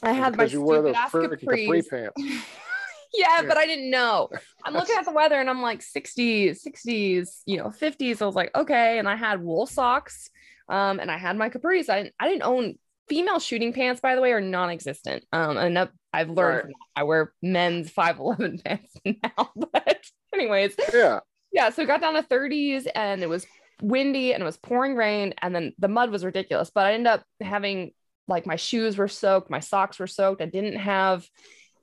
I 0.04 0.14
had 0.14 0.38
my 0.38 0.46
you 0.46 0.62
wear 0.62 0.82
those 0.82 0.96
capri 0.96 1.82
pants. 1.82 2.22
yeah, 3.14 3.42
but 3.48 3.58
I 3.58 3.66
didn't 3.66 3.90
know. 3.90 4.30
I'm 4.66 4.74
looking 4.74 4.96
at 4.98 5.06
the 5.06 5.12
weather 5.12 5.40
and 5.40 5.50
I'm 5.50 5.62
like 5.62 5.82
60s, 5.82 6.66
60s, 6.66 7.42
you 7.46 7.58
know, 7.58 7.66
50s. 7.70 8.22
I 8.22 8.26
was 8.26 8.36
like, 8.36 8.52
okay. 8.56 9.00
And 9.00 9.08
I 9.08 9.16
had 9.16 9.42
wool 9.42 9.66
socks. 9.66 10.30
Um, 10.68 11.00
and 11.00 11.10
I 11.10 11.18
had 11.18 11.36
my 11.36 11.50
capris. 11.50 11.90
I, 11.90 12.12
I 12.20 12.28
didn't 12.28 12.44
own 12.44 12.76
female 13.08 13.40
shooting 13.40 13.74
pants, 13.74 14.02
by 14.02 14.16
the 14.16 14.22
way, 14.22 14.32
are 14.32 14.42
non-existent. 14.42 15.26
Um, 15.34 15.58
and 15.58 15.90
I've 16.14 16.30
learned 16.30 16.66
right. 16.66 16.76
I 16.96 17.04
wear 17.04 17.34
men's 17.42 17.90
511 17.90 18.60
pants 18.66 18.94
now. 19.06 19.52
But 19.74 20.04
anyways, 20.34 20.76
yeah. 20.94 21.20
Yeah, 21.52 21.72
so 21.72 21.82
it 21.82 21.88
got 21.88 22.02
down 22.02 22.14
to 22.14 22.22
30s 22.22 22.88
and 22.94 23.24
it 23.24 23.30
was 23.30 23.48
windy 23.82 24.34
and 24.34 24.42
it 24.42 24.46
was 24.46 24.58
pouring 24.58 24.96
rain 24.96 25.34
and 25.42 25.56
then 25.56 25.74
the 25.80 25.88
mud 25.88 26.12
was 26.12 26.26
ridiculous 26.26 26.70
but 26.70 26.86
i 26.86 26.94
ended 26.94 27.08
up 27.08 27.24
having 27.42 27.92
like 28.28 28.46
my 28.46 28.56
shoes 28.56 28.98
were 28.98 29.08
soaked 29.08 29.50
my 29.50 29.60
socks 29.60 30.00
were 30.00 30.08
soaked 30.08 30.42
i 30.42 30.46
didn't 30.46 30.78
have 30.78 31.26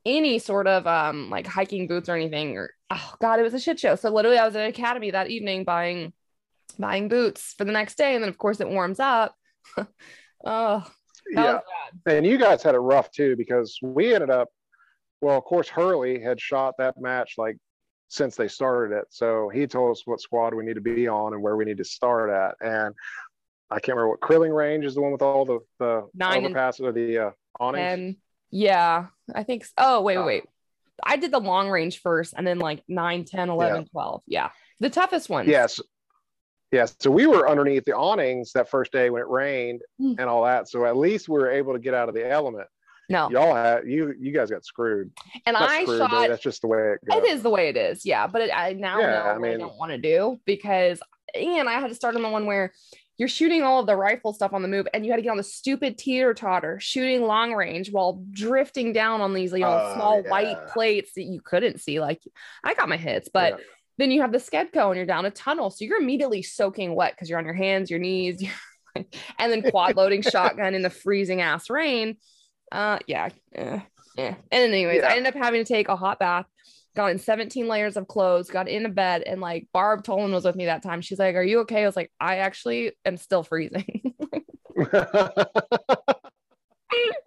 any 0.06 0.38
sort 0.38 0.66
of 0.66 0.86
um 0.86 1.28
like 1.28 1.46
hiking 1.46 1.86
boots 1.86 2.08
or 2.08 2.14
anything 2.14 2.56
or 2.56 2.70
oh 2.90 3.14
god 3.20 3.38
it 3.38 3.42
was 3.42 3.54
a 3.54 3.60
shit 3.60 3.78
show 3.78 3.94
so 3.94 4.10
literally 4.10 4.38
i 4.38 4.46
was 4.46 4.56
at 4.56 4.68
academy 4.68 5.10
that 5.10 5.28
evening 5.28 5.64
buying 5.64 6.12
buying 6.78 7.08
boots 7.08 7.54
for 7.58 7.64
the 7.64 7.72
next 7.72 7.98
day 7.98 8.14
and 8.14 8.22
then 8.22 8.28
of 8.28 8.38
course 8.38 8.60
it 8.60 8.68
warms 8.68 9.00
up 9.00 9.34
oh 10.46 10.86
yeah 11.30 11.58
and 12.06 12.24
you 12.24 12.38
guys 12.38 12.62
had 12.62 12.74
it 12.74 12.78
rough 12.78 13.10
too 13.10 13.36
because 13.36 13.78
we 13.82 14.14
ended 14.14 14.30
up 14.30 14.48
well 15.20 15.36
of 15.36 15.44
course 15.44 15.68
hurley 15.68 16.20
had 16.20 16.40
shot 16.40 16.74
that 16.78 16.94
match 16.98 17.34
like 17.36 17.56
since 18.08 18.36
they 18.36 18.48
started 18.48 18.96
it. 18.96 19.06
So 19.10 19.48
he 19.48 19.66
told 19.66 19.92
us 19.92 20.02
what 20.04 20.20
squad 20.20 20.54
we 20.54 20.64
need 20.64 20.74
to 20.74 20.80
be 20.80 21.08
on 21.08 21.32
and 21.32 21.42
where 21.42 21.56
we 21.56 21.64
need 21.64 21.78
to 21.78 21.84
start 21.84 22.30
at. 22.30 22.54
And 22.60 22.94
I 23.70 23.80
can't 23.80 23.96
remember 23.96 24.10
what 24.10 24.20
Krilling 24.20 24.54
Range 24.54 24.84
is 24.84 24.94
the 24.94 25.02
one 25.02 25.12
with 25.12 25.22
all 25.22 25.44
the 25.44 25.58
the 25.78 26.08
Nine 26.14 26.44
overpasses 26.44 26.80
or 26.80 26.92
the 26.92 27.18
uh, 27.18 27.30
awnings. 27.58 28.16
Yeah, 28.50 29.06
I 29.34 29.42
think. 29.42 29.64
So. 29.64 29.72
Oh 29.78 30.00
wait, 30.02 30.18
wait, 30.18 30.26
wait. 30.26 30.44
I 31.04 31.16
did 31.16 31.30
the 31.30 31.40
long 31.40 31.68
range 31.68 32.00
first, 32.00 32.34
and 32.36 32.46
then 32.46 32.58
like 32.58 32.82
9, 32.88 33.24
10, 33.24 33.50
11, 33.50 33.82
yeah. 33.82 33.88
12. 33.92 34.22
Yeah, 34.26 34.50
the 34.80 34.90
toughest 34.90 35.28
ones. 35.28 35.48
Yes. 35.48 35.80
Yes. 36.72 36.96
So 36.98 37.10
we 37.10 37.26
were 37.26 37.48
underneath 37.48 37.84
the 37.84 37.96
awnings 37.96 38.52
that 38.52 38.68
first 38.68 38.92
day 38.92 39.08
when 39.08 39.22
it 39.22 39.28
rained 39.28 39.82
mm. 40.00 40.16
and 40.18 40.28
all 40.28 40.44
that. 40.44 40.68
So 40.68 40.84
at 40.84 40.96
least 40.96 41.28
we 41.28 41.38
were 41.38 41.50
able 41.50 41.72
to 41.74 41.78
get 41.78 41.94
out 41.94 42.08
of 42.08 42.14
the 42.14 42.28
element. 42.28 42.66
No, 43.08 43.30
y'all 43.30 43.54
had 43.54 43.86
you 43.86 44.14
you 44.18 44.32
guys 44.32 44.50
got 44.50 44.64
screwed. 44.64 45.12
and 45.46 45.54
Not 45.54 45.70
I 45.70 45.84
screwed, 45.84 45.98
shot. 45.98 46.28
that's 46.28 46.42
just 46.42 46.62
the 46.62 46.66
way 46.66 46.94
it 46.94 47.08
goes. 47.08 47.18
It 47.18 47.28
is 47.28 47.42
the 47.42 47.50
way 47.50 47.68
it 47.68 47.76
is, 47.76 48.04
yeah. 48.04 48.26
But 48.26 48.42
it, 48.42 48.50
I 48.52 48.72
now 48.72 48.98
Yeah, 48.98 49.06
know 49.06 49.22
I 49.22 49.38
what 49.38 49.50
I 49.50 49.56
don't 49.56 49.76
want 49.76 49.92
to 49.92 49.98
do 49.98 50.40
because, 50.44 51.00
and 51.32 51.68
I 51.68 51.74
had 51.74 51.88
to 51.88 51.94
start 51.94 52.16
on 52.16 52.22
the 52.22 52.28
one 52.28 52.46
where 52.46 52.72
you're 53.18 53.28
shooting 53.28 53.62
all 53.62 53.80
of 53.80 53.86
the 53.86 53.96
rifle 53.96 54.32
stuff 54.32 54.52
on 54.52 54.62
the 54.62 54.68
move, 54.68 54.86
and 54.92 55.04
you 55.04 55.12
had 55.12 55.16
to 55.16 55.22
get 55.22 55.30
on 55.30 55.36
the 55.36 55.42
stupid 55.42 55.96
teeter 55.98 56.34
totter, 56.34 56.78
shooting 56.80 57.22
long 57.22 57.52
range 57.54 57.90
while 57.90 58.22
drifting 58.30 58.92
down 58.92 59.20
on 59.20 59.32
these, 59.34 59.52
you 59.52 59.60
know, 59.60 59.78
Oh, 59.82 59.92
small 59.94 60.22
yeah. 60.22 60.30
white 60.30 60.58
plates 60.68 61.12
that 61.14 61.24
you 61.24 61.40
couldn't 61.40 61.80
see. 61.80 62.00
Like 62.00 62.20
I 62.62 62.74
got 62.74 62.88
my 62.88 62.96
hits, 62.96 63.28
but 63.32 63.54
Yeah. 63.54 63.64
then 63.98 64.10
you 64.10 64.20
have 64.20 64.32
the 64.32 64.38
Skedco 64.38 64.88
and 64.88 64.96
you're 64.96 65.06
down 65.06 65.24
a 65.24 65.30
tunnel, 65.30 65.70
so 65.70 65.84
you're 65.84 66.00
immediately 66.00 66.42
soaking 66.42 66.94
wet 66.94 67.12
because 67.14 67.30
you're 67.30 67.38
on 67.38 67.44
your 67.46 67.54
hands, 67.54 67.90
your 67.90 68.00
knees, 68.00 68.42
and 68.94 69.06
then 69.52 69.62
quad 69.62 69.96
loading 69.96 70.22
shotgun 70.22 70.74
in 70.74 70.82
the 70.82 70.90
freezing 70.90 71.40
ass 71.40 71.70
rain. 71.70 72.16
Uh, 72.70 72.98
yeah, 73.06 73.28
yeah, 73.54 73.82
eh. 74.18 74.34
And 74.50 74.72
anyways, 74.72 75.00
Yeah. 75.00 75.08
I 75.08 75.16
ended 75.16 75.34
up 75.34 75.42
having 75.42 75.64
to 75.64 75.68
take 75.72 75.88
a 75.88 75.96
hot 75.96 76.18
bath. 76.18 76.46
Got 76.96 77.10
in 77.10 77.18
17 77.18 77.68
layers 77.68 77.98
of 77.98 78.08
clothes, 78.08 78.48
got 78.50 78.68
into 78.68 78.88
bed, 78.88 79.22
and 79.22 79.38
like 79.38 79.68
Barb 79.74 80.02
Tolan 80.02 80.32
was 80.32 80.44
with 80.44 80.56
me 80.56 80.64
that 80.64 80.82
time. 80.82 81.02
She's 81.02 81.18
like, 81.18 81.36
Are 81.36 81.42
you 81.42 81.60
okay? 81.60 81.82
I 81.82 81.86
was 81.86 81.94
like, 81.94 82.10
I 82.18 82.38
actually 82.38 82.92
am 83.04 83.18
still 83.18 83.42
freezing. 83.42 84.14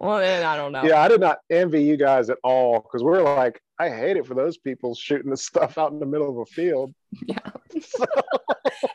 well, 0.00 0.18
then 0.18 0.44
I 0.44 0.56
don't 0.56 0.72
know. 0.72 0.82
yeah, 0.84 1.00
I 1.00 1.06
did 1.06 1.20
not 1.20 1.38
envy 1.50 1.84
you 1.84 1.96
guys 1.96 2.30
at 2.30 2.38
all 2.42 2.80
because 2.80 3.04
we're 3.04 3.22
like, 3.22 3.62
I 3.78 3.88
hate 3.88 4.16
it 4.16 4.26
for 4.26 4.34
those 4.34 4.58
people 4.58 4.94
shooting 4.96 5.30
the 5.30 5.36
stuff 5.36 5.78
out 5.78 5.92
in 5.92 6.00
the 6.00 6.06
middle 6.06 6.28
of 6.28 6.38
a 6.38 6.46
field. 6.46 6.92
Yeah. 7.26 7.38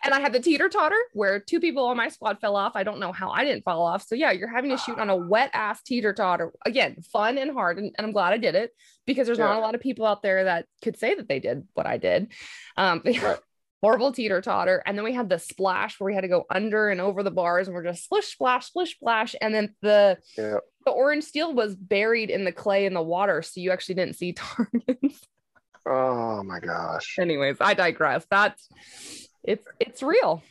and 0.03 0.13
I 0.13 0.19
had 0.19 0.33
the 0.33 0.39
teeter 0.39 0.69
totter 0.69 0.97
where 1.13 1.39
two 1.39 1.59
people 1.59 1.85
on 1.85 1.97
my 1.97 2.07
squad 2.09 2.39
fell 2.39 2.55
off. 2.55 2.73
I 2.75 2.83
don't 2.83 2.99
know 2.99 3.11
how 3.11 3.29
I 3.29 3.43
didn't 3.43 3.63
fall 3.63 3.85
off. 3.85 4.05
So 4.07 4.15
yeah, 4.15 4.31
you're 4.31 4.47
having 4.53 4.69
to 4.71 4.77
shoot 4.77 4.97
on 4.97 5.09
a 5.09 5.15
wet 5.15 5.49
ass 5.53 5.81
teeter 5.83 6.13
totter. 6.13 6.51
Again, 6.65 6.97
fun 7.11 7.37
and 7.37 7.51
hard. 7.51 7.77
And, 7.77 7.93
and 7.97 8.05
I'm 8.07 8.13
glad 8.13 8.33
I 8.33 8.37
did 8.37 8.55
it 8.55 8.71
because 9.05 9.27
there's 9.27 9.39
not 9.39 9.57
a 9.57 9.59
lot 9.59 9.75
of 9.75 9.81
people 9.81 10.05
out 10.05 10.21
there 10.21 10.45
that 10.45 10.65
could 10.81 10.97
say 10.97 11.15
that 11.15 11.27
they 11.27 11.39
did 11.39 11.67
what 11.73 11.85
I 11.85 11.97
did. 11.97 12.31
Um, 12.77 13.01
Right. 13.21 13.39
horrible 13.81 14.11
teeter 14.13 14.41
totter. 14.41 14.81
And 14.85 14.97
then 14.97 15.05
we 15.05 15.13
had 15.13 15.29
the 15.29 15.39
splash 15.39 15.99
where 15.99 16.07
we 16.07 16.15
had 16.15 16.21
to 16.21 16.27
go 16.27 16.45
under 16.49 16.89
and 16.89 16.99
over 17.01 17.21
the 17.21 17.31
bars 17.31 17.67
and 17.67 17.75
we're 17.75 17.83
just 17.83 18.03
splish, 18.05 18.27
splash, 18.27 18.67
splish, 18.67 18.95
splash. 18.95 19.35
And 19.41 19.53
then 19.53 19.75
the 19.81 20.17
Yeah. 20.37 20.57
the 20.85 20.91
orange 20.91 21.23
steel 21.25 21.53
was 21.53 21.75
buried 21.75 22.29
in 22.29 22.45
the 22.45 22.51
clay 22.51 22.85
in 22.85 22.93
the 22.93 23.01
water. 23.01 23.41
So 23.41 23.59
you 23.59 23.71
actually 23.71 23.95
didn't 23.95 24.15
see 24.15 24.33
targets. 24.33 25.21
Oh 25.87 26.43
my 26.43 26.59
gosh. 26.59 27.17
Anyways, 27.19 27.57
I 27.59 27.73
digress. 27.73 28.25
That's 28.29 28.67
it's 29.43 29.67
it's 29.79 30.01
real. 30.01 30.43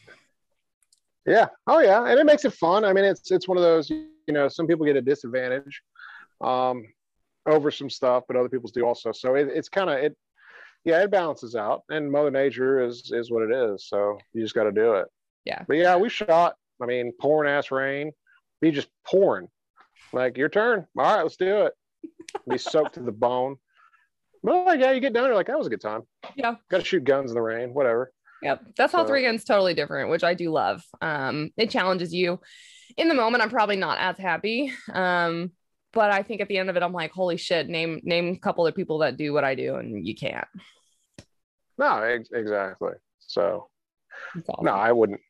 Yeah. 1.26 1.48
Oh 1.66 1.80
yeah. 1.80 2.06
And 2.06 2.18
it 2.18 2.26
makes 2.26 2.44
it 2.44 2.52
fun. 2.52 2.84
I 2.84 2.92
mean, 2.92 3.04
it's 3.04 3.30
it's 3.30 3.48
one 3.48 3.56
of 3.56 3.62
those, 3.62 3.90
you 3.90 4.08
know, 4.28 4.48
some 4.48 4.66
people 4.66 4.86
get 4.86 4.96
a 4.96 5.02
disadvantage 5.02 5.82
um 6.40 6.84
over 7.46 7.70
some 7.70 7.90
stuff, 7.90 8.24
but 8.26 8.36
other 8.36 8.48
people's 8.48 8.72
do 8.72 8.86
also. 8.86 9.12
So 9.12 9.34
it, 9.34 9.48
it's 9.48 9.68
kind 9.68 9.90
of 9.90 9.98
it 9.98 10.16
yeah, 10.84 11.02
it 11.02 11.10
balances 11.10 11.56
out. 11.56 11.82
And 11.88 12.12
Mother 12.12 12.30
Nature 12.30 12.84
is 12.84 13.10
is 13.12 13.30
what 13.30 13.42
it 13.42 13.52
is. 13.52 13.88
So 13.88 14.18
you 14.32 14.42
just 14.42 14.54
gotta 14.54 14.72
do 14.72 14.94
it. 14.94 15.08
Yeah. 15.44 15.62
But 15.66 15.76
yeah, 15.76 15.96
we 15.96 16.08
shot, 16.08 16.54
I 16.82 16.86
mean, 16.86 17.12
pouring 17.20 17.50
ass 17.50 17.70
rain, 17.70 18.12
be 18.60 18.70
just 18.70 18.88
pouring. 19.06 19.48
Like 20.12 20.36
your 20.36 20.48
turn. 20.48 20.86
All 20.96 21.04
right, 21.04 21.22
let's 21.22 21.36
do 21.36 21.66
it. 21.66 21.72
Be 22.48 22.58
soaked 22.58 22.94
to 22.94 23.00
the 23.00 23.12
bone. 23.12 23.56
But 24.44 24.66
like, 24.66 24.80
yeah, 24.80 24.92
you 24.92 25.00
get 25.00 25.12
down 25.14 25.24
there 25.24 25.34
like 25.34 25.46
that 25.46 25.58
was 25.58 25.66
a 25.66 25.70
good 25.70 25.80
time. 25.80 26.02
Yeah. 26.36 26.56
Gotta 26.70 26.84
shoot 26.84 27.02
guns 27.04 27.30
in 27.30 27.34
the 27.34 27.40
rain, 27.40 27.72
whatever. 27.74 28.12
Yep. 28.42 28.60
That's 28.76 28.92
how 28.92 29.02
So- 29.02 29.08
three 29.08 29.22
guns 29.22 29.42
totally 29.42 29.72
different, 29.74 30.10
which 30.10 30.22
I 30.22 30.34
do 30.34 30.50
love. 30.50 30.82
Um, 31.00 31.50
it 31.56 31.70
challenges 31.70 32.12
you. 32.12 32.40
In 32.98 33.08
the 33.08 33.14
moment, 33.14 33.42
I'm 33.42 33.50
probably 33.50 33.76
not 33.76 33.98
as 33.98 34.18
happy. 34.18 34.72
Um, 34.92 35.50
but 35.94 36.10
I 36.10 36.22
think 36.22 36.40
at 36.42 36.48
the 36.48 36.58
end 36.58 36.68
of 36.70 36.76
it, 36.76 36.82
I'm 36.82 36.92
like, 36.92 37.12
holy 37.12 37.36
shit, 37.38 37.68
name 37.68 38.00
name 38.04 38.34
a 38.34 38.38
couple 38.38 38.66
of 38.66 38.74
people 38.74 38.98
that 38.98 39.16
do 39.16 39.32
what 39.32 39.44
I 39.44 39.54
do, 39.54 39.76
and 39.76 40.06
you 40.06 40.14
can't. 40.14 40.46
No, 41.78 42.02
ex- 42.02 42.30
exactly. 42.32 42.92
So 43.20 43.68
awesome. 44.48 44.64
no, 44.64 44.72
I 44.72 44.92
wouldn't. 44.92 45.20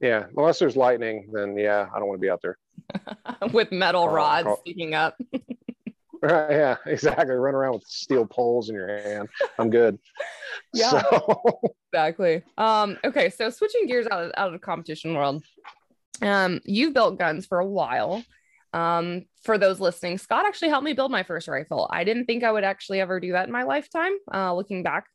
Yeah, 0.00 0.26
unless 0.36 0.58
there's 0.58 0.76
lightning, 0.76 1.28
then 1.32 1.56
yeah, 1.58 1.86
I 1.94 1.98
don't 1.98 2.08
want 2.08 2.18
to 2.20 2.24
be 2.24 2.30
out 2.30 2.40
there. 2.42 2.56
With 3.52 3.72
metal 3.72 4.08
rods 4.08 4.48
sticking 4.60 4.94
up. 4.94 5.16
Right? 6.22 6.50
Yeah, 6.50 6.76
exactly. 6.84 7.34
Run 7.34 7.54
around 7.54 7.74
with 7.74 7.84
steel 7.86 8.26
poles 8.26 8.68
in 8.68 8.74
your 8.74 8.88
hand. 8.88 9.28
I'm 9.58 9.70
good. 9.70 9.98
Yeah. 10.72 11.02
So, 11.10 11.50
exactly. 11.92 12.42
Um, 12.58 12.98
okay, 13.04 13.30
so 13.30 13.50
switching 13.50 13.86
gears 13.86 14.06
out 14.10 14.24
of, 14.24 14.32
out 14.36 14.48
of 14.48 14.52
the 14.52 14.58
competition 14.58 15.14
world. 15.14 15.44
Um, 16.22 16.60
you've 16.64 16.94
built 16.94 17.18
guns 17.18 17.46
for 17.46 17.58
a 17.58 17.66
while. 17.66 18.22
Um, 18.72 19.26
for 19.42 19.58
those 19.58 19.80
listening, 19.80 20.18
Scott 20.18 20.46
actually 20.46 20.68
helped 20.68 20.84
me 20.84 20.92
build 20.92 21.10
my 21.10 21.22
first 21.22 21.48
rifle. 21.48 21.88
I 21.90 22.04
didn't 22.04 22.26
think 22.26 22.44
I 22.44 22.52
would 22.52 22.62
actually 22.62 23.00
ever 23.00 23.18
do 23.18 23.32
that 23.32 23.46
in 23.46 23.52
my 23.52 23.64
lifetime, 23.64 24.12
uh, 24.32 24.54
looking 24.54 24.82
back. 24.82 25.06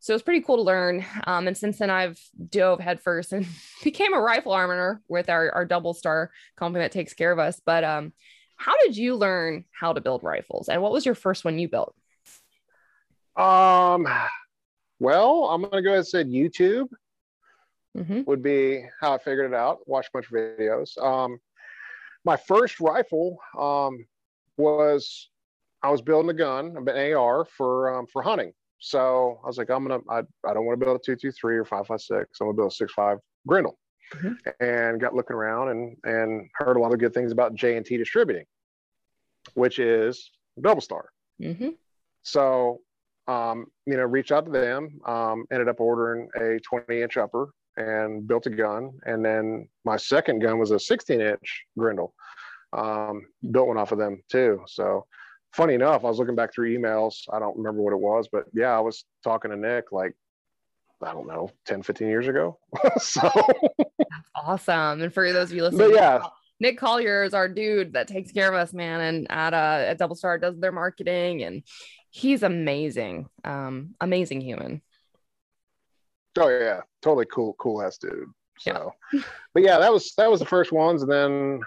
So 0.00 0.14
it's 0.14 0.22
pretty 0.22 0.40
cool 0.40 0.56
to 0.56 0.62
learn. 0.62 1.04
Um, 1.24 1.46
and 1.46 1.56
since 1.56 1.78
then, 1.78 1.90
I've 1.90 2.18
dove 2.48 2.80
headfirst 2.80 3.32
and 3.32 3.46
became 3.84 4.14
a 4.14 4.20
rifle 4.20 4.52
armorer 4.52 5.00
with 5.08 5.28
our, 5.28 5.50
our 5.52 5.66
DoubleStar 5.66 6.28
company 6.56 6.84
that 6.84 6.92
takes 6.92 7.14
care 7.14 7.32
of 7.32 7.38
us. 7.38 7.60
But 7.64 7.84
um, 7.84 8.12
how 8.60 8.76
did 8.84 8.94
you 8.94 9.16
learn 9.16 9.64
how 9.70 9.94
to 9.94 10.02
build 10.02 10.22
rifles? 10.22 10.68
And 10.68 10.82
what 10.82 10.92
was 10.92 11.06
your 11.06 11.14
first 11.14 11.46
one 11.46 11.58
you 11.58 11.66
built? 11.66 11.94
um, 13.36 14.06
well, 14.98 15.44
I'm 15.44 15.62
gonna 15.62 15.80
go 15.80 15.88
ahead 15.88 15.98
and 16.00 16.06
say 16.06 16.24
YouTube 16.24 16.88
Mhm. 17.96 18.26
would 18.26 18.42
be 18.42 18.84
how 19.00 19.14
I 19.14 19.18
figured 19.18 19.50
it 19.50 19.54
out. 19.56 19.78
Watch 19.88 20.08
a 20.08 20.10
bunch 20.12 20.26
of 20.26 20.32
videos. 20.32 20.96
Um, 21.02 21.40
my 22.24 22.36
first 22.36 22.80
rifle 22.80 23.38
um, 23.58 24.06
was 24.58 25.30
I 25.82 25.90
was 25.90 26.02
building 26.02 26.28
a 26.30 26.34
gun, 26.34 26.76
an 26.76 27.14
AR 27.14 27.46
for 27.46 27.94
um, 27.96 28.06
for 28.06 28.20
hunting. 28.22 28.52
So 28.78 29.40
I 29.42 29.46
was 29.46 29.56
like, 29.56 29.70
I'm 29.70 29.86
gonna 29.88 30.02
I, 30.10 30.18
I 30.46 30.52
don't 30.54 30.66
want 30.66 30.78
to 30.78 30.84
build 30.84 30.96
a 31.00 31.02
two 31.02 31.16
two 31.16 31.32
three 31.32 31.56
or 31.56 31.64
five 31.64 31.86
five 31.86 32.00
six. 32.02 32.38
I'm 32.40 32.48
gonna 32.48 32.56
build 32.56 32.72
a 32.72 32.74
six 32.74 32.92
five 32.92 33.18
Grendel. 33.46 33.78
Mhm. 34.10 34.36
And 34.60 35.00
got 35.00 35.14
looking 35.14 35.36
around 35.36 35.68
and 35.70 35.96
and 36.04 36.50
heard 36.54 36.76
a 36.76 36.80
lot 36.80 36.92
of 36.92 36.98
good 36.98 37.14
things 37.14 37.32
about 37.32 37.54
J 37.54 37.76
and 37.76 37.86
T 37.86 37.96
distributing, 37.96 38.46
which 39.54 39.78
is 39.78 40.30
DoubleStar. 40.58 41.04
Mhm. 41.40 41.76
So, 42.22 42.82
um, 43.28 43.70
you 43.86 43.96
know, 43.96 44.04
reached 44.04 44.32
out 44.32 44.44
to 44.46 44.50
them, 44.50 45.00
um, 45.04 45.46
ended 45.50 45.68
up 45.68 45.80
ordering 45.80 46.28
a 46.36 46.58
20 46.60 47.02
inch 47.02 47.16
upper 47.16 47.50
and 47.76 48.26
built 48.26 48.46
a 48.46 48.50
gun. 48.50 48.98
And 49.06 49.24
then 49.24 49.68
my 49.84 49.96
second 49.96 50.40
gun 50.40 50.58
was 50.58 50.70
a 50.70 50.78
16 50.78 51.20
inch 51.20 51.64
Grendel. 51.78 52.14
Um, 52.72 53.26
built 53.50 53.68
one 53.68 53.78
off 53.78 53.92
of 53.92 53.98
them 53.98 54.22
too. 54.28 54.62
So, 54.66 55.06
funny 55.52 55.74
enough, 55.74 56.04
I 56.04 56.08
was 56.08 56.18
looking 56.18 56.36
back 56.36 56.52
through 56.52 56.76
emails. 56.76 57.24
I 57.32 57.38
don't 57.38 57.56
remember 57.56 57.82
what 57.82 57.92
it 57.92 58.00
was, 58.00 58.28
but 58.30 58.46
yeah, 58.52 58.76
I 58.76 58.80
was 58.80 59.04
talking 59.24 59.50
to 59.50 59.56
Nick 59.56 59.92
like, 59.92 60.14
I 61.02 61.12
don't 61.12 61.26
know, 61.26 61.50
10, 61.66 61.82
15 61.82 62.08
years 62.08 62.28
ago. 62.28 62.58
so, 62.98 63.30
that's 63.98 64.10
Awesome. 64.34 65.02
And 65.02 65.12
for 65.12 65.32
those 65.32 65.50
of 65.50 65.56
you 65.56 65.62
listening, 65.62 65.88
but 65.88 65.94
yeah, 65.94 66.22
Nick 66.60 66.78
Collier 66.78 67.24
is 67.24 67.34
our 67.34 67.48
dude 67.48 67.94
that 67.94 68.06
takes 68.06 68.32
care 68.32 68.48
of 68.48 68.54
us, 68.54 68.72
man. 68.72 69.00
And 69.00 69.30
at 69.30 69.54
uh 69.54 69.84
at 69.88 69.98
DoubleStar 69.98 70.40
does 70.40 70.58
their 70.58 70.72
marketing 70.72 71.42
and 71.42 71.62
he's 72.10 72.42
amazing. 72.42 73.28
Um, 73.44 73.94
amazing 74.00 74.40
human. 74.40 74.82
Oh 76.38 76.48
yeah, 76.48 76.80
totally 77.02 77.26
cool, 77.26 77.54
cool 77.58 77.82
ass 77.82 77.98
dude. 77.98 78.28
So, 78.58 78.92
but 79.54 79.62
yeah, 79.62 79.78
that 79.78 79.92
was 79.92 80.12
that 80.16 80.30
was 80.30 80.40
the 80.40 80.46
first 80.46 80.70
ones, 80.70 81.02
and 81.02 81.10
then 81.10 81.60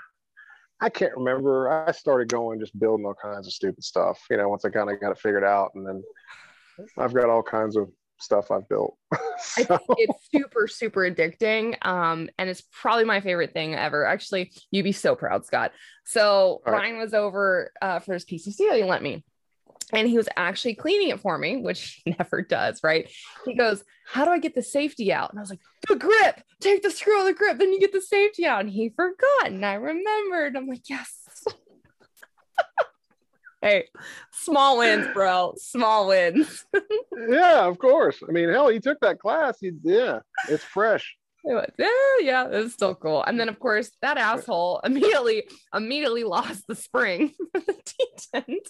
I 0.79 0.89
can't 0.89 1.15
remember. 1.17 1.87
I 1.87 1.91
started 1.91 2.29
going 2.29 2.59
just 2.59 2.77
building 2.77 3.05
all 3.05 3.15
kinds 3.15 3.47
of 3.47 3.53
stupid 3.53 3.83
stuff. 3.83 4.19
You 4.29 4.37
know, 4.37 4.49
once 4.49 4.63
I 4.63 4.69
kind 4.69 4.91
of 4.91 4.99
got 5.01 5.11
it 5.11 5.19
figured 5.19 5.43
out, 5.43 5.71
and 5.75 5.85
then 5.85 6.03
I've 6.97 7.13
got 7.13 7.29
all 7.29 7.43
kinds 7.43 7.75
of 7.75 7.89
stuff 8.23 8.51
I've 8.51 8.67
built. 8.67 8.97
It's, 9.57 9.67
so, 9.67 9.77
it's 9.97 10.29
super, 10.31 10.67
super 10.67 11.01
addicting. 11.01 11.75
Um, 11.85 12.29
and 12.37 12.49
it's 12.49 12.63
probably 12.71 13.03
my 13.03 13.19
favorite 13.19 13.51
thing 13.51 13.75
ever. 13.75 14.05
Actually, 14.05 14.53
you'd 14.71 14.83
be 14.83 14.93
so 14.93 15.15
proud, 15.15 15.45
Scott. 15.45 15.73
So 16.05 16.61
All 16.65 16.71
right. 16.71 16.83
Ryan 16.83 16.97
was 16.97 17.13
over 17.13 17.71
uh, 17.81 17.99
for 17.99 18.13
his 18.13 18.23
piece 18.23 18.47
of 18.47 18.53
steel 18.53 18.73
he 18.73 18.83
lent 18.83 19.03
me. 19.03 19.25
And 19.91 20.07
he 20.07 20.17
was 20.17 20.29
actually 20.37 20.75
cleaning 20.75 21.09
it 21.09 21.19
for 21.19 21.37
me, 21.37 21.57
which 21.57 22.01
he 22.05 22.11
never 22.19 22.41
does, 22.41 22.79
right? 22.83 23.11
He 23.45 23.53
goes, 23.53 23.83
How 24.07 24.23
do 24.23 24.31
I 24.31 24.39
get 24.39 24.55
the 24.55 24.63
safety 24.63 25.11
out? 25.11 25.31
And 25.31 25.39
I 25.39 25.41
was 25.41 25.49
like, 25.49 25.61
The 25.89 25.97
grip, 25.97 26.41
take 26.61 26.81
the 26.81 26.91
screw 26.91 27.23
the 27.25 27.33
grip, 27.33 27.57
then 27.57 27.73
you 27.73 27.79
get 27.79 27.91
the 27.91 28.01
safety 28.01 28.45
out. 28.45 28.61
And 28.61 28.69
he 28.69 28.89
forgot. 28.89 29.47
And 29.47 29.65
I 29.65 29.73
remembered. 29.73 30.55
I'm 30.55 30.67
like, 30.67 30.89
Yes. 30.89 31.22
Hey, 33.63 33.87
small 34.33 34.77
wins, 34.77 35.07
bro. 35.13 35.53
Small 35.57 36.09
wins. 36.09 36.65
yeah, 37.29 37.65
of 37.65 37.79
course. 37.79 38.21
I 38.27 38.31
mean, 38.33 38.49
hell, 38.49 38.67
he 38.67 38.81
took 38.81 38.99
that 38.99 39.19
class. 39.19 39.57
He, 39.61 39.71
yeah, 39.83 40.19
it's 40.49 40.65
fresh. 40.65 41.15
Yeah, 41.45 41.65
yeah, 42.19 42.45
it 42.49 42.51
was 42.63 42.73
still 42.73 42.93
cool. 42.93 43.23
And 43.23 43.39
then 43.39 43.47
of 43.49 43.59
course 43.59 43.89
that 44.01 44.17
asshole 44.17 44.81
immediately 44.83 45.43
immediately 45.73 46.23
lost 46.25 46.65
the 46.67 46.75
spring 46.75 47.33
for 47.53 47.61
the 47.61 47.75
detent. 48.33 48.67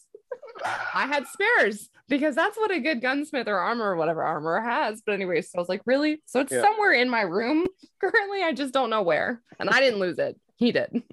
I 0.63 1.07
had 1.07 1.25
spares 1.27 1.89
because 2.07 2.35
that's 2.35 2.55
what 2.57 2.69
a 2.71 2.79
good 2.79 3.01
gunsmith 3.01 3.47
or 3.47 3.57
armor 3.57 3.85
or 3.91 3.95
whatever 3.95 4.23
armor 4.23 4.61
has. 4.61 5.01
But 5.03 5.13
anyway, 5.13 5.41
so 5.41 5.57
I 5.57 5.59
was 5.61 5.69
like, 5.69 5.81
really? 5.87 6.21
So 6.25 6.39
it's 6.39 6.51
Yeah. 6.51 6.61
somewhere 6.61 6.93
in 6.93 7.09
my 7.09 7.21
room 7.21 7.65
currently. 7.99 8.43
I 8.43 8.53
just 8.53 8.73
don't 8.73 8.91
know 8.91 9.01
where. 9.01 9.41
And 9.59 9.69
I 9.71 9.79
didn't 9.79 9.99
lose 9.99 10.19
it. 10.19 10.39
He 10.57 10.71
did. 10.71 11.01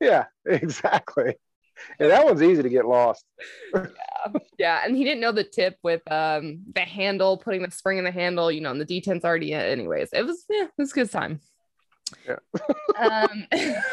Yeah, 0.00 0.24
exactly. 0.44 1.36
And 1.98 2.10
that 2.10 2.24
one's 2.24 2.42
easy 2.42 2.62
to 2.62 2.68
get 2.68 2.86
lost. 2.86 3.24
yeah. 3.74 3.86
yeah, 4.58 4.82
and 4.84 4.96
he 4.96 5.04
didn't 5.04 5.20
know 5.20 5.32
the 5.32 5.44
tip 5.44 5.76
with 5.82 6.02
um 6.10 6.60
the 6.74 6.80
handle, 6.80 7.38
putting 7.38 7.62
the 7.62 7.70
spring 7.70 7.98
in 7.98 8.04
the 8.04 8.10
handle, 8.10 8.50
you 8.50 8.60
know, 8.60 8.70
and 8.70 8.80
the 8.80 8.84
detent's 8.84 9.24
already 9.24 9.52
in. 9.52 9.60
Anyways, 9.60 10.10
it 10.12 10.24
was 10.24 10.44
yeah, 10.48 10.64
it 10.64 10.72
was 10.78 10.92
a 10.92 10.94
good 10.94 11.10
time. 11.10 11.40
Yeah. 12.26 12.36
um, 12.98 13.46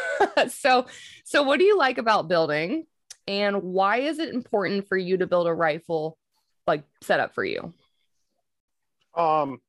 so, 0.48 0.86
so 1.24 1.42
what 1.42 1.58
do 1.58 1.64
you 1.64 1.78
like 1.78 1.98
about 1.98 2.28
building, 2.28 2.86
and 3.26 3.62
why 3.62 3.98
is 3.98 4.18
it 4.18 4.34
important 4.34 4.88
for 4.88 4.96
you 4.96 5.18
to 5.18 5.26
build 5.26 5.46
a 5.46 5.54
rifle 5.54 6.18
like 6.66 6.84
setup 7.02 7.34
for 7.34 7.44
you? 7.44 7.72
Um, 9.14 9.60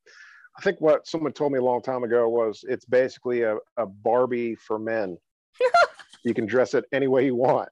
I 0.58 0.62
think 0.62 0.82
what 0.82 1.08
someone 1.08 1.32
told 1.32 1.54
me 1.54 1.60
a 1.60 1.64
long 1.64 1.82
time 1.82 2.04
ago 2.04 2.28
was 2.28 2.64
it's 2.68 2.86
basically 2.86 3.44
a, 3.44 3.58
a 3.78 3.86
Barbie 3.86 4.56
for 4.56 4.78
men. 4.78 5.18
you 6.24 6.34
can 6.34 6.46
dress 6.46 6.74
it 6.74 6.86
any 6.92 7.08
way 7.08 7.26
you 7.26 7.36
want. 7.36 7.70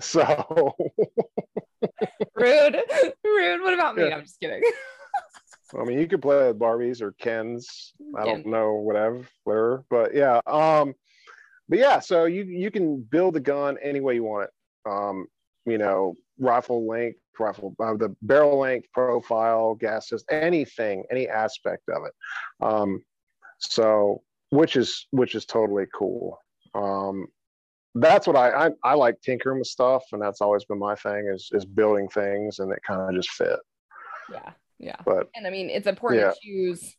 So 0.00 0.74
rude, 2.34 2.76
rude. 3.24 3.62
What 3.62 3.74
about 3.74 3.96
me? 3.96 4.08
Yeah. 4.08 4.16
I'm 4.16 4.22
just 4.22 4.40
kidding. 4.40 4.62
I 5.78 5.84
mean, 5.84 5.98
you 5.98 6.08
could 6.08 6.22
play 6.22 6.48
with 6.48 6.58
Barbies 6.58 7.00
or 7.00 7.12
Kens. 7.12 7.92
I 8.18 8.24
don't 8.24 8.46
know, 8.46 8.74
whatever, 8.74 9.24
whatever. 9.44 9.84
But 9.88 10.14
yeah, 10.14 10.40
um, 10.46 10.94
but 11.68 11.78
yeah. 11.78 12.00
So 12.00 12.24
you 12.24 12.44
you 12.44 12.70
can 12.70 13.02
build 13.02 13.36
a 13.36 13.40
gun 13.40 13.78
any 13.82 14.00
way 14.00 14.14
you 14.16 14.24
want 14.24 14.48
it. 14.48 14.90
Um, 14.90 15.26
you 15.66 15.78
know, 15.78 16.16
rifle 16.38 16.88
length, 16.88 17.20
rifle, 17.38 17.74
uh, 17.78 17.94
the 17.94 18.14
barrel 18.22 18.58
length, 18.58 18.88
profile, 18.92 19.74
gas 19.74 20.08
system, 20.08 20.38
anything, 20.42 21.04
any 21.10 21.28
aspect 21.28 21.88
of 21.88 22.02
it. 22.04 22.12
Um, 22.60 23.04
so 23.58 24.22
which 24.50 24.74
is 24.76 25.06
which 25.10 25.34
is 25.34 25.44
totally 25.44 25.86
cool. 25.94 26.38
Um, 26.74 27.26
that's 27.94 28.26
what 28.26 28.36
I, 28.36 28.66
I 28.66 28.70
I 28.84 28.94
like 28.94 29.20
tinkering 29.20 29.58
with 29.58 29.68
stuff, 29.68 30.04
and 30.12 30.22
that's 30.22 30.40
always 30.40 30.64
been 30.64 30.78
my 30.78 30.94
thing 30.94 31.30
is 31.32 31.48
is 31.52 31.64
building 31.64 32.08
things, 32.08 32.58
and 32.58 32.72
it 32.72 32.78
kind 32.86 33.00
of 33.00 33.14
just 33.14 33.30
fit. 33.30 33.58
Yeah, 34.32 34.50
yeah. 34.78 34.96
But 35.04 35.28
and 35.34 35.46
I 35.46 35.50
mean, 35.50 35.70
it's 35.70 35.86
important 35.88 36.22
Yeah. 36.22 36.30
to 36.30 36.36
choose, 36.40 36.96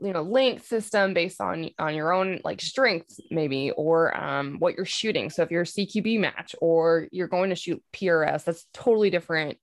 you 0.00 0.12
know, 0.12 0.22
length 0.22 0.66
system 0.66 1.14
based 1.14 1.40
on 1.40 1.70
on 1.78 1.94
your 1.96 2.12
own 2.12 2.40
like 2.44 2.60
strengths, 2.60 3.18
maybe, 3.30 3.72
or 3.72 4.16
um 4.16 4.56
what 4.60 4.76
you're 4.76 4.84
shooting. 4.86 5.30
So 5.30 5.42
if 5.42 5.50
you're 5.50 5.62
a 5.62 5.66
CQB 5.66 6.20
match 6.20 6.54
or 6.60 7.08
you're 7.10 7.28
going 7.28 7.50
to 7.50 7.56
shoot 7.56 7.82
PRS, 7.92 8.44
that's 8.44 8.66
totally 8.72 9.10
different. 9.10 9.58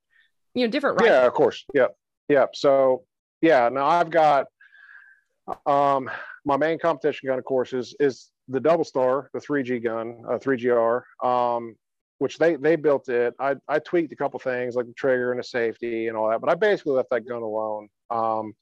You 0.54 0.66
know, 0.66 0.70
different. 0.70 1.00
yeah 1.02 1.24
of 1.26 1.32
course 1.32 1.64
yep 1.72 1.96
yep 2.28 2.50
so 2.54 3.04
yeah 3.40 3.70
now 3.70 3.86
i've 3.86 4.10
got 4.10 4.48
um 5.64 6.10
my 6.44 6.58
main 6.58 6.78
competition 6.78 7.26
gun 7.28 7.38
of 7.38 7.44
course 7.46 7.72
is 7.72 7.96
is 7.98 8.30
the 8.52 8.60
double 8.60 8.84
star 8.84 9.30
the 9.32 9.40
3g 9.40 9.82
gun 9.82 10.22
uh, 10.28 10.38
3gr 10.38 11.02
um 11.24 11.74
which 12.18 12.38
they 12.38 12.54
they 12.54 12.76
built 12.76 13.08
it. 13.08 13.34
I 13.40 13.56
i 13.66 13.80
tweaked 13.80 14.12
a 14.12 14.16
couple 14.16 14.38
things 14.38 14.76
like 14.76 14.86
the 14.86 14.92
trigger 14.92 15.32
and 15.32 15.40
the 15.40 15.44
safety 15.44 16.06
and 16.06 16.16
all 16.16 16.30
that 16.30 16.40
but 16.40 16.50
i 16.50 16.54
basically 16.54 16.92
left 16.92 17.10
that 17.10 17.26
gun 17.26 17.42
alone. 17.42 17.88
Um 18.10 18.52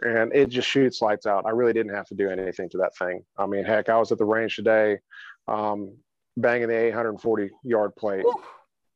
and 0.00 0.32
it 0.32 0.48
just 0.48 0.68
shoots 0.68 1.02
lights 1.02 1.26
out. 1.26 1.44
I 1.44 1.50
really 1.50 1.72
didn't 1.72 1.92
have 1.94 2.06
to 2.06 2.14
do 2.14 2.30
anything 2.30 2.68
to 2.70 2.78
that 2.78 2.96
thing. 2.96 3.22
I 3.36 3.46
mean 3.46 3.64
heck 3.64 3.88
i 3.88 3.98
was 3.98 4.10
at 4.10 4.18
the 4.18 4.24
range 4.24 4.56
today 4.56 4.98
um 5.46 5.96
banging 6.36 6.68
the 6.68 6.76
840 6.76 7.50
yard 7.62 7.94
plate. 7.96 8.24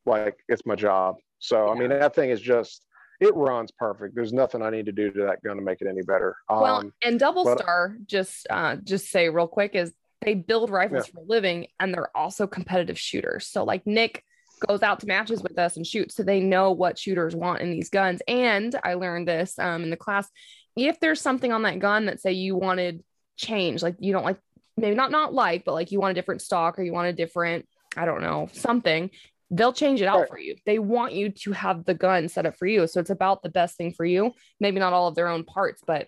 Like 0.06 0.36
it's 0.48 0.66
my 0.66 0.74
job. 0.74 1.16
So 1.38 1.68
I 1.68 1.74
mean 1.78 1.90
that 1.90 2.14
thing 2.14 2.30
is 2.30 2.40
just 2.40 2.84
it 3.20 3.34
runs 3.36 3.70
perfect. 3.70 4.16
There's 4.16 4.32
nothing 4.32 4.62
I 4.62 4.70
need 4.70 4.86
to 4.86 4.92
do 4.92 5.12
to 5.12 5.22
that 5.26 5.44
gun 5.44 5.54
to 5.56 5.62
make 5.62 5.80
it 5.80 5.86
any 5.86 6.02
better. 6.02 6.34
Well, 6.50 6.78
Um, 6.78 6.92
and 7.04 7.20
Double 7.20 7.44
but- 7.44 7.58
Star, 7.60 7.96
just 8.06 8.48
uh, 8.50 8.74
just 8.82 9.10
say 9.10 9.28
real 9.28 9.46
quick, 9.46 9.76
is 9.76 9.92
they 10.24 10.34
build 10.34 10.70
rifles 10.70 11.06
for 11.06 11.20
a 11.20 11.24
living, 11.24 11.66
and 11.80 11.92
they're 11.92 12.16
also 12.16 12.46
competitive 12.46 12.98
shooters. 12.98 13.46
So 13.46 13.64
like 13.64 13.86
Nick 13.86 14.24
goes 14.66 14.82
out 14.82 15.00
to 15.00 15.06
matches 15.06 15.42
with 15.42 15.58
us 15.58 15.76
and 15.76 15.86
shoots, 15.86 16.14
so 16.14 16.22
they 16.22 16.40
know 16.40 16.70
what 16.72 16.98
shooters 16.98 17.34
want 17.34 17.60
in 17.60 17.70
these 17.70 17.90
guns. 17.90 18.22
And 18.28 18.74
I 18.84 18.94
learned 18.94 19.26
this 19.28 19.58
um, 19.58 19.82
in 19.82 19.90
the 19.90 19.96
class: 19.96 20.28
if 20.76 21.00
there's 21.00 21.20
something 21.20 21.52
on 21.52 21.62
that 21.62 21.78
gun 21.78 22.06
that 22.06 22.20
say 22.20 22.32
you 22.32 22.56
wanted 22.56 23.02
change, 23.36 23.82
like 23.82 23.96
you 23.98 24.12
don't 24.12 24.24
like, 24.24 24.38
maybe 24.76 24.94
not 24.94 25.10
not 25.10 25.34
like, 25.34 25.64
but 25.64 25.72
like 25.74 25.90
you 25.92 26.00
want 26.00 26.12
a 26.12 26.14
different 26.14 26.42
stock 26.42 26.78
or 26.78 26.82
you 26.82 26.92
want 26.92 27.08
a 27.08 27.12
different, 27.12 27.66
I 27.96 28.04
don't 28.04 28.20
know, 28.22 28.48
something. 28.52 29.10
They'll 29.50 29.74
change 29.74 30.00
it 30.00 30.06
out 30.06 30.20
Right. 30.20 30.28
for 30.30 30.38
you. 30.38 30.56
They 30.64 30.78
want 30.78 31.12
you 31.12 31.28
to 31.30 31.52
have 31.52 31.84
the 31.84 31.92
gun 31.92 32.28
set 32.30 32.46
up 32.46 32.56
for 32.56 32.66
you. 32.66 32.86
So 32.86 33.00
it's 33.00 33.10
about 33.10 33.42
the 33.42 33.50
best 33.50 33.76
thing 33.76 33.92
for 33.92 34.04
you. 34.04 34.32
Maybe 34.60 34.80
not 34.80 34.94
all 34.94 35.08
of 35.08 35.14
their 35.14 35.28
own 35.28 35.44
parts, 35.44 35.82
but 35.86 36.06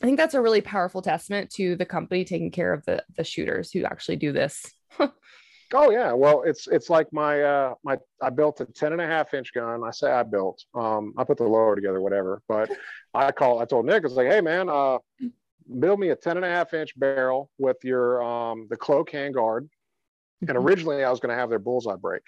I 0.00 0.06
think 0.06 0.16
that's 0.16 0.34
a 0.34 0.40
really 0.40 0.62
powerful 0.62 1.02
testament 1.02 1.50
to 1.52 1.76
the 1.76 1.84
company 1.84 2.24
taking 2.24 2.50
care 2.50 2.72
of 2.72 2.84
the 2.86 3.04
the 3.16 3.24
shooters 3.24 3.70
who 3.70 3.84
actually 3.84 4.16
do 4.16 4.32
this. 4.32 4.64
oh 4.98 5.90
yeah, 5.90 6.12
well 6.12 6.42
it's 6.42 6.66
it's 6.68 6.88
like 6.88 7.12
my 7.12 7.42
uh 7.42 7.74
my 7.84 7.98
I 8.22 8.30
built 8.30 8.60
a 8.60 8.66
10 8.66 8.92
and 8.92 9.02
a 9.02 9.06
half 9.06 9.34
inch 9.34 9.52
gun. 9.52 9.82
I 9.84 9.90
say 9.90 10.10
I 10.10 10.22
built. 10.22 10.64
Um 10.74 11.12
I 11.18 11.24
put 11.24 11.36
the 11.36 11.44
lower 11.44 11.76
together, 11.76 12.00
whatever. 12.00 12.42
But 12.48 12.70
I 13.12 13.30
call 13.32 13.60
I 13.60 13.66
told 13.66 13.84
Nick, 13.84 14.02
I 14.02 14.06
was 14.06 14.14
like, 14.14 14.28
hey 14.28 14.40
man, 14.40 14.68
uh 14.70 14.98
build 15.78 16.00
me 16.00 16.08
a 16.08 16.16
10 16.16 16.36
and 16.36 16.46
a 16.46 16.48
half 16.48 16.72
inch 16.72 16.98
barrel 16.98 17.50
with 17.58 17.76
your 17.84 18.22
um 18.22 18.68
the 18.70 18.76
cloak 18.76 19.10
handguard. 19.10 19.68
And 20.48 20.56
originally 20.56 21.04
I 21.04 21.10
was 21.10 21.20
gonna 21.20 21.34
have 21.34 21.50
their 21.50 21.58
bullseye 21.58 21.96
brake. 21.96 22.22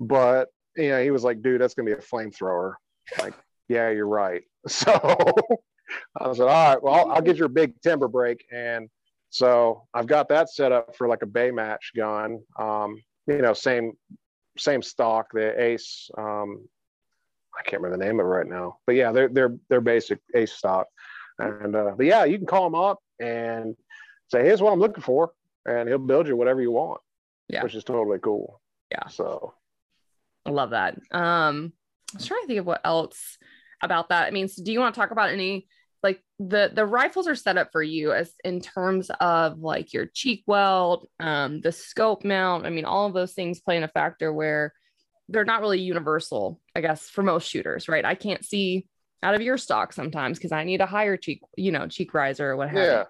But 0.00 0.48
you 0.76 0.88
know, 0.88 1.02
he 1.02 1.12
was 1.12 1.22
like, 1.22 1.42
dude, 1.42 1.60
that's 1.60 1.74
gonna 1.74 1.86
be 1.86 1.92
a 1.92 1.96
flamethrower. 1.98 2.74
Like, 3.20 3.34
yeah, 3.68 3.90
you're 3.90 4.08
right. 4.08 4.42
So 4.68 4.92
I 6.16 6.32
said, 6.32 6.42
all 6.42 6.74
right, 6.74 6.82
well, 6.82 6.94
I'll, 6.94 7.12
I'll 7.12 7.22
get 7.22 7.36
your 7.36 7.48
big 7.48 7.80
timber 7.82 8.08
brake. 8.08 8.44
And 8.52 8.88
so 9.30 9.86
I've 9.94 10.06
got 10.06 10.28
that 10.28 10.50
set 10.50 10.72
up 10.72 10.96
for 10.96 11.08
like 11.08 11.22
a 11.22 11.26
bay 11.26 11.50
match 11.50 11.92
gun. 11.96 12.40
Um, 12.58 13.02
you 13.26 13.38
know, 13.38 13.52
same 13.52 13.92
same 14.58 14.82
stock, 14.82 15.28
the 15.32 15.60
Ace. 15.60 16.10
Um, 16.16 16.68
I 17.58 17.62
can't 17.62 17.82
remember 17.82 17.98
the 17.98 18.04
name 18.04 18.20
of 18.20 18.26
it 18.26 18.28
right 18.28 18.46
now, 18.46 18.78
but 18.86 18.94
yeah, 18.94 19.12
they're 19.12 19.28
they're 19.28 19.56
they're 19.68 19.80
basic 19.80 20.20
Ace 20.34 20.52
stock. 20.52 20.86
And 21.38 21.74
uh, 21.74 21.92
but 21.96 22.06
yeah, 22.06 22.24
you 22.24 22.36
can 22.38 22.46
call 22.46 22.66
him 22.66 22.74
up 22.74 22.98
and 23.20 23.76
say, 24.28 24.44
here's 24.44 24.60
what 24.60 24.72
I'm 24.72 24.80
looking 24.80 25.02
for, 25.02 25.32
and 25.66 25.88
he'll 25.88 25.98
build 25.98 26.26
you 26.26 26.36
whatever 26.36 26.60
you 26.60 26.72
want. 26.72 27.00
Yeah. 27.48 27.62
which 27.62 27.74
is 27.74 27.84
totally 27.84 28.18
cool. 28.18 28.60
Yeah. 28.90 29.08
So 29.08 29.54
I 30.46 30.50
love 30.50 30.70
that. 30.70 30.94
Um, 31.10 31.72
I 32.14 32.18
was 32.18 32.26
trying 32.26 32.42
to 32.42 32.46
think 32.46 32.60
of 32.60 32.66
what 32.66 32.80
else 32.84 33.38
about 33.82 34.08
that. 34.08 34.26
I 34.26 34.30
mean, 34.30 34.48
so 34.48 34.62
do 34.62 34.72
you 34.72 34.80
want 34.80 34.94
to 34.94 35.00
talk 35.00 35.10
about 35.10 35.30
any 35.30 35.66
like 36.02 36.20
the 36.38 36.70
the 36.74 36.84
rifles 36.84 37.28
are 37.28 37.34
set 37.34 37.56
up 37.56 37.70
for 37.70 37.82
you 37.82 38.12
as 38.12 38.32
in 38.44 38.60
terms 38.60 39.10
of 39.20 39.58
like 39.60 39.92
your 39.92 40.06
cheek 40.06 40.42
weld, 40.46 41.06
um, 41.20 41.60
the 41.60 41.72
scope 41.72 42.24
mount. 42.24 42.66
I 42.66 42.70
mean, 42.70 42.84
all 42.84 43.06
of 43.06 43.14
those 43.14 43.32
things 43.32 43.60
play 43.60 43.76
in 43.76 43.84
a 43.84 43.88
factor 43.88 44.32
where 44.32 44.72
they're 45.28 45.44
not 45.44 45.60
really 45.60 45.80
universal, 45.80 46.60
I 46.74 46.80
guess, 46.80 47.08
for 47.08 47.22
most 47.22 47.48
shooters, 47.48 47.88
right? 47.88 48.04
I 48.04 48.14
can't 48.14 48.44
see 48.44 48.86
out 49.22 49.34
of 49.34 49.42
your 49.42 49.56
stock 49.56 49.92
sometimes 49.92 50.38
because 50.38 50.52
I 50.52 50.64
need 50.64 50.80
a 50.80 50.86
higher 50.86 51.16
cheek, 51.16 51.42
you 51.56 51.70
know, 51.70 51.86
cheek 51.86 52.12
riser 52.14 52.50
or 52.50 52.56
what 52.56 52.70
have 52.70 52.78
yeah. 52.78 53.04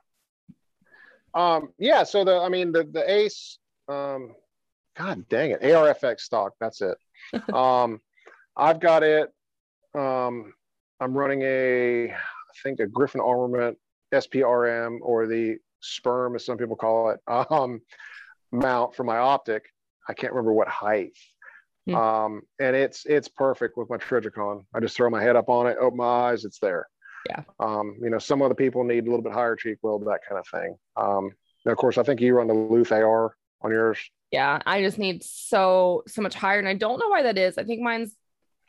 Um, 1.34 1.70
yeah, 1.78 2.04
so 2.04 2.24
the 2.24 2.36
I 2.36 2.50
mean 2.50 2.72
the 2.72 2.84
the 2.84 3.10
Ace, 3.10 3.58
um, 3.88 4.34
God 4.96 5.26
dang 5.30 5.52
it, 5.52 5.62
ARFX 5.62 6.20
stock, 6.20 6.52
that's 6.60 6.82
it. 6.82 6.98
um, 7.54 8.00
I've 8.56 8.80
got 8.80 9.02
it. 9.02 9.30
Um, 9.94 10.52
I'm 11.00 11.16
running 11.16 11.42
a, 11.42 12.14
think 12.62 12.80
a 12.80 12.86
Griffin 12.86 13.20
Armament 13.20 13.78
SPRM 14.12 14.98
or 15.02 15.26
the 15.26 15.56
Sperm, 15.80 16.36
as 16.36 16.44
some 16.44 16.58
people 16.58 16.76
call 16.76 17.10
it, 17.10 17.20
um, 17.50 17.80
mount 18.50 18.94
for 18.94 19.04
my 19.04 19.18
optic. 19.18 19.64
I 20.08 20.14
can't 20.14 20.32
remember 20.32 20.52
what 20.52 20.68
height. 20.68 21.16
Hmm. 21.86 21.94
Um, 21.94 22.42
and 22.60 22.76
it's 22.76 23.04
it's 23.06 23.28
perfect 23.28 23.76
with 23.76 23.90
my 23.90 23.96
Trijicon. 23.96 24.64
I 24.74 24.80
just 24.80 24.96
throw 24.96 25.10
my 25.10 25.22
head 25.22 25.36
up 25.36 25.48
on 25.48 25.66
it, 25.66 25.76
open 25.80 25.96
my 25.98 26.04
eyes, 26.04 26.44
it's 26.44 26.58
there. 26.60 26.86
Yeah. 27.28 27.42
Um, 27.60 27.96
you 28.00 28.10
know, 28.10 28.18
some 28.18 28.42
other 28.42 28.54
people 28.54 28.84
need 28.84 29.04
a 29.06 29.10
little 29.10 29.22
bit 29.22 29.32
higher 29.32 29.56
cheek 29.56 29.78
weld, 29.82 30.04
that 30.06 30.20
kind 30.28 30.38
of 30.38 30.46
thing. 30.48 30.76
Um, 30.96 31.30
and 31.64 31.72
of 31.72 31.78
course, 31.78 31.98
I 31.98 32.02
think 32.02 32.20
you 32.20 32.34
run 32.36 32.48
the 32.48 32.54
Luth 32.54 32.92
AR 32.92 33.36
on 33.62 33.70
yours. 33.70 33.98
Yeah, 34.30 34.60
I 34.64 34.82
just 34.82 34.98
need 34.98 35.22
so 35.22 36.04
so 36.06 36.22
much 36.22 36.34
higher, 36.34 36.58
and 36.58 36.68
I 36.68 36.74
don't 36.74 36.98
know 36.98 37.08
why 37.08 37.22
that 37.24 37.38
is. 37.38 37.58
I 37.58 37.64
think 37.64 37.80
mine's. 37.80 38.16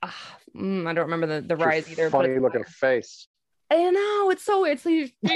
Uh, 0.01 0.09
mm, 0.55 0.87
I 0.87 0.93
don't 0.93 1.05
remember 1.05 1.27
the 1.27 1.41
the 1.47 1.55
It's 1.55 1.63
rise 1.63 1.91
either. 1.91 2.09
Funny 2.09 2.37
looking 2.39 2.63
higher. 2.63 2.99
face. 2.99 3.27
I 3.73 3.89
know 3.89 4.29
it's 4.29 4.43
so 4.43 4.65
it's 4.65 4.83
these, 4.83 5.11
but 5.21 5.35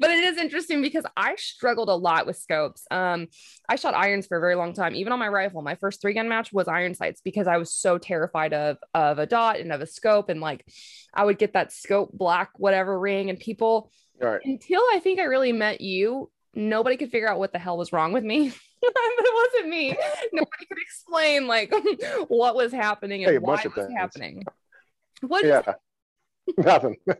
it 0.00 0.24
is 0.24 0.38
interesting 0.38 0.80
because 0.80 1.04
I 1.16 1.36
struggled 1.36 1.88
a 1.88 1.94
lot 1.94 2.26
with 2.26 2.36
scopes. 2.36 2.86
Um, 2.90 3.28
I 3.68 3.76
shot 3.76 3.94
irons 3.94 4.26
for 4.26 4.38
a 4.38 4.40
very 4.40 4.54
long 4.54 4.72
time, 4.72 4.94
even 4.96 5.12
on 5.12 5.18
my 5.18 5.28
rifle. 5.28 5.60
My 5.62 5.74
first 5.74 6.00
three 6.00 6.14
gun 6.14 6.28
match 6.28 6.52
was 6.52 6.66
iron 6.68 6.94
sights 6.94 7.20
because 7.22 7.46
I 7.46 7.58
was 7.58 7.72
so 7.72 7.98
terrified 7.98 8.54
of 8.54 8.78
of 8.94 9.18
a 9.18 9.26
dot 9.26 9.60
and 9.60 9.72
of 9.72 9.80
a 9.82 9.86
scope, 9.86 10.30
and 10.30 10.40
like 10.40 10.64
I 11.12 11.24
would 11.24 11.38
get 11.38 11.52
that 11.52 11.72
scope 11.72 12.10
black 12.12 12.50
whatever 12.56 12.98
ring, 12.98 13.28
and 13.28 13.38
people 13.38 13.90
right. 14.20 14.40
until 14.44 14.80
I 14.92 15.00
think 15.00 15.20
I 15.20 15.24
really 15.24 15.52
met 15.52 15.80
you, 15.82 16.30
nobody 16.54 16.96
could 16.96 17.10
figure 17.10 17.28
out 17.28 17.38
what 17.38 17.52
the 17.52 17.58
hell 17.58 17.76
was 17.76 17.92
wrong 17.92 18.12
with 18.12 18.24
me. 18.24 18.48
it 18.82 19.52
wasn't 19.54 19.68
me. 19.68 19.96
Nobody 20.32 20.66
could 20.66 20.78
explain 20.80 21.46
like 21.46 21.74
what 22.28 22.54
was 22.54 22.72
happening 22.72 23.24
and 23.24 23.32
Hey, 23.32 23.38
why 23.38 23.60
it 23.62 23.76
was 23.76 23.90
happening. 23.94 24.44
What 25.22 25.44
Yeah. 25.44 25.74
Nothing. 26.56 26.96
damn 27.06 27.18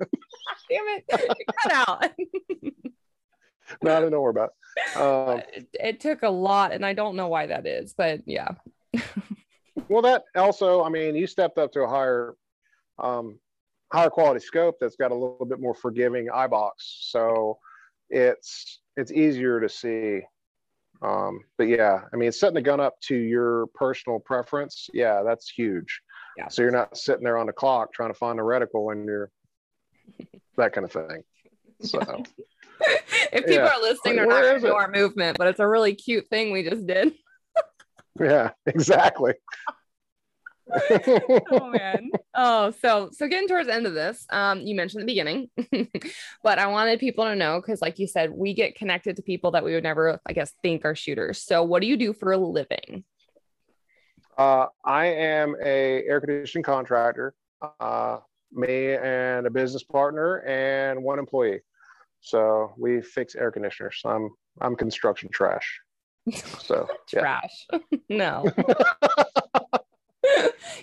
it. 0.71 1.05
Cut 1.63 1.73
out. 1.73 2.11
no, 3.83 3.97
I 3.97 4.01
know 4.01 4.11
more 4.11 4.31
about. 4.31 4.51
It. 4.77 4.97
Um, 4.97 5.43
it, 5.55 5.69
it 5.75 6.01
took 6.01 6.23
a 6.23 6.31
lot, 6.31 6.73
and 6.73 6.85
I 6.85 6.95
don't 6.95 7.17
know 7.17 7.29
why 7.29 7.47
that 7.47 7.67
is, 7.67 7.95
but 7.97 8.21
yeah. 8.27 8.49
well, 9.89 10.03
that 10.03 10.25
also, 10.35 10.83
I 10.83 10.89
mean, 10.89 11.15
you 11.15 11.27
stepped 11.27 11.59
up 11.59 11.73
to 11.73 11.83
a 11.83 11.89
higher, 11.89 12.35
um, 12.99 13.39
higher 13.93 14.11
quality 14.11 14.41
scope 14.41 14.77
that's 14.81 14.97
got 14.97 15.11
a 15.11 15.15
little 15.15 15.47
bit 15.47 15.61
more 15.61 15.75
forgiving 15.75 16.29
eye 16.33 16.47
box, 16.47 16.99
so 17.11 17.59
it's 18.09 18.81
it's 18.97 19.13
easier 19.13 19.61
to 19.61 19.69
see. 19.69 20.23
Um, 21.01 21.41
but 21.57 21.69
yeah, 21.69 22.01
I 22.13 22.17
mean, 22.17 22.33
setting 22.33 22.55
the 22.55 22.63
gun 22.63 22.81
up 22.81 23.01
to 23.03 23.15
your 23.15 23.67
personal 23.75 24.19
preference, 24.19 24.89
yeah, 24.93 25.23
that's 25.25 25.49
huge. 25.49 26.01
Yeah. 26.39 26.47
So 26.49 26.63
you're 26.63 26.71
not 26.71 26.97
sitting 26.97 27.25
there 27.25 27.37
on 27.37 27.47
the 27.47 27.53
clock 27.53 27.93
trying 27.93 28.11
to 28.11 28.19
find 28.19 28.39
a 28.39 28.43
reticle 28.43 28.93
and 28.93 29.05
you're 29.05 29.31
that 30.57 30.73
kind 30.73 30.85
of 30.85 30.93
thing. 30.93 31.25
So 31.83 31.99
if 33.33 33.45
people 33.45 33.55
Yeah. 33.55 33.67
are 33.67 33.81
listening, 33.83 34.17
they're 34.17 34.27
Where 34.27 34.55
not 34.55 34.61
going 34.61 34.73
to 34.73 34.75
our 34.77 34.89
movement, 34.91 35.37
but 35.37 35.49
it's 35.49 35.59
a 35.59 35.67
really 35.67 35.97
cute 35.97 36.29
thing 36.29 36.53
we 36.53 36.63
just 36.63 36.87
did. 36.87 37.13
yeah, 38.21 38.51
exactly. 38.67 39.35
oh 41.51 41.71
man. 41.71 42.11
Oh, 42.37 42.73
so 42.83 43.11
so 43.13 43.27
getting 43.27 43.49
towards 43.49 43.67
the 43.67 43.75
end 43.75 43.87
of 43.87 43.95
this, 43.95 44.25
um, 44.31 44.61
you 44.61 44.77
mentioned 44.77 45.03
the 45.03 45.07
beginning, 45.07 45.49
but 46.45 46.59
I 46.61 46.69
wanted 46.69 47.01
people 47.01 47.25
to 47.25 47.35
know 47.35 47.61
because, 47.61 47.81
like 47.81 47.99
you 47.99 48.07
said, 48.07 48.31
we 48.31 48.55
get 48.55 48.77
connected 48.77 49.17
to 49.17 49.23
people 49.23 49.53
that 49.53 49.65
we 49.65 49.73
would 49.75 49.83
never, 49.83 50.21
I 50.27 50.35
guess, 50.35 50.53
think 50.63 50.85
are 50.85 50.95
shooters. 50.95 51.43
So, 51.43 51.65
what 51.65 51.81
do 51.81 51.89
you 51.89 51.97
do 51.97 52.13
for 52.13 52.31
a 52.33 52.39
living? 52.39 53.05
Uh, 54.39 54.67
I 54.85 55.07
am 55.07 55.57
a 55.63 56.05
air 56.05 56.21
conditioning 56.21 56.63
contractor. 56.63 57.35
Uh, 57.81 58.19
me 58.53 58.95
and 58.95 59.47
a 59.47 59.51
business 59.51 59.83
partner 59.83 60.37
and 60.47 61.03
one 61.03 61.19
employee. 61.19 61.61
So 62.21 62.73
we 62.79 63.03
fix 63.03 63.35
air 63.35 63.51
conditioners. 63.51 64.01
I'm 64.05 64.31
I'm 64.61 64.77
construction 64.77 65.29
trash. 65.33 65.81
So. 66.61 66.87
Trash. 67.09 67.67
no. 68.09 68.45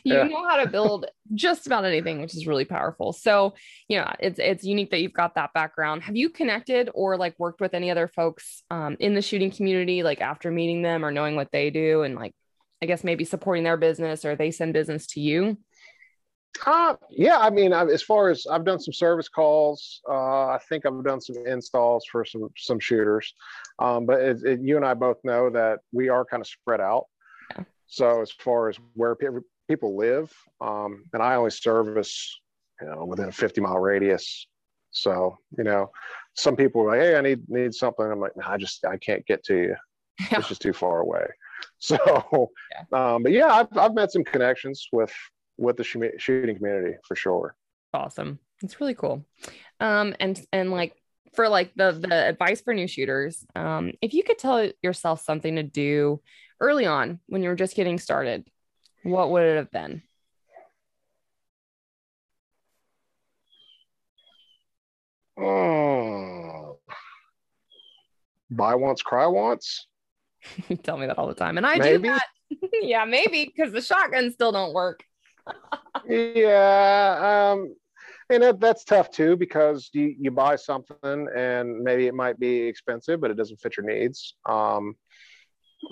you 0.03 0.14
Yeah. 0.16 0.24
know 0.24 0.47
how 0.47 0.64
to 0.64 0.70
build 0.70 1.06
just 1.34 1.68
about 1.68 1.86
anything, 1.86 2.20
which 2.22 2.36
is 2.36 2.47
really 2.47 2.66
powerful. 2.66 3.14
So, 3.14 3.53
you 3.88 3.99
know, 3.99 4.12
it's 4.20 4.39
it's 4.39 4.64
unique 4.64 4.91
that 4.91 5.01
you've 5.01 5.14
got 5.14 5.36
that 5.36 5.53
background. 5.53 6.01
Have 6.03 6.16
you 6.16 6.30
connected 6.30 6.89
or 6.93 7.16
like 7.18 7.36
worked 7.38 7.62
with 7.62 7.74
any 7.74 7.89
other 7.91 8.08
folks 8.08 8.64
um, 8.72 8.97
in 8.99 9.14
the 9.14 9.22
shooting 9.22 9.51
community, 9.51 10.03
like 10.03 10.20
after 10.20 10.51
meeting 10.51 10.82
them 10.82 11.06
or 11.06 11.12
knowing 11.12 11.36
what 11.36 11.51
they 11.51 11.70
do, 11.70 12.01
and 12.01 12.16
like, 12.16 12.34
I 12.82 12.86
guess 12.86 13.03
maybe 13.03 13.23
supporting 13.23 13.63
their 13.63 13.78
business 13.78 14.26
or 14.26 14.36
they 14.36 14.51
send 14.51 14.73
business 14.73 15.07
to 15.07 15.21
you? 15.21 15.57
Uh, 16.65 16.95
yeah, 17.09 17.39
I 17.39 17.49
mean, 17.49 17.73
I, 17.73 17.86
as 17.86 18.01
far 18.01 18.30
as 18.30 18.47
I've 18.49 18.65
done 18.65 18.80
some 18.80 18.93
service 18.93 19.28
calls, 19.28 20.01
uh, 20.09 20.47
I 20.47 20.59
think 20.69 20.86
I've 20.86 21.03
done 21.03 21.19
some 21.19 21.45
installs 21.45 22.05
for 22.09 22.23
some 22.23 22.49
some 22.57 22.80
shooters. 22.80 23.34
Um, 23.80 24.05
but 24.05 24.21
it, 24.21 24.43
it, 24.43 24.61
you 24.61 24.78
and 24.78 24.86
I 24.86 24.93
both 24.93 25.17
know 25.23 25.49
that 25.49 25.80
we 25.91 26.09
are 26.09 26.26
kind 26.26 26.41
of 26.41 26.47
spread 26.47 26.82
out. 26.82 27.05
Yeah. 27.51 27.63
So 27.88 28.21
as 28.21 28.32
far 28.32 28.69
as 28.69 28.78
where 28.93 29.15
pe- 29.15 29.28
people 29.67 29.97
live, 29.97 30.32
um, 30.61 31.03
and 31.13 31.21
I 31.21 31.36
only 31.36 31.51
service, 31.51 32.39
you 32.82 32.88
know, 32.88 33.05
within 33.05 33.30
a 33.30 33.34
50 33.34 33.61
mile 33.61 33.80
radius. 33.80 34.47
So 34.91 35.38
you 35.57 35.65
know, 35.65 35.91
some 36.36 36.55
people 36.55 36.82
are 36.84 36.91
like, 36.91 37.01
"Hey, 37.01 37.15
I 37.17 37.21
need 37.21 37.49
need 37.49 37.73
something." 37.73 38.05
I'm 38.05 38.19
like, 38.19 38.38
"No, 38.38 38.45
I 38.47 38.57
just 38.57 38.86
I 38.86 38.97
can't 38.97 39.26
get 39.26 39.43
to 39.45 39.55
you. 39.55 39.76
Yeah. 40.32 40.38
It's 40.39 40.47
just 40.49 40.61
too 40.61 40.73
far 40.73 40.99
away." 41.01 41.26
So, 41.80 42.51
um, 42.91 43.24
but 43.24 43.32
yeah, 43.32 43.47
I've 43.47 43.78
I've 43.78 43.93
met 43.93 44.11
some 44.11 44.24
connections 44.24 44.88
with 44.91 45.13
with 45.57 45.78
the 45.78 45.84
shoo- 45.84 46.18
shooting 46.18 46.55
community 46.57 46.97
for 47.07 47.16
sure. 47.16 47.55
awesome 47.93 48.39
it's 48.61 48.80
really 48.82 48.93
cool 48.95 49.26
um 49.80 50.16
and 50.20 50.41
and 50.51 50.72
like 50.72 50.93
for 51.34 51.47
like 51.49 51.72
the 51.76 51.91
the 51.91 52.13
advice 52.28 52.61
for 52.61 52.74
new 52.74 52.88
shooters 52.88 53.45
um 53.55 53.91
if 54.01 54.13
you 54.13 54.24
could 54.24 54.38
tell 54.38 54.70
yourself 54.82 55.22
something 55.22 55.55
to 55.55 55.63
do 55.63 56.22
early 56.59 56.86
on 56.86 57.20
when 57.28 57.41
you 57.43 57.49
were 57.49 57.55
just 57.55 57.76
getting 57.76 57.99
started 57.99 58.47
what 59.03 59.30
would 59.32 59.43
it 59.43 59.55
have 59.57 59.72
been 59.72 60.01
Oh. 65.38 66.80
Buy 68.49 68.76
once, 68.76 69.01
cry 69.01 69.28
once. 69.28 69.88
You 70.70 70.76
tell 70.84 70.98
me 70.98 71.08
that 71.08 71.18
all 71.18 71.28
the 71.28 71.34
time 71.34 71.58
and 71.58 71.66
i 71.66 71.78
Maybe. 71.78 72.04
do 72.04 72.10
that 72.10 72.26
yeah 72.82 73.06
maybe 73.06 73.52
because 73.56 73.72
the 73.74 73.82
shotguns 73.82 74.34
still 74.34 74.52
don't 74.52 74.74
work 74.74 75.04
Yeah, 76.08 77.52
um, 77.54 77.74
and 78.30 78.43
that, 78.43 78.60
that's 78.60 78.84
tough 78.84 79.10
too 79.12 79.36
because 79.36 79.89
you 79.93 80.16
you 80.20 80.32
buy 80.32 80.56
something 80.56 81.28
and 81.36 81.82
maybe 81.82 82.08
it 82.08 82.14
might 82.14 82.39
be 82.39 82.62
expensive, 82.62 83.22
but 83.22 83.32
it 83.32 83.38
doesn't 83.38 83.62
fit 83.62 83.78
your 83.78 83.86
needs. 83.86 84.36
Um, 84.48 84.96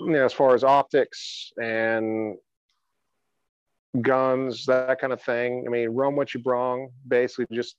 you 0.00 0.12
know, 0.12 0.24
as 0.24 0.32
far 0.32 0.54
as 0.54 0.64
optics 0.64 1.52
and 1.60 2.36
guns, 4.00 4.66
that 4.66 5.00
kind 5.00 5.12
of 5.12 5.22
thing. 5.22 5.64
I 5.66 5.70
mean, 5.70 5.88
run 5.90 6.16
what 6.16 6.34
you 6.34 6.40
brung. 6.40 6.88
Basically, 7.06 7.46
just 7.52 7.76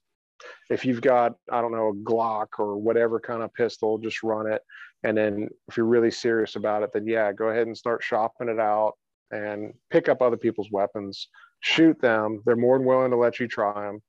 if 0.69 0.83
you've 0.85 1.01
got 1.01 1.35
I 1.51 1.61
don't 1.61 1.71
know 1.71 1.89
a 1.89 1.93
Glock 1.93 2.59
or 2.59 2.77
whatever 2.77 3.19
kind 3.19 3.43
of 3.43 3.53
pistol, 3.53 3.97
just 3.97 4.23
run 4.23 4.51
it. 4.51 4.61
And 5.05 5.15
then 5.15 5.49
if 5.67 5.77
you're 5.77 5.85
really 5.85 6.09
serious 6.09 6.55
about 6.55 6.81
it, 6.81 6.89
then 6.91 7.05
yeah, 7.05 7.31
go 7.31 7.49
ahead 7.49 7.67
and 7.67 7.77
start 7.77 8.03
shopping 8.03 8.49
it 8.49 8.59
out 8.59 8.93
and 9.29 9.71
pick 9.91 10.09
up 10.09 10.21
other 10.21 10.35
people's 10.35 10.71
weapons, 10.71 11.27
shoot 11.59 11.99
them. 12.01 12.41
They're 12.43 12.55
more 12.55 12.79
than 12.79 12.87
willing 12.87 13.11
to 13.11 13.17
let 13.17 13.39
you 13.39 13.47
try 13.47 13.85
them, 13.85 14.01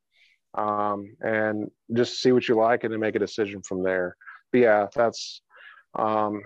um, 0.64 1.14
and 1.20 1.70
just 1.92 2.22
see 2.22 2.32
what 2.32 2.48
you 2.48 2.54
like 2.54 2.82
and 2.82 2.92
then 2.92 3.00
make 3.00 3.14
a 3.14 3.18
decision 3.20 3.60
from 3.60 3.82
there. 3.82 4.16
But 4.52 4.58
yeah, 4.58 4.86
that's 4.94 5.42
um, 5.98 6.40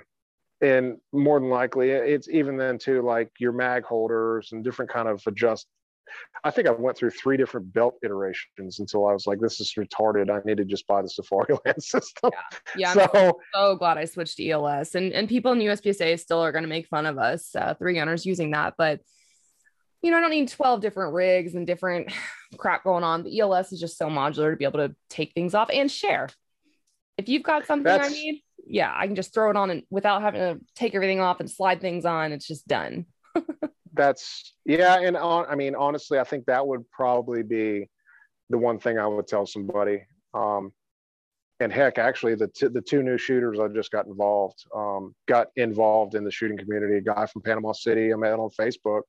and 0.61 0.97
more 1.13 1.39
than 1.39 1.49
likely 1.49 1.91
it's 1.91 2.29
even 2.29 2.57
then 2.57 2.79
too 2.79 3.03
like 3.03 3.31
your 3.39 3.53
mag 3.53 3.85
holders 3.85 4.51
and 4.51 4.65
different 4.65 4.91
kind 4.91 5.07
of 5.09 5.23
adjust. 5.27 5.67
I 6.45 6.51
think 6.51 6.69
I 6.69 6.71
went 6.71 6.97
through 6.97 7.11
three 7.11 7.37
different 7.37 7.73
belt 7.73 7.97
iterations 8.03 8.81
until 8.81 9.07
I 9.07 9.13
was 9.13 9.27
like, 9.27 9.41
this 9.41 9.61
is 9.61 9.75
retarded. 9.79 10.31
I 10.31 10.41
need 10.45 10.57
to 10.57 10.65
just 10.65 10.87
buy 10.87 11.03
the 11.03 11.09
Safari 11.09 11.55
Land 11.65 11.83
system. 11.83 12.31
yeah. 12.77 12.91
I'm 12.91 13.09
so 13.13 13.41
so 13.55 13.77
glad 13.77 13.99
i 13.99 14.05
switched 14.05 14.37
to 14.37 14.49
els 14.51 14.95
and 14.95 15.13
and 15.13 15.29
people 15.29 15.53
in 15.53 15.59
uspsa 15.59 16.19
still 16.19 16.41
are 16.41 16.53
going 16.53 16.63
to 16.63 16.69
make 16.69 16.87
fun 16.87 17.07
of 17.07 17.19
us 17.19 17.55
uh, 17.55 17.75
three 17.75 17.95
gunners 17.95 18.25
using 18.27 18.53
that 18.53 18.75
but 18.79 19.01
you 20.03 20.11
know 20.11 20.19
i 20.19 20.21
don't 20.21 20.31
need 20.31 20.49
12 20.49 20.81
different 20.81 21.15
rigs 21.15 21.55
and 21.55 21.67
different 21.67 22.13
crap 22.57 22.85
going 22.85 23.05
on. 23.05 23.23
The 23.23 23.41
els 23.41 23.73
is 23.73 23.81
just 23.81 23.99
so 23.99 24.09
modular 24.09 24.51
to 24.51 24.57
be 24.57 24.65
able 24.65 24.81
to 24.81 24.95
take 25.09 25.33
things 25.35 25.55
off 25.55 25.71
and 25.73 25.91
share. 25.91 26.29
If 27.17 27.29
you've 27.29 27.43
got 27.43 27.67
something 27.67 27.93
i 27.93 28.09
need 28.09 28.43
yeah 28.67 28.93
i 28.95 29.07
can 29.07 29.17
just 29.17 29.33
throw 29.35 29.51
it 29.51 29.57
on 29.57 29.71
and 29.71 29.83
without 29.91 30.23
having 30.23 30.41
to 30.41 30.61
take 30.75 30.95
everything 30.95 31.21
off 31.21 31.41
and 31.41 31.51
slide 31.51 31.81
things 31.81 32.05
on. 32.05 32.33
It's 32.33 32.47
just 32.47 32.67
done 32.67 33.07
that's 33.95 34.55
yeah 34.65 35.01
and 35.01 35.17
on 35.17 35.47
i 35.49 35.55
mean 35.55 35.75
honestly 35.75 36.19
i 36.19 36.25
think 36.25 36.45
that 36.47 36.67
would 36.67 36.89
probably 36.91 37.43
be 37.43 37.89
the 38.51 38.59
one 38.59 38.79
thing 38.79 38.99
i 38.99 39.07
would 39.07 39.27
tell 39.27 39.47
somebody. 39.47 40.03
Um 40.35 40.73
and 41.63 41.71
heck 41.71 41.99
actually 41.99 42.35
the, 42.37 42.49
t- 42.49 42.69
the 42.69 42.81
two 42.81 43.03
new 43.03 43.19
shooters 43.19 43.59
i 43.61 43.69
just 43.69 43.91
got 43.91 44.07
involved 44.07 44.65
um 44.75 45.15
got 45.29 45.49
involved 45.57 46.15
in 46.15 46.25
the 46.25 46.31
shooting 46.31 46.57
community 46.57 46.97
a 46.97 47.01
guy 47.01 47.27
from 47.27 47.43
panama 47.43 47.73
city 47.73 48.13
i 48.13 48.17
met 48.17 48.33
on 48.33 48.51
facebook. 48.51 49.03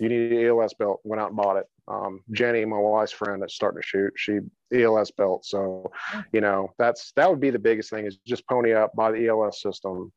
You 0.00 0.08
need 0.08 0.32
an 0.32 0.46
els 0.46 0.72
belt 0.78 1.00
went 1.04 1.20
out 1.20 1.28
and 1.28 1.36
bought 1.36 1.56
it. 1.56 1.66
Um 1.88 2.20
jenny 2.32 2.64
my 2.64 2.78
wife's 2.78 3.12
friend 3.12 3.42
that's 3.42 3.54
starting 3.54 3.80
to 3.80 3.86
shoot 3.86 4.12
she 4.16 4.38
els 4.72 5.10
belt 5.12 5.44
so 5.44 5.90
you 6.32 6.40
know 6.40 6.72
that's 6.78 7.12
that 7.16 7.28
would 7.28 7.40
be 7.40 7.50
the 7.50 7.58
biggest 7.58 7.90
thing 7.90 8.06
is 8.06 8.18
just 8.26 8.46
pony 8.48 8.72
up 8.72 8.94
buy 8.94 9.10
the 9.10 9.28
els 9.28 9.60
system. 9.60 10.12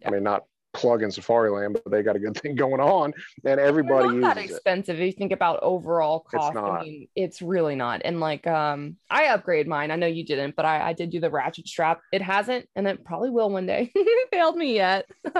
Yeah. 0.00 0.08
i 0.08 0.10
mean 0.12 0.22
not 0.22 0.44
plug 0.78 1.02
in 1.02 1.10
Safariland 1.10 1.72
but 1.72 1.90
they 1.90 2.02
got 2.02 2.14
a 2.14 2.18
good 2.18 2.36
thing 2.36 2.54
going 2.54 2.80
on 2.80 3.12
and 3.44 3.60
everybody 3.60 4.08
They're 4.08 4.20
not 4.20 4.36
that 4.36 4.42
uses 4.42 4.52
it 4.52 4.54
expensive 4.58 5.00
if 5.00 5.06
you 5.06 5.12
think 5.12 5.32
about 5.32 5.58
overall 5.62 6.24
It's 6.24 6.34
cost. 6.34 6.56
I 6.56 6.60
not. 6.60 6.82
mean, 6.82 7.08
it's 7.16 7.42
really 7.42 7.74
not. 7.74 8.02
And 8.04 8.20
like, 8.20 8.46
um, 8.46 8.96
I 9.10 9.24
upgraded 9.24 9.66
mine. 9.66 9.90
I 9.90 9.96
know 9.96 10.06
you 10.06 10.24
didn't, 10.24 10.54
but 10.54 10.64
I, 10.64 10.90
I 10.90 10.92
did 10.92 11.10
do 11.10 11.20
the 11.20 11.30
ratchet 11.30 11.66
strap. 11.66 12.00
It 12.12 12.22
hasn't, 12.22 12.68
and 12.76 12.86
it 12.86 13.04
probably 13.04 13.30
will 13.30 13.50
one 13.50 13.66
day. 13.66 13.90
It 13.94 14.28
failed 14.32 14.56
me 14.56 14.74
yet. 14.74 15.06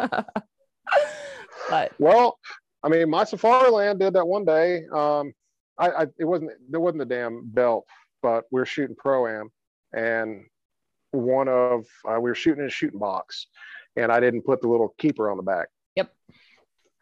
but 1.71 1.93
Well, 1.99 2.39
I 2.83 2.89
mean, 2.89 3.11
my 3.11 3.25
Safariland 3.25 3.99
did 3.99 4.15
that 4.15 4.27
one 4.27 4.45
day. 4.45 4.85
Um, 4.93 5.33
I, 5.79 5.91
I 5.91 6.07
it 6.19 6.25
wasn't 6.25 6.51
there 6.69 6.81
wasn't 6.81 7.03
a 7.03 7.07
damn 7.07 7.49
belt, 7.49 7.87
but 8.23 8.45
we're 8.51 8.67
shooting 8.67 8.97
pro 8.97 9.27
am, 9.27 9.51
and 9.93 10.45
one 11.13 11.49
of 11.49 11.87
uh, 12.09 12.21
we 12.21 12.31
were 12.31 12.35
shooting 12.35 12.63
in 12.63 12.69
a 12.69 12.71
shooting 12.71 12.99
box, 12.99 13.47
and 13.99 14.13
I 14.13 14.21
didn't 14.21 14.43
put 14.43 14.61
the 14.61 14.69
little 14.69 14.95
keeper 14.99 15.31
on 15.31 15.37
the 15.37 15.43
back. 15.43 15.69
Yep. 15.97 16.13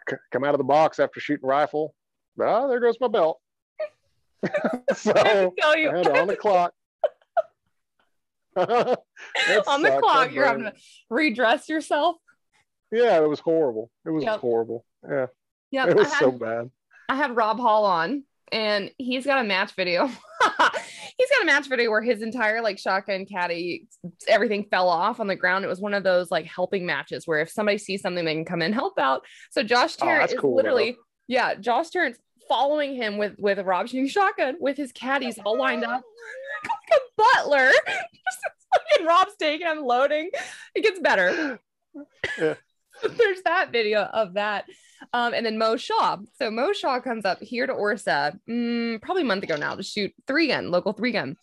C- 0.09 0.17
come 0.33 0.45
out 0.45 0.55
of 0.55 0.59
the 0.59 0.65
box 0.65 0.99
after 0.99 1.21
shooting 1.21 1.47
rifle. 1.47 1.95
Oh, 2.41 2.69
there 2.69 2.81
goes 2.81 2.97
my 3.01 3.09
belt. 3.09 3.41
so 4.95 5.13
I 5.15 5.19
have 5.29 5.51
to 5.51 5.53
tell 5.59 5.71
I 5.73 5.77
you, 5.77 5.91
had 5.91 6.07
it 6.07 6.17
on 6.17 6.27
the 6.27 6.37
clock. 6.37 6.73
On 8.57 9.83
the 9.83 9.99
clock, 10.01 10.33
you're 10.33 10.47
having 10.47 10.65
to 10.65 10.73
redress 11.11 11.69
yourself. 11.69 12.17
Yeah, 12.91 13.19
it 13.23 13.29
was 13.29 13.39
horrible. 13.41 13.91
It 14.07 14.11
was 14.11 14.25
Yep. 14.25 14.41
horrible. 14.41 14.87
Yeah, 15.07 15.27
Yeah, 15.71 15.89
it 15.89 15.97
was 15.97 16.11
had, 16.11 16.19
so 16.21 16.31
bad. 16.31 16.71
I 17.09 17.17
had 17.17 17.37
Rob 17.37 17.59
Hall 17.59 17.85
on, 17.85 18.25
and 18.51 18.91
he's 18.97 19.27
got 19.27 19.45
a 19.45 19.45
match 19.47 19.73
video. 19.75 20.09
he's 21.19 21.31
got 21.31 21.43
a 21.43 21.47
match 21.47 21.69
video 21.69 21.91
where 21.91 22.03
his 22.03 22.23
entire 22.23 22.61
like 22.63 22.79
shotgun 22.79 23.27
caddy, 23.27 23.87
everything 24.29 24.67
fell 24.71 24.89
off 24.89 25.21
on 25.21 25.27
the 25.27 25.37
ground. 25.37 25.65
It 25.65 25.69
was 25.69 25.81
one 25.81 25.95
of 25.95 26.03
those 26.05 26.31
like 26.31 26.47
helping 26.47 26.87
matches 26.87 27.27
where 27.27 27.41
if 27.41 27.51
somebody 27.51 27.79
sees 27.79 28.03
something, 28.03 28.25
they 28.25 28.35
can 28.35 28.45
come 28.45 28.63
in 28.63 28.73
help 28.73 28.99
out. 28.99 29.25
So 29.51 29.63
Josh 29.63 29.97
Oh, 30.01 30.05
Tarrant 30.05 30.23
that's 30.23 30.33
is 30.35 30.41
cool, 30.41 30.57
literally, 30.57 30.93
though. 30.93 30.99
yeah, 31.29 31.55
Josh 31.55 31.91
Tarrant's 31.91 32.19
following 32.49 32.95
him 32.95 33.19
with 33.19 33.35
with 33.39 33.59
a 33.59 33.65
Rob 33.65 33.89
shooting 33.89 34.07
shotgun 34.09 34.57
with 34.61 34.77
his 34.77 34.93
caddies 34.93 35.39
all 35.45 35.59
lined 35.59 35.85
up. 35.85 36.03
like 36.65 37.01
a 37.01 37.01
butler. 37.17 37.71
Just 37.87 38.39
fucking 38.75 39.07
Rob's 39.07 39.35
taking 39.39 39.67
and 39.67 39.81
loading. 39.83 40.31
It 40.75 40.83
gets 40.83 41.01
better. 41.01 41.59
Yeah. 42.39 42.55
There's 43.17 43.43
that 43.45 43.73
video 43.73 44.03
of 44.03 44.35
that. 44.35 44.65
Um, 45.13 45.35
and 45.35 45.45
then 45.45 45.59
Mo 45.59 45.77
Shaw. 45.77 46.19
So 46.39 46.51
Mo 46.51 46.73
Shaw 46.73 47.01
comes 47.01 47.25
up 47.25 47.41
here 47.41 47.67
to 47.67 47.73
Orsa 47.73 48.39
mm, 48.49 49.01
probably 49.03 49.23
a 49.23 49.27
month 49.27 49.45
ago 49.45 49.57
now 49.57 49.75
to 49.75 49.83
shoot 49.83 50.13
three 50.27 50.49
gun, 50.49 50.71
local 50.71 50.93
three 50.93 51.13
gun. 51.13 51.37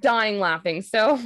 Dying 0.00 0.38
laughing. 0.38 0.82
So 0.82 1.18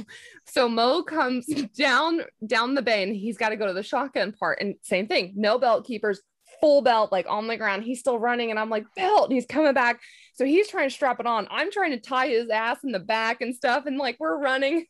so 0.45 0.69
Mo 0.69 1.03
comes 1.03 1.45
down 1.77 2.21
down 2.45 2.75
the 2.75 2.81
bay 2.81 3.03
and 3.03 3.15
he's 3.15 3.37
got 3.37 3.49
to 3.49 3.57
go 3.57 3.67
to 3.67 3.73
the 3.73 3.83
shotgun 3.83 4.31
part. 4.31 4.59
And 4.61 4.75
same 4.83 5.07
thing, 5.07 5.33
no 5.35 5.57
belt 5.57 5.85
keepers, 5.85 6.21
full 6.63 6.81
belt, 6.81 7.11
like 7.11 7.25
on 7.27 7.47
the 7.47 7.57
ground. 7.57 7.83
He's 7.83 7.99
still 7.99 8.17
running, 8.17 8.49
and 8.49 8.57
I'm 8.57 8.69
like, 8.69 8.85
belt. 8.95 9.25
And 9.25 9.33
he's 9.33 9.45
coming 9.45 9.73
back. 9.73 9.99
So 10.33 10.45
he's 10.45 10.69
trying 10.69 10.87
to 10.87 10.95
strap 10.95 11.19
it 11.19 11.27
on. 11.27 11.45
I'm 11.51 11.71
trying 11.71 11.91
to 11.91 11.99
tie 11.99 12.29
his 12.29 12.49
ass 12.49 12.77
in 12.85 12.93
the 12.93 12.99
back 12.99 13.41
and 13.41 13.53
stuff. 13.53 13.85
And 13.85 13.97
like 13.97 14.15
we're 14.17 14.39
running. 14.39 14.85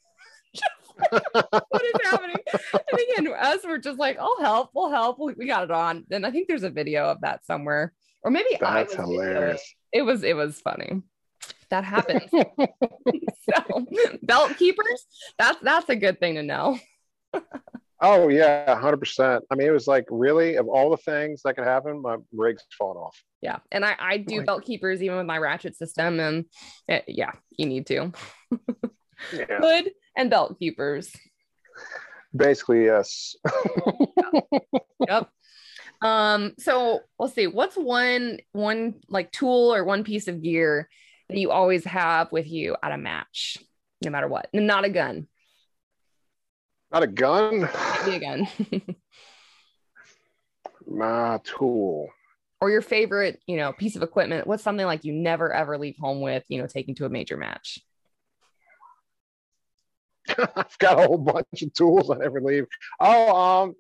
what 1.10 1.84
is 1.84 1.94
happening? 2.04 2.36
And 2.74 3.00
again, 3.26 3.34
us 3.38 3.60
we're 3.64 3.78
just 3.78 4.00
like, 4.00 4.18
I'll 4.20 4.40
help, 4.42 4.72
we'll 4.74 4.90
help. 4.90 5.20
We, 5.20 5.34
we 5.34 5.48
got 5.48 5.64
it 5.64 5.72
on. 5.72 6.06
And 6.12 6.26
I 6.26 6.32
think 6.32 6.48
there's 6.48 6.64
a 6.64 6.70
video 6.70 7.06
of 7.06 7.22
that 7.22 7.46
somewhere. 7.46 7.94
Or 8.24 8.32
maybe 8.32 8.56
I 8.62 8.84
That's 8.84 8.98
was 8.98 9.06
hilarious. 9.06 9.76
It. 9.92 10.00
it 10.00 10.02
was 10.04 10.24
it 10.24 10.36
was 10.36 10.62
funny. 10.62 11.02
That 11.70 11.84
happens. 11.84 12.30
so 12.32 13.86
belt 14.22 14.58
keepers, 14.58 15.06
that's 15.38 15.60
that's 15.62 15.90
a 15.90 15.96
good 15.96 16.20
thing 16.20 16.36
to 16.36 16.44
know. 16.44 16.80
Oh 18.00 18.28
yeah, 18.28 18.78
hundred 18.80 18.98
percent. 18.98 19.46
I 19.50 19.56
mean, 19.56 19.68
it 19.68 19.72
was 19.72 19.88
like 19.88 20.06
really 20.10 20.56
of 20.56 20.68
all 20.68 20.90
the 20.90 20.98
things 20.98 21.42
that 21.44 21.56
could 21.56 21.64
happen, 21.66 22.02
my 22.02 22.18
rig's 22.34 22.64
falling 22.78 22.98
off. 22.98 23.18
Yeah. 23.42 23.60
And 23.72 23.86
I, 23.86 23.96
I 23.98 24.18
do 24.18 24.38
Like- 24.38 24.46
belt 24.46 24.66
keepers 24.66 25.02
even 25.02 25.18
with 25.18 25.26
my 25.26 25.38
ratchet 25.38 25.78
system. 25.78 26.20
And 26.20 26.46
it, 26.88 27.06
yeah, 27.08 27.32
you 27.52 27.66
need 27.66 27.88
to. 27.88 28.12
Yeah, 29.32 29.46
Hood 29.62 29.92
and 30.16 30.30
belt 30.30 30.58
keepers. 30.60 31.12
basically 32.36 32.86
yes. 32.86 33.36
yep. 35.08 35.30
Um, 36.02 36.54
so 36.60 37.00
let's 37.18 37.34
see, 37.34 37.48
what's 37.48 37.76
one 37.78 38.40
one 38.52 38.96
like 39.08 39.32
tool 39.32 39.74
or 39.74 39.84
one 39.84 40.04
piece 40.04 40.28
of 40.28 40.42
gear 40.42 40.90
that 41.30 41.38
you 41.38 41.52
always 41.52 41.86
have 41.86 42.32
with 42.32 42.48
you 42.48 42.76
at 42.84 42.92
a 42.92 42.98
match, 42.98 43.58
no 44.04 44.12
matter 44.12 44.28
what? 44.28 44.50
Not 44.54 44.84
a 44.84 44.90
gun. 44.90 45.28
Not 46.92 47.04
a 47.04 47.08
gun. 47.08 47.70
Be 48.06 48.16
a 48.16 48.20
gun. 48.20 48.48
My 50.86 51.40
tool. 51.44 52.10
or 52.60 52.70
your 52.70 52.82
favorite, 52.82 53.42
you 53.48 53.58
know, 53.58 53.72
piece 53.72 53.96
of 53.96 54.04
equipment. 54.04 54.46
What's 54.46 54.64
something 54.64 54.86
like 54.86 55.06
you 55.06 55.14
never 55.14 55.54
ever 55.54 55.78
leave 55.78 55.96
home 55.98 56.22
with, 56.22 56.44
you 56.50 56.60
know, 56.62 56.68
taking 56.68 56.94
to 56.96 57.06
a 57.06 57.10
major 57.10 57.38
match? 57.38 57.80
I've 60.56 60.78
got 60.80 61.00
a 61.00 61.08
whole 61.08 61.18
bunch 61.18 61.62
of 61.62 61.74
tools 61.74 62.10
I 62.10 62.18
never 62.18 62.42
leave. 62.42 62.66
Oh, 63.00 63.36
um, 63.36 63.76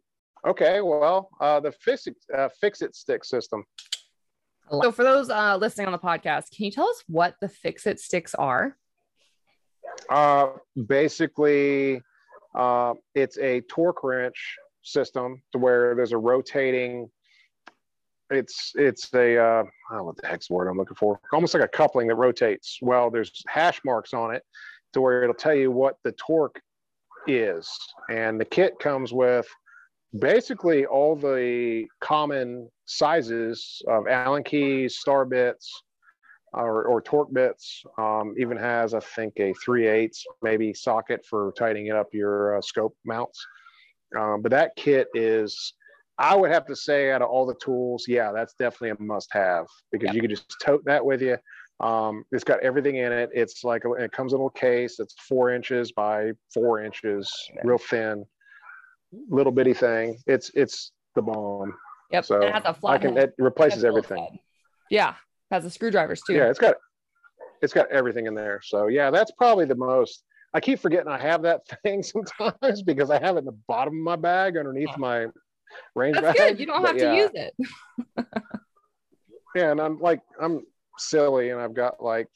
okay. 0.47 0.81
Well, 0.81 1.29
uh, 1.39 1.59
the 1.59 1.71
fix 1.71 2.07
it, 2.07 2.15
uh, 2.35 2.49
fix 2.59 2.81
it 2.81 2.95
stick 2.95 3.23
system. 3.23 3.65
So 4.69 4.91
for 4.91 5.03
those 5.03 5.29
uh, 5.29 5.57
listening 5.57 5.87
on 5.87 5.91
the 5.93 5.99
podcast, 5.99 6.55
can 6.55 6.65
you 6.65 6.71
tell 6.71 6.87
us 6.87 7.03
what 7.07 7.35
the 7.41 7.49
fix 7.49 7.85
it 7.85 7.99
sticks 7.99 8.33
are? 8.33 8.77
Uh, 10.09 10.47
basically, 10.87 12.01
uh, 12.55 12.93
it's 13.13 13.37
a 13.37 13.61
torque 13.61 14.03
wrench 14.03 14.57
system 14.81 15.41
to 15.51 15.57
where 15.57 15.95
there's 15.95 16.13
a 16.13 16.17
rotating. 16.17 17.09
It's 18.29 18.71
it's 18.75 19.13
a 19.13 19.37
uh, 19.37 19.63
I 19.63 19.93
don't 19.93 19.97
know 19.97 20.03
what 20.05 20.17
the 20.17 20.27
heck's 20.27 20.47
the 20.47 20.53
word 20.55 20.67
I'm 20.67 20.77
looking 20.77 20.95
for. 20.95 21.19
Almost 21.31 21.53
like 21.53 21.63
a 21.63 21.67
coupling 21.67 22.07
that 22.07 22.15
rotates. 22.15 22.79
Well, 22.81 23.11
there's 23.11 23.43
hash 23.47 23.81
marks 23.85 24.13
on 24.13 24.33
it 24.33 24.43
to 24.93 25.01
where 25.01 25.23
it'll 25.23 25.35
tell 25.35 25.55
you 25.55 25.71
what 25.71 25.97
the 26.03 26.11
torque 26.13 26.61
is, 27.27 27.69
and 28.09 28.39
the 28.39 28.45
kit 28.45 28.73
comes 28.79 29.13
with 29.13 29.47
basically 30.19 30.85
all 30.85 31.15
the 31.15 31.85
common 31.99 32.69
sizes 32.85 33.81
of 33.87 34.07
Allen 34.07 34.43
keys, 34.43 34.97
star 34.99 35.25
bits, 35.25 35.83
or, 36.53 36.83
or 36.83 37.01
torque 37.01 37.33
bits. 37.33 37.83
Um, 37.97 38.35
even 38.37 38.57
has, 38.57 38.93
I 38.93 38.99
think, 38.99 39.33
a 39.39 39.53
3 39.53 39.87
8 39.87 40.15
maybe 40.41 40.73
socket 40.73 41.25
for 41.25 41.53
tightening 41.57 41.91
up 41.91 42.13
your 42.13 42.57
uh, 42.57 42.61
scope 42.61 42.95
mounts. 43.05 43.45
Um, 44.17 44.41
but 44.41 44.51
that 44.51 44.75
kit 44.75 45.07
is, 45.15 45.73
I 46.19 46.35
would 46.35 46.51
have 46.51 46.67
to 46.67 46.75
say, 46.75 47.11
out 47.11 47.23
of 47.23 47.29
all 47.29 47.47
the 47.47 47.55
tools, 47.55 48.05
yeah, 48.07 48.31
that's 48.31 48.53
definitely 48.53 48.91
a 48.91 49.01
must 49.01 49.29
have 49.33 49.65
because 49.91 50.07
Yep. 50.07 50.15
you 50.15 50.21
can 50.21 50.29
just 50.29 50.55
tote 50.61 50.85
that 50.85 51.03
with 51.03 51.21
you. 51.21 51.37
Um, 51.83 52.23
it's 52.31 52.43
got 52.43 52.59
everything 52.61 52.95
in 52.95 53.11
it. 53.11 53.29
It's 53.33 53.63
like, 53.63 53.83
a, 53.85 53.91
it 53.93 54.11
comes 54.11 54.31
in 54.31 54.37
a 54.37 54.39
little 54.39 54.49
case 54.49 54.99
It's 54.99 55.15
four 55.27 55.51
inches 55.53 55.91
by 55.91 56.31
four 56.53 56.81
inches, 56.83 57.31
real 57.63 57.77
thin, 57.77 58.25
little 59.29 59.51
bitty 59.51 59.73
thing. 59.73 60.17
It's, 60.25 60.49
it's 60.55 60.91
the 61.15 61.21
bomb. 61.21 61.73
Yep. 62.11 62.25
So 62.25 62.41
it 62.41 62.53
has 62.53 62.63
a 62.63 62.69
I 62.69 62.73
flat 62.73 63.01
can, 63.01 63.15
head. 63.15 63.33
it 63.37 63.41
replaces 63.43 63.83
everything. 63.83 64.17
head. 64.19 64.39
Yeah. 64.89 65.15
Has 65.51 65.63
the 65.63 65.69
screwdrivers 65.69 66.21
too. 66.21 66.33
Yeah, 66.33 66.49
it's 66.49 66.57
got 66.59 66.75
it's 67.61 67.73
got 67.73 67.89
everything 67.91 68.25
in 68.27 68.33
there. 68.35 68.59
So 68.63 68.87
yeah, 68.87 69.11
that's 69.11 69.31
probably 69.37 69.65
the 69.65 69.75
most. 69.75 70.23
I 70.53 70.59
keep 70.59 70.79
forgetting 70.79 71.07
I 71.07 71.19
have 71.19 71.41
that 71.43 71.61
thing 71.83 72.01
sometimes 72.03 72.81
because 72.83 73.09
I 73.09 73.19
have 73.19 73.35
it 73.35 73.39
in 73.39 73.45
the 73.45 73.57
bottom 73.67 73.95
of 73.97 74.03
my 74.03 74.15
bag 74.15 74.57
underneath 74.57 74.95
my 74.97 75.27
range 75.95 76.15
That's 76.21 76.37
bag. 76.39 76.51
good. 76.51 76.59
You 76.59 76.65
don't 76.67 76.81
But 76.81 76.87
have 76.87 76.97
to 76.97 77.03
yeah, 77.03 77.15
use 77.15 77.31
it. 77.35 77.53
Yeah, 79.55 79.69
and 79.71 79.79
I'm 79.79 79.99
like 79.99 80.19
I'm 80.41 80.61
silly 80.97 81.49
and 81.49 81.59
I've 81.61 81.73
got 81.73 82.03
like 82.03 82.27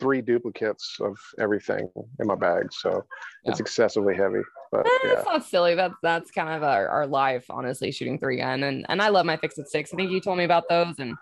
three 0.00 0.20
duplicates 0.20 0.96
of 1.00 1.16
everything 1.38 1.88
in 2.18 2.26
my 2.26 2.34
bag, 2.34 2.72
so 2.72 3.04
it's 3.44 3.60
excessively 3.60 4.16
heavy. 4.16 4.40
But 4.72 4.84
Eh, 4.86 4.90
yeah, 5.04 5.12
It's 5.12 5.24
not 5.26 5.44
silly. 5.44 5.74
That's 5.76 5.94
that's 6.02 6.30
kind 6.32 6.48
of 6.48 6.62
our, 6.64 6.88
our 6.88 7.06
life, 7.06 7.44
honestly, 7.50 7.92
shooting 7.92 8.18
three 8.18 8.38
gun. 8.38 8.64
And 8.64 8.84
and 8.88 9.00
I 9.00 9.08
love 9.10 9.26
my 9.26 9.36
fix 9.36 9.58
it 9.58 9.68
sticks. 9.68 9.92
I 9.92 9.96
think 9.96 10.10
you 10.10 10.20
told 10.20 10.38
me 10.38 10.44
about 10.44 10.68
those. 10.68 10.96
And 10.98 11.14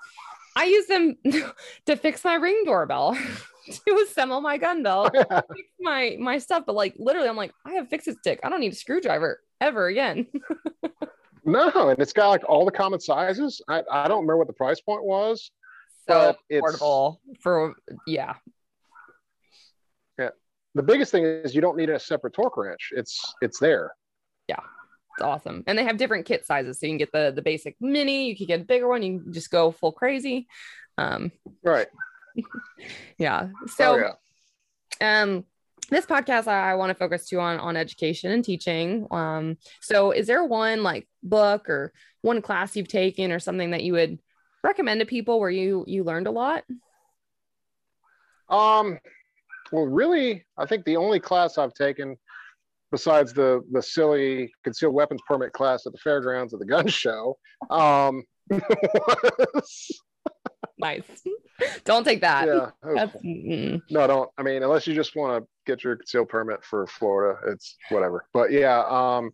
I 0.56 0.64
use 0.64 0.86
them 0.86 1.16
to 1.86 1.96
fix 1.96 2.24
my 2.24 2.34
ring 2.34 2.62
doorbell, 2.64 3.18
to 3.70 4.06
assemble 4.08 4.40
my 4.40 4.56
gun 4.56 4.82
belt, 4.82 5.14
fix 5.54 5.68
my 5.78 6.16
my 6.18 6.38
stuff. 6.38 6.64
But 6.66 6.74
like 6.74 6.94
literally, 6.98 7.28
I'm 7.28 7.36
like, 7.36 7.52
I 7.66 7.72
have 7.74 7.88
fix 7.88 8.08
it 8.08 8.16
stick. 8.18 8.40
I 8.42 8.48
don't 8.48 8.60
need 8.60 8.72
a 8.72 8.76
screwdriver 8.76 9.40
ever 9.60 9.88
again. 9.88 10.26
no, 11.44 11.88
and 11.88 11.98
it's 11.98 12.12
got 12.14 12.28
like 12.28 12.48
all 12.48 12.64
the 12.64 12.70
common 12.70 13.00
sizes. 13.00 13.60
I, 13.68 13.82
I 13.90 14.08
don't 14.08 14.20
remember 14.22 14.38
what 14.38 14.46
the 14.46 14.52
price 14.54 14.80
point 14.80 15.04
was. 15.04 15.50
So 16.10 16.18
But 16.32 16.38
it's- 16.48 16.60
portable 16.60 17.20
for 17.40 17.74
yeah. 18.06 18.34
The 20.74 20.84
biggest 20.84 21.10
thing 21.10 21.24
is 21.24 21.52
you 21.52 21.60
don't 21.60 21.76
need 21.76 21.90
a 21.90 21.98
separate 21.98 22.32
torque 22.32 22.56
wrench. 22.56 22.92
It's 22.94 23.34
it's 23.42 23.58
there. 23.58 23.92
Yeah. 24.46 24.60
It's 25.16 25.22
awesome. 25.22 25.64
And 25.66 25.76
they 25.76 25.82
have 25.82 25.96
different 25.96 26.26
kit 26.26 26.46
sizes. 26.46 26.78
So 26.78 26.86
you 26.86 26.92
can 26.92 26.98
get 26.98 27.10
the 27.10 27.32
the 27.34 27.42
basic 27.42 27.74
mini, 27.80 28.28
you 28.28 28.36
can 28.36 28.46
get 28.46 28.60
a 28.60 28.64
bigger 28.64 28.86
one, 28.88 29.02
you 29.02 29.18
can 29.18 29.32
just 29.32 29.50
go 29.50 29.72
full 29.72 29.90
crazy. 29.90 30.46
Um, 30.96 31.32
Right. 31.64 31.88
yeah. 33.18 33.48
So 33.66 33.96
oh, 33.96 34.16
yeah. 35.00 35.22
um 35.22 35.44
this 35.90 36.06
podcast 36.06 36.46
I, 36.46 36.70
I 36.70 36.74
want 36.76 36.90
to 36.90 36.94
focus 36.94 37.26
to 37.30 37.40
on 37.40 37.58
on 37.58 37.76
education 37.76 38.30
and 38.30 38.44
teaching. 38.44 39.08
Um, 39.10 39.56
so 39.80 40.12
is 40.12 40.28
there 40.28 40.44
one 40.44 40.84
like 40.84 41.08
book 41.24 41.68
or 41.68 41.92
one 42.22 42.42
class 42.42 42.76
you've 42.76 42.86
taken 42.86 43.32
or 43.32 43.40
something 43.40 43.72
that 43.72 43.82
you 43.82 43.94
would 43.94 44.20
recommend 44.62 45.00
to 45.00 45.06
people 45.06 45.40
where 45.40 45.50
you 45.50 45.84
you 45.86 46.04
learned 46.04 46.26
a 46.26 46.30
lot? 46.30 46.64
Um, 48.48 48.98
well, 49.72 49.86
really, 49.86 50.44
I 50.58 50.66
think 50.66 50.84
the 50.84 50.96
only 50.96 51.20
class 51.20 51.58
I've 51.58 51.74
taken, 51.74 52.16
besides 52.90 53.32
the 53.32 53.62
the 53.72 53.82
silly 53.82 54.52
concealed 54.64 54.94
weapons 54.94 55.20
permit 55.26 55.52
class 55.52 55.86
at 55.86 55.92
the 55.92 55.98
fairgrounds 55.98 56.52
at 56.52 56.60
the 56.60 56.66
gun 56.66 56.88
show, 56.88 57.36
um, 57.70 58.22
was, 58.50 60.00
Nice. 60.80 61.04
Don't 61.84 62.04
take 62.04 62.22
that. 62.22 62.46
yeah, 62.46 62.70
was- 62.82 63.80
no, 63.90 64.06
don't. 64.06 64.30
I 64.38 64.42
mean, 64.42 64.62
unless 64.62 64.86
you 64.86 64.94
just 64.94 65.14
want 65.14 65.42
to 65.42 65.48
get 65.66 65.84
your 65.84 65.96
concealed 65.96 66.28
permit 66.28 66.64
for 66.64 66.86
Florida, 66.86 67.38
it's 67.48 67.76
whatever. 67.90 68.24
But 68.32 68.50
yeah, 68.50 68.82
um, 68.88 69.30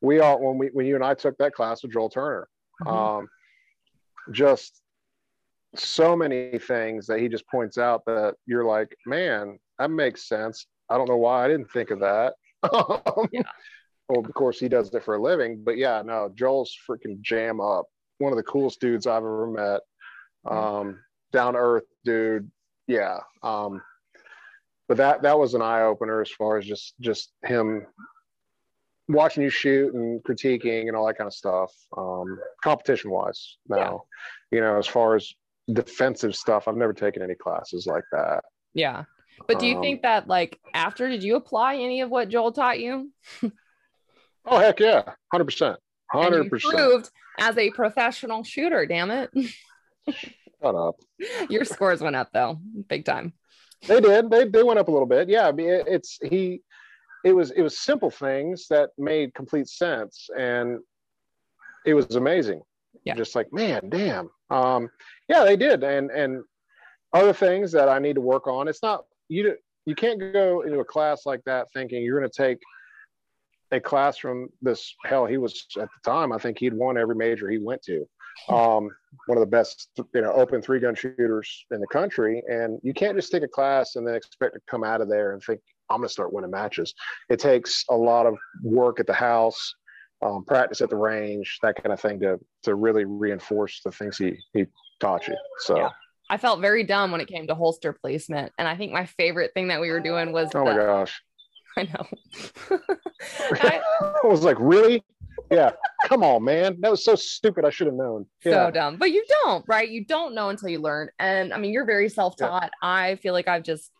we 0.00 0.18
all 0.20 0.40
when 0.40 0.58
we 0.58 0.68
when 0.72 0.86
you 0.86 0.96
and 0.96 1.04
I 1.04 1.14
took 1.14 1.36
that 1.38 1.54
class 1.54 1.82
with 1.82 1.92
Joel 1.92 2.10
Turner, 2.10 2.48
mhm. 2.84 3.20
um, 3.20 3.28
just 4.32 4.80
so 5.74 6.16
many 6.16 6.58
things 6.58 7.06
that 7.06 7.20
he 7.20 7.28
just 7.28 7.46
points 7.48 7.78
out 7.78 8.04
that 8.06 8.34
you're 8.46 8.64
like, 8.64 8.96
man, 9.06 9.58
that 9.78 9.90
makes 9.90 10.28
sense. 10.28 10.66
I 10.88 10.96
don't 10.96 11.08
know 11.08 11.16
why 11.16 11.44
I 11.44 11.48
didn't 11.48 11.70
think 11.70 11.90
of 11.90 12.00
that. 12.00 12.34
Yeah. 13.32 13.42
Well, 14.08 14.24
of 14.24 14.32
course, 14.32 14.58
he 14.58 14.68
does 14.68 14.92
it 14.94 15.04
for 15.04 15.16
a 15.16 15.22
living, 15.22 15.62
but 15.62 15.76
yeah, 15.76 16.00
no, 16.02 16.30
Joel's 16.34 16.74
freaking 16.88 17.20
jam 17.20 17.60
up. 17.60 17.84
One 18.18 18.32
of 18.32 18.38
the 18.38 18.42
coolest 18.42 18.80
dudes 18.80 19.06
I've 19.06 19.18
ever 19.18 19.46
met. 19.46 19.80
Um, 20.50 21.00
down 21.30 21.52
to 21.52 21.58
earth 21.58 21.84
dude. 22.04 22.50
Yeah. 22.86 23.18
Um, 23.42 23.82
but 24.88 24.96
that 24.96 25.22
that 25.22 25.38
was 25.38 25.52
an 25.52 25.60
eye 25.60 25.82
opener 25.82 26.22
as 26.22 26.30
far 26.30 26.56
as 26.56 26.64
just 26.64 26.94
just 27.00 27.32
him 27.44 27.86
watching 29.08 29.42
you 29.42 29.50
shoot 29.50 29.94
and 29.94 30.22
critiquing 30.22 30.88
and 30.88 30.96
all 30.96 31.06
that 31.06 31.18
kind 31.18 31.26
of 31.26 31.34
stuff. 31.34 31.72
Um, 31.96 32.38
competition 32.62 33.10
wise, 33.10 33.56
now, 33.68 34.04
yeah. 34.52 34.58
you 34.58 34.60
know, 34.60 34.78
as 34.78 34.86
far 34.86 35.16
as 35.16 35.32
defensive 35.72 36.34
stuff, 36.34 36.68
I've 36.68 36.76
never 36.76 36.92
taken 36.92 37.22
any 37.22 37.34
classes 37.34 37.86
like 37.86 38.04
that. 38.12 38.44
Yeah. 38.74 39.04
But 39.46 39.60
do 39.60 39.66
you 39.66 39.76
um, 39.76 39.82
think 39.82 40.02
that 40.02 40.26
like 40.26 40.58
after 40.74 41.08
did 41.08 41.22
you 41.22 41.36
apply 41.36 41.76
any 41.76 42.00
of 42.00 42.10
what 42.10 42.28
Joel 42.28 42.52
taught 42.52 42.80
you? 42.80 43.12
oh 44.46 44.58
heck 44.58 44.80
yeah, 44.80 45.02
hundred 45.32 45.44
percent, 45.44 45.76
hundred 46.10 46.50
percent. 46.50 46.74
Proved 46.74 47.10
as 47.38 47.56
a 47.56 47.70
professional 47.70 48.42
shooter. 48.42 48.84
Damn 48.86 49.10
it. 49.10 49.30
Shut 50.10 50.74
up. 50.74 50.96
Your 51.48 51.64
scores 51.64 52.00
went 52.00 52.16
up 52.16 52.30
though, 52.32 52.58
big 52.88 53.04
time. 53.04 53.32
They 53.86 54.00
did. 54.00 54.28
They 54.30 54.44
they 54.46 54.62
went 54.62 54.80
up 54.80 54.88
a 54.88 54.90
little 54.90 55.06
bit. 55.06 55.28
Yeah, 55.28 55.46
I 55.46 55.52
mean, 55.52 55.82
it's 55.86 56.18
he. 56.22 56.62
It 57.24 57.34
was 57.34 57.50
it 57.52 57.62
was 57.62 57.78
simple 57.78 58.10
things 58.10 58.66
that 58.68 58.90
made 58.98 59.34
complete 59.34 59.68
sense, 59.68 60.28
and 60.36 60.78
it 61.84 61.94
was 61.94 62.14
amazing. 62.14 62.62
Yeah. 63.04 63.14
Just 63.14 63.34
like 63.34 63.52
man, 63.52 63.88
damn. 63.88 64.30
Um, 64.50 64.88
yeah, 65.28 65.44
they 65.44 65.56
did, 65.56 65.82
and 65.82 66.10
and 66.10 66.44
other 67.12 67.32
things 67.32 67.72
that 67.72 67.88
I 67.88 67.98
need 67.98 68.14
to 68.14 68.20
work 68.20 68.46
on. 68.46 68.68
It's 68.68 68.82
not 68.82 69.04
you. 69.28 69.56
You 69.86 69.94
can't 69.94 70.20
go 70.32 70.62
into 70.62 70.80
a 70.80 70.84
class 70.84 71.24
like 71.24 71.42
that 71.46 71.68
thinking 71.72 72.02
you're 72.02 72.18
going 72.18 72.30
to 72.30 72.36
take 72.36 72.58
a 73.72 73.80
class 73.80 74.18
from 74.18 74.48
this 74.62 74.94
hell 75.04 75.26
he 75.26 75.36
was 75.36 75.66
at 75.78 75.88
the 75.88 76.10
time 76.10 76.32
i 76.32 76.38
think 76.38 76.58
he'd 76.58 76.74
won 76.74 76.96
every 76.96 77.14
major 77.14 77.48
he 77.48 77.58
went 77.58 77.82
to 77.82 78.06
um, 78.50 78.88
one 79.26 79.36
of 79.36 79.40
the 79.40 79.46
best 79.46 79.90
you 80.14 80.20
know 80.20 80.32
open 80.32 80.62
three 80.62 80.78
gun 80.78 80.94
shooters 80.94 81.66
in 81.72 81.80
the 81.80 81.86
country 81.88 82.42
and 82.48 82.78
you 82.82 82.94
can't 82.94 83.16
just 83.16 83.32
take 83.32 83.42
a 83.42 83.48
class 83.48 83.96
and 83.96 84.06
then 84.06 84.14
expect 84.14 84.54
to 84.54 84.60
come 84.68 84.84
out 84.84 85.00
of 85.00 85.08
there 85.08 85.32
and 85.32 85.42
think 85.42 85.60
i'm 85.90 85.98
going 85.98 86.08
to 86.08 86.12
start 86.12 86.32
winning 86.32 86.50
matches 86.50 86.94
it 87.28 87.38
takes 87.38 87.84
a 87.90 87.96
lot 87.96 88.26
of 88.26 88.36
work 88.62 89.00
at 89.00 89.06
the 89.06 89.12
house 89.12 89.74
um, 90.20 90.44
practice 90.44 90.80
at 90.80 90.90
the 90.90 90.96
range 90.96 91.58
that 91.62 91.76
kind 91.80 91.92
of 91.92 92.00
thing 92.00 92.18
to 92.18 92.38
to 92.62 92.74
really 92.74 93.04
reinforce 93.04 93.80
the 93.84 93.92
things 93.92 94.18
he 94.18 94.36
he 94.52 94.64
taught 95.00 95.28
you 95.28 95.36
so 95.60 95.76
yeah. 95.76 95.90
I 96.30 96.36
felt 96.36 96.60
very 96.60 96.84
dumb 96.84 97.10
when 97.10 97.20
it 97.20 97.28
came 97.28 97.46
to 97.46 97.54
holster 97.54 97.92
placement. 97.92 98.52
And 98.58 98.68
I 98.68 98.76
think 98.76 98.92
my 98.92 99.06
favorite 99.06 99.52
thing 99.54 99.68
that 99.68 99.80
we 99.80 99.90
were 99.90 100.00
doing 100.00 100.32
was 100.32 100.50
oh 100.54 100.64
the, 100.64 100.72
my 100.72 100.76
gosh. 100.76 101.22
I 101.76 101.82
know. 101.84 102.06
I, 103.52 103.80
I 104.24 104.26
was 104.26 104.42
like, 104.42 104.56
really? 104.60 105.02
Yeah. 105.50 105.70
Come 106.04 106.22
on, 106.22 106.44
man. 106.44 106.76
That 106.80 106.90
was 106.90 107.04
so 107.04 107.14
stupid. 107.14 107.64
I 107.64 107.70
should 107.70 107.86
have 107.86 107.96
known. 107.96 108.26
Yeah. 108.44 108.66
So 108.66 108.70
dumb. 108.72 108.96
But 108.96 109.12
you 109.12 109.24
don't, 109.44 109.64
right? 109.68 109.88
You 109.88 110.04
don't 110.04 110.34
know 110.34 110.50
until 110.50 110.68
you 110.68 110.80
learn. 110.80 111.08
And 111.18 111.54
I 111.54 111.58
mean, 111.58 111.72
you're 111.72 111.86
very 111.86 112.08
self-taught. 112.08 112.64
Yeah. 112.64 112.68
I 112.82 113.16
feel 113.16 113.32
like 113.32 113.48
I've 113.48 113.62
just 113.62 113.90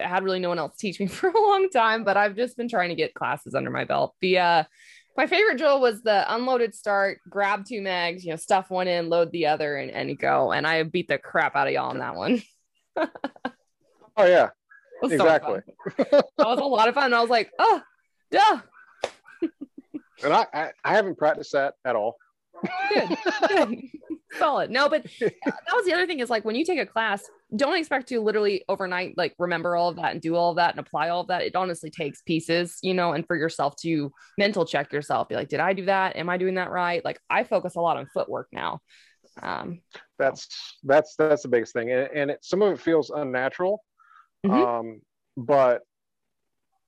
had 0.00 0.24
really 0.24 0.40
no 0.40 0.48
one 0.48 0.58
else 0.58 0.76
teach 0.76 1.00
me 1.00 1.06
for 1.08 1.28
a 1.28 1.40
long 1.40 1.68
time, 1.70 2.04
but 2.04 2.16
I've 2.16 2.36
just 2.36 2.56
been 2.56 2.68
trying 2.68 2.90
to 2.90 2.94
get 2.94 3.14
classes 3.14 3.54
under 3.54 3.70
my 3.70 3.84
belt. 3.84 4.14
The 4.20 4.38
uh 4.38 4.64
my 5.16 5.26
favorite 5.26 5.58
drill 5.58 5.80
was 5.80 6.02
the 6.02 6.32
unloaded 6.32 6.76
start, 6.76 7.18
grab 7.28 7.64
two 7.64 7.82
mags, 7.82 8.24
you 8.24 8.30
know, 8.30 8.36
stuff 8.36 8.70
one 8.70 8.86
in, 8.86 9.08
load 9.08 9.32
the 9.32 9.46
other, 9.46 9.76
and, 9.76 9.90
and 9.90 10.16
go. 10.16 10.52
And 10.52 10.64
I 10.64 10.84
beat 10.84 11.08
the 11.08 11.18
crap 11.18 11.56
out 11.56 11.66
of 11.66 11.72
y'all 11.72 11.90
on 11.90 11.98
that 11.98 12.14
one. 12.14 12.40
oh 12.96 13.08
yeah. 14.24 14.50
Exactly. 15.02 15.60
So 15.96 16.04
that 16.10 16.46
was 16.46 16.60
a 16.60 16.64
lot 16.64 16.88
of 16.88 16.94
fun. 16.94 17.12
I 17.12 17.20
was 17.20 17.30
like, 17.30 17.50
oh, 17.58 17.82
duh. 18.30 18.60
and 20.22 20.32
I, 20.32 20.46
I, 20.54 20.70
I 20.84 20.94
haven't 20.94 21.18
practiced 21.18 21.52
that 21.52 21.74
at 21.84 21.96
all. 21.96 22.16
Good, 22.92 23.18
good. 23.48 23.78
solid. 24.38 24.70
No, 24.70 24.88
but 24.88 25.04
that 25.20 25.72
was 25.72 25.84
the 25.84 25.92
other 25.92 26.06
thing 26.06 26.20
is 26.20 26.30
like 26.30 26.44
when 26.44 26.54
you 26.54 26.64
take 26.64 26.78
a 26.78 26.86
class, 26.86 27.22
don't 27.56 27.76
expect 27.76 28.08
to 28.08 28.20
literally 28.20 28.64
overnight 28.68 29.16
like 29.16 29.34
remember 29.38 29.76
all 29.76 29.88
of 29.88 29.96
that 29.96 30.12
and 30.12 30.20
do 30.20 30.36
all 30.36 30.50
of 30.50 30.56
that 30.56 30.70
and 30.70 30.80
apply 30.80 31.08
all 31.08 31.22
of 31.22 31.28
that. 31.28 31.42
It 31.42 31.56
honestly 31.56 31.90
takes 31.90 32.22
pieces, 32.22 32.78
you 32.82 32.94
know, 32.94 33.12
and 33.12 33.26
for 33.26 33.36
yourself 33.36 33.76
to 33.82 34.12
mental 34.36 34.64
check 34.64 34.92
yourself, 34.92 35.28
be 35.28 35.34
like, 35.34 35.48
did 35.48 35.60
I 35.60 35.72
do 35.72 35.86
that? 35.86 36.16
Am 36.16 36.28
I 36.28 36.36
doing 36.36 36.54
that 36.54 36.70
right? 36.70 37.04
Like 37.04 37.20
I 37.30 37.44
focus 37.44 37.76
a 37.76 37.80
lot 37.80 37.96
on 37.96 38.06
footwork 38.12 38.48
now. 38.52 38.80
Um, 39.42 39.80
that's 40.18 40.78
that's 40.82 41.14
that's 41.16 41.42
the 41.42 41.48
biggest 41.48 41.72
thing, 41.72 41.92
and, 41.92 42.08
and 42.12 42.30
it, 42.32 42.38
some 42.42 42.60
of 42.62 42.72
it 42.72 42.80
feels 42.80 43.10
unnatural, 43.10 43.84
mm-hmm. 44.44 44.54
um, 44.54 45.00
but 45.36 45.82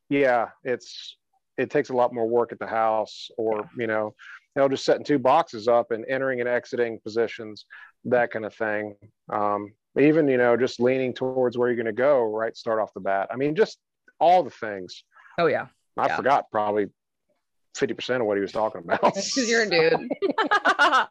yeah, 0.08 0.48
it's 0.64 1.16
it 1.60 1.70
takes 1.70 1.90
a 1.90 1.94
lot 1.94 2.14
more 2.14 2.26
work 2.26 2.52
at 2.52 2.58
the 2.58 2.66
house, 2.66 3.30
or 3.36 3.68
you 3.76 3.86
know, 3.86 4.14
you 4.56 4.62
know, 4.62 4.68
just 4.68 4.84
setting 4.84 5.04
two 5.04 5.18
boxes 5.18 5.68
up 5.68 5.90
and 5.90 6.04
entering 6.08 6.40
and 6.40 6.48
exiting 6.48 6.98
positions, 7.00 7.66
that 8.06 8.30
kind 8.30 8.46
of 8.46 8.54
thing. 8.54 8.96
Um, 9.30 9.72
even 9.98 10.26
you 10.26 10.38
know, 10.38 10.56
just 10.56 10.80
leaning 10.80 11.12
towards 11.12 11.58
where 11.58 11.68
you're 11.68 11.76
going 11.76 11.86
to 11.86 11.92
go, 11.92 12.22
right? 12.24 12.56
Start 12.56 12.80
off 12.80 12.94
the 12.94 13.00
bat. 13.00 13.28
I 13.30 13.36
mean, 13.36 13.54
just 13.54 13.78
all 14.18 14.42
the 14.42 14.50
things. 14.50 15.04
Oh 15.38 15.46
yeah. 15.46 15.66
I 15.96 16.06
yeah. 16.06 16.16
forgot 16.16 16.50
probably 16.50 16.86
50% 17.76 18.20
of 18.20 18.26
what 18.26 18.36
he 18.36 18.40
was 18.40 18.52
talking 18.52 18.80
about. 18.82 19.02
Because 19.02 19.48
you're 19.48 19.62
a 19.62 19.70
dude. 19.70 19.94
I 20.78 21.08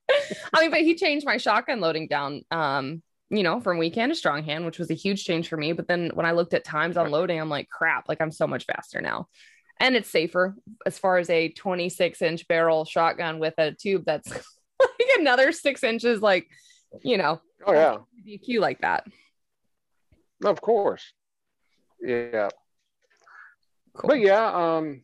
mean, 0.60 0.72
but 0.72 0.82
he 0.82 0.95
changed 0.95 1.26
my 1.26 1.38
shotgun 1.38 1.80
loading 1.80 2.08
down, 2.08 2.41
um, 2.50 3.04
you 3.30 3.43
know, 3.43 3.60
from 3.60 3.78
weekend 3.78 4.12
to 4.12 4.16
strong 4.16 4.43
hand, 4.43 4.66
which 4.66 4.80
was 4.80 4.89
a 4.89 4.95
huge 4.95 5.24
change 5.26 5.47
for 5.47 5.58
me. 5.58 5.74
But 5.74 5.88
then 5.88 6.12
when 6.14 6.26
I 6.26 6.32
looked 6.32 6.54
at 6.54 6.64
times 6.64 6.97
on 6.97 7.12
loading, 7.12 7.39
I'm 7.39 7.50
like, 7.50 7.70
crap, 7.70 8.10
like 8.10 8.22
I'm 8.22 8.32
so 8.32 8.47
much 8.47 8.66
faster 8.66 9.02
now 9.02 9.28
and 9.80 9.96
it's 9.96 10.10
safer 10.10 10.56
as 10.86 11.00
far 11.00 11.18
as 11.18 11.30
a 11.30 11.50
26 11.50 12.22
inch 12.22 12.48
barrel 12.48 12.86
shotgun 12.86 13.40
with 13.40 13.54
a 13.58 13.72
tube 13.72 14.04
that's 14.06 14.30
like 14.80 15.10
another 15.18 15.52
six 15.52 15.84
inches 15.84 16.22
like 16.22 16.48
you 17.04 17.18
know 17.18 17.40
oh 17.66 17.74
yeah. 17.74 17.98
Dq 18.26 18.60
like 18.60 18.82
that. 18.82 19.06
Of 20.44 20.62
course. 20.62 21.14
Yeah. 22.02 22.50
Cool. 23.94 24.10
but 24.10 24.20
yeah 24.20 24.78
um 24.78 25.02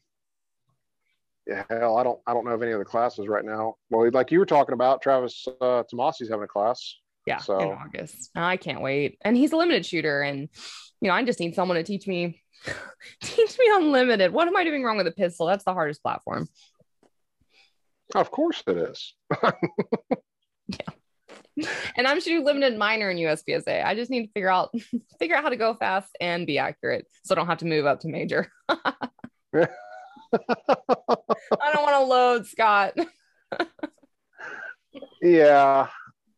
yeah 1.47 1.63
hell 1.69 1.97
i 1.97 2.03
don't 2.03 2.19
i 2.25 2.33
don't 2.33 2.45
know 2.45 2.51
of 2.51 2.61
any 2.61 2.71
other 2.71 2.85
classes 2.85 3.27
right 3.27 3.43
now. 3.43 3.75
Well 3.89 4.09
like 4.11 4.31
you 4.31 4.39
were 4.39 4.45
talking 4.45 4.73
about 4.73 5.01
travis 5.01 5.47
uh 5.61 5.83
tomasie's 5.89 6.29
having 6.29 6.43
a 6.43 6.47
class. 6.47 6.95
Yeah 7.25 7.37
so 7.37 7.59
in 7.59 7.69
august. 7.69 8.31
I 8.35 8.57
can't 8.57 8.81
wait. 8.81 9.17
And 9.23 9.35
he's 9.35 9.51
a 9.51 9.57
limited 9.57 9.85
shooter 9.85 10.21
and 10.21 10.49
you 11.05 11.11
know 11.11 11.15
i 11.15 11.23
just 11.23 11.39
need 11.39 11.55
someone 11.55 11.77
to 11.77 11.83
teach 11.83 12.07
me 12.07 12.41
Teach 13.21 13.57
me 13.59 13.65
unlimited. 13.73 14.33
What 14.33 14.47
am 14.47 14.55
I 14.55 14.63
doing 14.63 14.83
wrong 14.83 14.97
with 14.97 15.07
a 15.07 15.11
pistol? 15.11 15.47
That's 15.47 15.63
the 15.63 15.73
hardest 15.73 16.01
platform. 16.01 16.47
Of 18.13 18.31
course 18.31 18.63
it 18.67 18.77
is. 18.77 19.13
yeah. 20.67 21.69
And 21.95 22.07
I'm 22.07 22.19
shooting 22.19 22.45
limited 22.45 22.77
minor 22.77 23.09
in 23.09 23.17
USPSA. 23.17 23.85
I 23.85 23.95
just 23.95 24.11
need 24.11 24.27
to 24.27 24.31
figure 24.33 24.49
out 24.49 24.73
figure 25.19 25.35
out 25.35 25.43
how 25.43 25.49
to 25.49 25.55
go 25.55 25.73
fast 25.73 26.15
and 26.19 26.45
be 26.45 26.57
accurate 26.59 27.07
so 27.23 27.33
I 27.33 27.35
don't 27.35 27.47
have 27.47 27.59
to 27.59 27.65
move 27.65 27.85
up 27.85 28.01
to 28.01 28.07
major. 28.07 28.51
I 28.69 28.91
don't 29.53 29.69
want 31.83 31.95
to 31.95 32.03
load, 32.03 32.45
Scott. 32.45 32.97
yeah. 35.21 35.87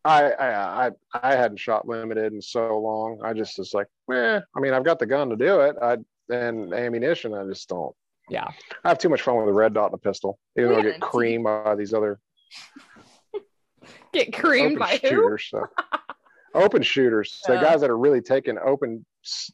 I, 0.07 0.31
I 0.31 0.87
I 0.87 0.91
I 1.13 1.35
hadn't 1.35 1.57
shot 1.57 1.87
limited 1.87 2.33
in 2.33 2.41
so 2.41 2.79
long. 2.79 3.19
I 3.23 3.33
just 3.33 3.57
was 3.57 3.73
like, 3.73 3.87
eh. 4.11 4.39
I 4.55 4.59
mean, 4.59 4.73
I've 4.73 4.85
got 4.85 4.99
the 4.99 5.05
gun 5.05 5.29
to 5.29 5.35
do 5.35 5.61
it. 5.61 5.75
I 5.81 5.97
and 6.29 6.73
ammunition. 6.73 7.33
I 7.33 7.43
just 7.45 7.67
don't. 7.67 7.93
Yeah. 8.29 8.47
I 8.83 8.89
have 8.89 8.99
too 8.99 9.09
much 9.09 9.21
fun 9.21 9.37
with 9.37 9.47
a 9.47 9.53
red 9.53 9.73
dot 9.73 9.91
and 9.91 9.95
a 9.95 9.97
pistol. 9.97 10.39
Even 10.57 10.71
though 10.71 10.79
I 10.79 10.81
get 10.81 11.01
creamed 11.01 11.43
by 11.43 11.75
these 11.75 11.93
other. 11.93 12.19
get 14.13 14.33
creamed 14.33 14.79
by 14.79 14.97
shooters, 14.97 15.49
who? 15.51 15.59
So. 15.59 15.99
open 16.53 16.81
shooters. 16.81 17.41
The 17.45 17.55
guys 17.55 17.81
that 17.81 17.89
are 17.89 17.97
really 17.97 18.21
taking 18.21 18.57
open, 18.57 19.05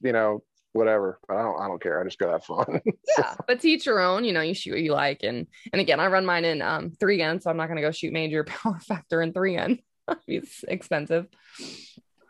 you 0.02 0.12
know, 0.12 0.44
whatever. 0.74 1.20
But 1.28 1.38
I 1.38 1.42
don't. 1.44 1.62
I 1.62 1.68
don't 1.68 1.82
care. 1.82 2.00
I 2.00 2.04
just 2.04 2.20
go 2.20 2.32
have 2.32 2.44
fun. 2.44 2.82
yeah, 3.18 3.36
but 3.48 3.60
teach 3.60 3.88
your 3.88 4.00
own. 4.00 4.24
You 4.24 4.34
know, 4.34 4.42
you 4.42 4.54
shoot 4.54 4.74
what 4.74 4.82
you 4.82 4.94
like, 4.94 5.22
and 5.24 5.48
and 5.72 5.82
again, 5.82 6.00
I 6.00 6.08
run 6.08 6.26
mine 6.26 6.46
in 6.46 6.62
um 6.62 6.92
three 7.00 7.18
gun, 7.18 7.42
so 7.42 7.50
I'm 7.50 7.58
not 7.58 7.68
going 7.68 7.78
to 7.78 7.82
go 7.82 7.92
shoot 7.92 8.14
major 8.14 8.44
power 8.44 8.80
factor 8.80 9.22
in 9.22 9.34
three 9.34 9.56
gun. 9.56 9.80
it's 10.28 10.64
expensive. 10.68 11.28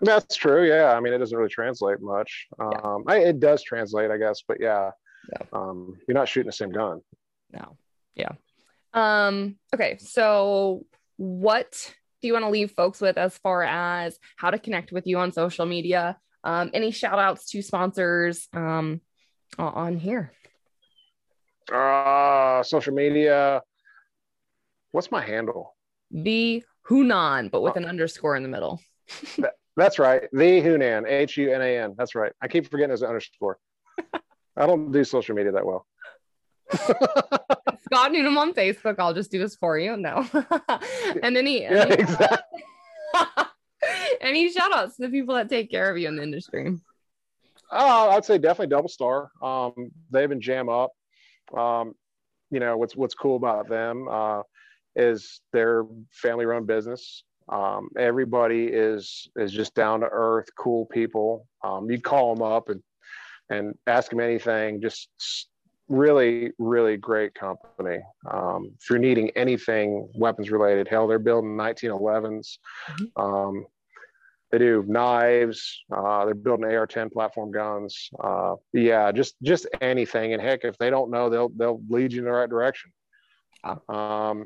That's 0.02 0.36
true. 0.36 0.68
Yeah. 0.68 0.94
I 0.94 1.00
mean, 1.00 1.14
it 1.14 1.20
doesn't 1.20 1.38
really 1.38 1.50
translate 1.50 2.02
much. 2.02 2.48
Yeah. 2.60 2.80
Um, 2.84 3.04
I, 3.08 3.20
it 3.20 3.40
does 3.40 3.64
translate, 3.64 4.12
I 4.12 4.18
guess, 4.18 4.44
but 4.48 4.58
yeah, 4.60 4.92
yeah. 5.32 5.46
Um, 5.54 5.96
you're 6.08 6.16
not 6.16 6.28
shooting 6.28 6.48
the 6.48 6.54
same 6.54 6.72
gun. 6.72 7.02
No. 7.52 7.78
Yeah. 8.16 8.34
Um, 8.94 9.56
okay. 9.74 9.98
So 10.00 10.86
what 11.18 11.94
do 12.22 12.28
you 12.28 12.34
want 12.34 12.46
to 12.46 12.50
leave 12.50 12.72
folks 12.72 13.02
with 13.02 13.18
as 13.18 13.38
far 13.38 13.64
as 13.64 14.18
how 14.36 14.52
to 14.52 14.60
connect 14.60 14.92
with 14.92 15.08
you 15.08 15.20
on 15.20 15.32
social 15.32 15.66
media? 15.66 16.18
Um, 16.44 16.72
any 16.74 16.92
shout 16.92 17.20
outs 17.20 17.50
to 17.52 17.62
sponsors 17.62 18.48
um, 18.54 19.02
on 19.58 19.98
here? 19.98 20.34
Uh, 21.72 22.62
social 22.64 22.94
media. 22.94 23.62
What's 24.92 25.12
my 25.12 25.26
handle? 25.26 25.76
The 26.12 26.64
Hunan, 26.90 27.50
but 27.52 27.62
with 27.62 27.74
oh. 27.76 27.80
an 27.80 27.86
underscore 27.86 28.36
in 28.36 28.44
the 28.44 28.50
middle. 28.50 28.82
that's 29.76 30.00
right. 30.00 30.24
The 30.32 30.62
Hunan, 30.62 31.08
H 31.08 31.38
U 31.38 31.54
N 31.54 31.62
A 31.62 31.78
N. 31.80 31.96
That's 31.98 32.16
right. 32.16 32.32
I 32.42 32.48
keep 32.48 32.70
forgetting 32.70 32.90
there's 32.90 33.02
an 33.02 33.10
underscore. 33.10 33.58
I 34.58 34.66
don't 34.66 34.92
do 34.92 35.04
social 35.04 35.36
media 35.36 35.52
that 35.52 35.66
well. 35.66 35.88
Scott 37.86 38.12
Newnam 38.12 38.38
on 38.38 38.54
Facebook. 38.54 38.96
I'll 39.00 39.14
just 39.14 39.32
do 39.32 39.40
this 39.40 39.56
for 39.56 39.78
you. 39.78 39.98
No. 39.98 40.28
and 41.24 41.38
any, 41.38 41.64
yeah, 41.64 41.86
any, 41.86 41.94
exactly. 41.96 42.60
any 44.22 44.52
shout 44.52 44.74
outs 44.74 44.96
to 44.98 45.04
the 45.04 45.10
people 45.10 45.36
that 45.36 45.50
take 45.50 45.70
care 45.70 45.90
of 45.90 45.98
you 45.98 46.08
in 46.08 46.16
the 46.16 46.24
industry. 46.24 46.78
Oh, 47.72 48.10
I'd 48.12 48.26
say 48.26 48.38
definitely 48.38 48.76
DoubleStar. 48.76 49.28
Um, 49.42 49.92
they've 50.12 50.30
been 50.30 50.42
jam 50.42 50.70
up. 50.70 50.92
Um, 51.56 51.96
you 52.54 52.60
know 52.60 52.78
what's 52.78 52.96
what's 52.96 53.16
cool 53.16 53.36
about 53.36 53.68
them 53.68 54.08
uh, 54.10 54.44
is 54.96 55.42
their 55.52 55.86
family 56.12 56.46
run 56.46 56.66
business. 56.66 57.24
Um, 57.50 57.90
everybody 57.98 58.68
is 58.68 59.28
is 59.36 59.52
just 59.52 59.76
down 59.76 60.00
to 60.02 60.08
earth, 60.10 60.48
cool 60.58 60.86
people. 60.86 61.48
Um, 61.64 61.90
you 61.92 62.00
call 62.00 62.34
them 62.34 62.44
up 62.44 62.70
and 62.70 62.82
and 63.50 63.78
ask 63.88 64.10
them 64.10 64.20
anything. 64.20 64.82
Just 64.82 65.10
really, 65.90 66.52
really 66.58 66.98
great 66.98 67.34
company. 67.36 68.00
Um, 68.30 68.72
if 68.80 68.90
you're 68.90 69.00
needing 69.00 69.30
anything 69.32 70.10
weapons 70.16 70.50
related, 70.50 70.88
hell, 70.88 71.08
they're 71.08 71.20
building 71.20 71.56
1911s. 71.56 72.58
Mm-hmm. 72.90 73.22
Um, 73.22 73.66
they 74.52 74.60
do 74.60 74.84
knives. 74.88 75.84
Uh, 75.92 76.26
they're 76.26 76.36
building 76.36 76.66
AR-10 76.66 77.12
platform 77.12 77.52
guns. 77.52 78.10
Uh, 78.24 78.54
yeah, 78.72 79.12
just 79.12 79.36
just 79.42 79.68
anything. 79.82 80.34
And 80.34 80.42
heck, 80.42 80.64
if 80.64 80.78
they 80.78 80.92
don't 80.92 81.10
know, 81.10 81.30
they'll 81.30 81.50
they'll 81.50 81.82
lead 81.90 82.14
you 82.14 82.20
in 82.20 82.26
the 82.26 82.32
right 82.32 82.50
direction. 82.50 82.92
Um, 83.90 84.46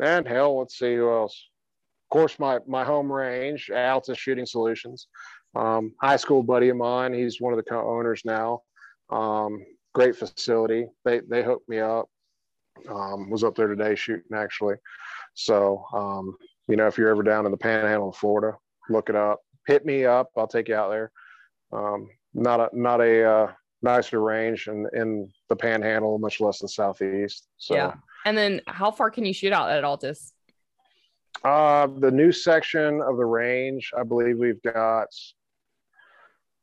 and 0.00 0.26
hell, 0.26 0.58
let's 0.58 0.78
see 0.78 0.96
who 0.96 1.10
else. 1.10 1.48
Of 2.06 2.14
course, 2.14 2.38
my 2.38 2.58
my 2.66 2.84
home 2.84 3.10
range, 3.10 3.70
Altus 3.72 4.18
Shooting 4.18 4.46
Solutions. 4.46 5.08
Um, 5.54 5.92
high 6.00 6.16
school 6.16 6.42
buddy 6.42 6.70
of 6.70 6.76
mine. 6.76 7.12
He's 7.12 7.40
one 7.40 7.52
of 7.52 7.58
the 7.58 7.70
co-owners 7.70 8.22
now. 8.24 8.62
Um, 9.10 9.64
great 9.94 10.16
facility. 10.16 10.86
They 11.04 11.20
they 11.20 11.42
hooked 11.42 11.68
me 11.68 11.78
up. 11.80 12.08
Um, 12.88 13.30
was 13.30 13.44
up 13.44 13.54
there 13.54 13.68
today 13.68 13.94
shooting 13.94 14.34
actually. 14.34 14.76
So 15.34 15.84
um, 15.94 16.36
you 16.68 16.76
know, 16.76 16.86
if 16.86 16.96
you're 16.96 17.10
ever 17.10 17.22
down 17.22 17.44
in 17.44 17.52
the 17.52 17.58
Panhandle 17.58 18.10
of 18.10 18.16
Florida, 18.16 18.56
look 18.88 19.08
it 19.08 19.16
up. 19.16 19.40
Hit 19.66 19.84
me 19.84 20.04
up. 20.04 20.30
I'll 20.36 20.46
take 20.46 20.68
you 20.68 20.74
out 20.74 20.90
there. 20.90 21.12
Um, 21.72 22.08
not 22.34 22.60
a 22.60 22.68
not 22.72 23.00
a 23.00 23.24
uh, 23.24 23.52
nicer 23.82 24.20
range 24.20 24.68
in 24.68 24.86
in 24.94 25.30
the 25.48 25.56
Panhandle, 25.56 26.18
much 26.18 26.40
less 26.40 26.58
the 26.60 26.68
southeast. 26.68 27.48
So. 27.58 27.74
Yeah. 27.74 27.94
And 28.24 28.36
then, 28.36 28.60
how 28.66 28.90
far 28.90 29.10
can 29.10 29.24
you 29.24 29.32
shoot 29.32 29.52
out 29.52 29.70
at 29.70 29.84
Altus? 29.84 30.32
Uh, 31.44 31.88
the 31.98 32.10
new 32.10 32.30
section 32.30 33.00
of 33.00 33.16
the 33.16 33.24
range, 33.24 33.90
I 33.98 34.04
believe 34.04 34.38
we've 34.38 34.62
got. 34.62 35.08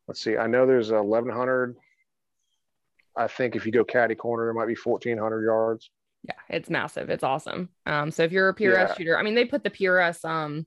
Let's 0.07 0.21
see. 0.21 0.37
I 0.37 0.47
know 0.47 0.65
there's 0.65 0.91
1100 0.91 1.75
I 3.19 3.27
think 3.27 3.55
if 3.57 3.65
you 3.65 3.71
go 3.71 3.83
caddy 3.83 4.15
corner, 4.15 4.49
it 4.49 4.53
might 4.53 4.67
be 4.67 4.77
1400 4.81 5.43
yards. 5.43 5.89
Yeah, 6.23 6.35
it's 6.49 6.69
massive. 6.69 7.09
It's 7.09 7.23
awesome. 7.23 7.69
Um, 7.85 8.11
so 8.11 8.23
if 8.23 8.31
you're 8.31 8.49
a 8.49 8.55
PRS 8.55 8.71
yeah. 8.71 8.93
shooter, 8.93 9.19
I 9.19 9.23
mean, 9.23 9.35
they 9.35 9.45
put 9.45 9.63
the 9.63 9.69
PRS, 9.69 10.23
um, 10.23 10.65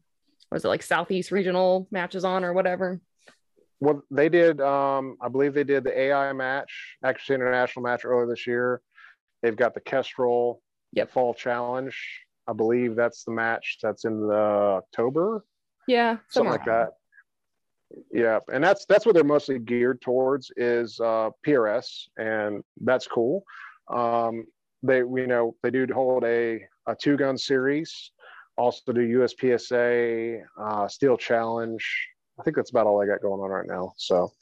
was 0.50 0.64
it 0.64 0.68
like 0.68 0.82
Southeast 0.82 1.30
regional 1.30 1.88
matches 1.90 2.24
on 2.24 2.44
or 2.44 2.52
whatever? 2.52 3.00
Well, 3.80 4.02
they 4.10 4.28
did. 4.28 4.60
Um, 4.60 5.16
I 5.20 5.28
believe 5.28 5.54
they 5.54 5.64
did 5.64 5.84
the 5.84 5.98
AI 5.98 6.32
match, 6.34 6.96
Accuracy 7.02 7.34
International 7.34 7.82
match 7.82 8.04
earlier 8.04 8.26
this 8.26 8.46
year. 8.46 8.82
They've 9.42 9.56
got 9.56 9.74
the 9.74 9.80
Kestrel 9.80 10.62
yep. 10.92 11.10
Fall 11.10 11.34
Challenge. 11.34 11.96
I 12.48 12.52
believe 12.52 12.96
that's 12.96 13.24
the 13.24 13.32
match 13.32 13.78
that's 13.82 14.04
in 14.04 14.26
the 14.26 14.34
October. 14.34 15.44
Yeah, 15.86 16.18
something 16.28 16.50
like 16.50 16.64
that. 16.64 16.90
Yeah, 18.12 18.38
and 18.52 18.62
that's 18.62 18.84
that's 18.86 19.04
what 19.04 19.14
they're 19.14 19.24
mostly 19.24 19.58
geared 19.58 20.00
towards 20.00 20.50
is 20.56 20.98
uh, 21.00 21.30
PRS, 21.46 22.08
and 22.16 22.62
that's 22.80 23.06
cool. 23.06 23.44
Um, 23.92 24.46
they 24.82 24.98
you 24.98 25.26
know 25.26 25.54
they 25.62 25.70
do 25.70 25.86
hold 25.92 26.24
a 26.24 26.60
a 26.86 26.94
two 26.94 27.16
gun 27.16 27.38
series, 27.38 28.10
also 28.56 28.92
do 28.92 29.20
USPSA 29.20 30.42
uh, 30.60 30.88
Steel 30.88 31.16
Challenge. 31.16 31.84
I 32.38 32.42
think 32.42 32.56
that's 32.56 32.70
about 32.70 32.86
all 32.86 33.02
I 33.02 33.06
got 33.06 33.22
going 33.22 33.40
on 33.40 33.50
right 33.50 33.66
now. 33.66 33.92
So, 33.96 34.32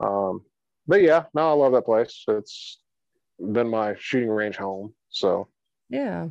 um, 0.00 0.42
but 0.86 1.02
yeah, 1.02 1.24
no, 1.34 1.50
I 1.50 1.52
love 1.52 1.72
that 1.72 1.86
place. 1.86 2.24
It's 2.28 2.78
been 3.38 3.68
my 3.68 3.94
shooting 3.98 4.28
range 4.28 4.56
home. 4.56 4.94
So 5.10 5.48
yeah, 5.88 6.28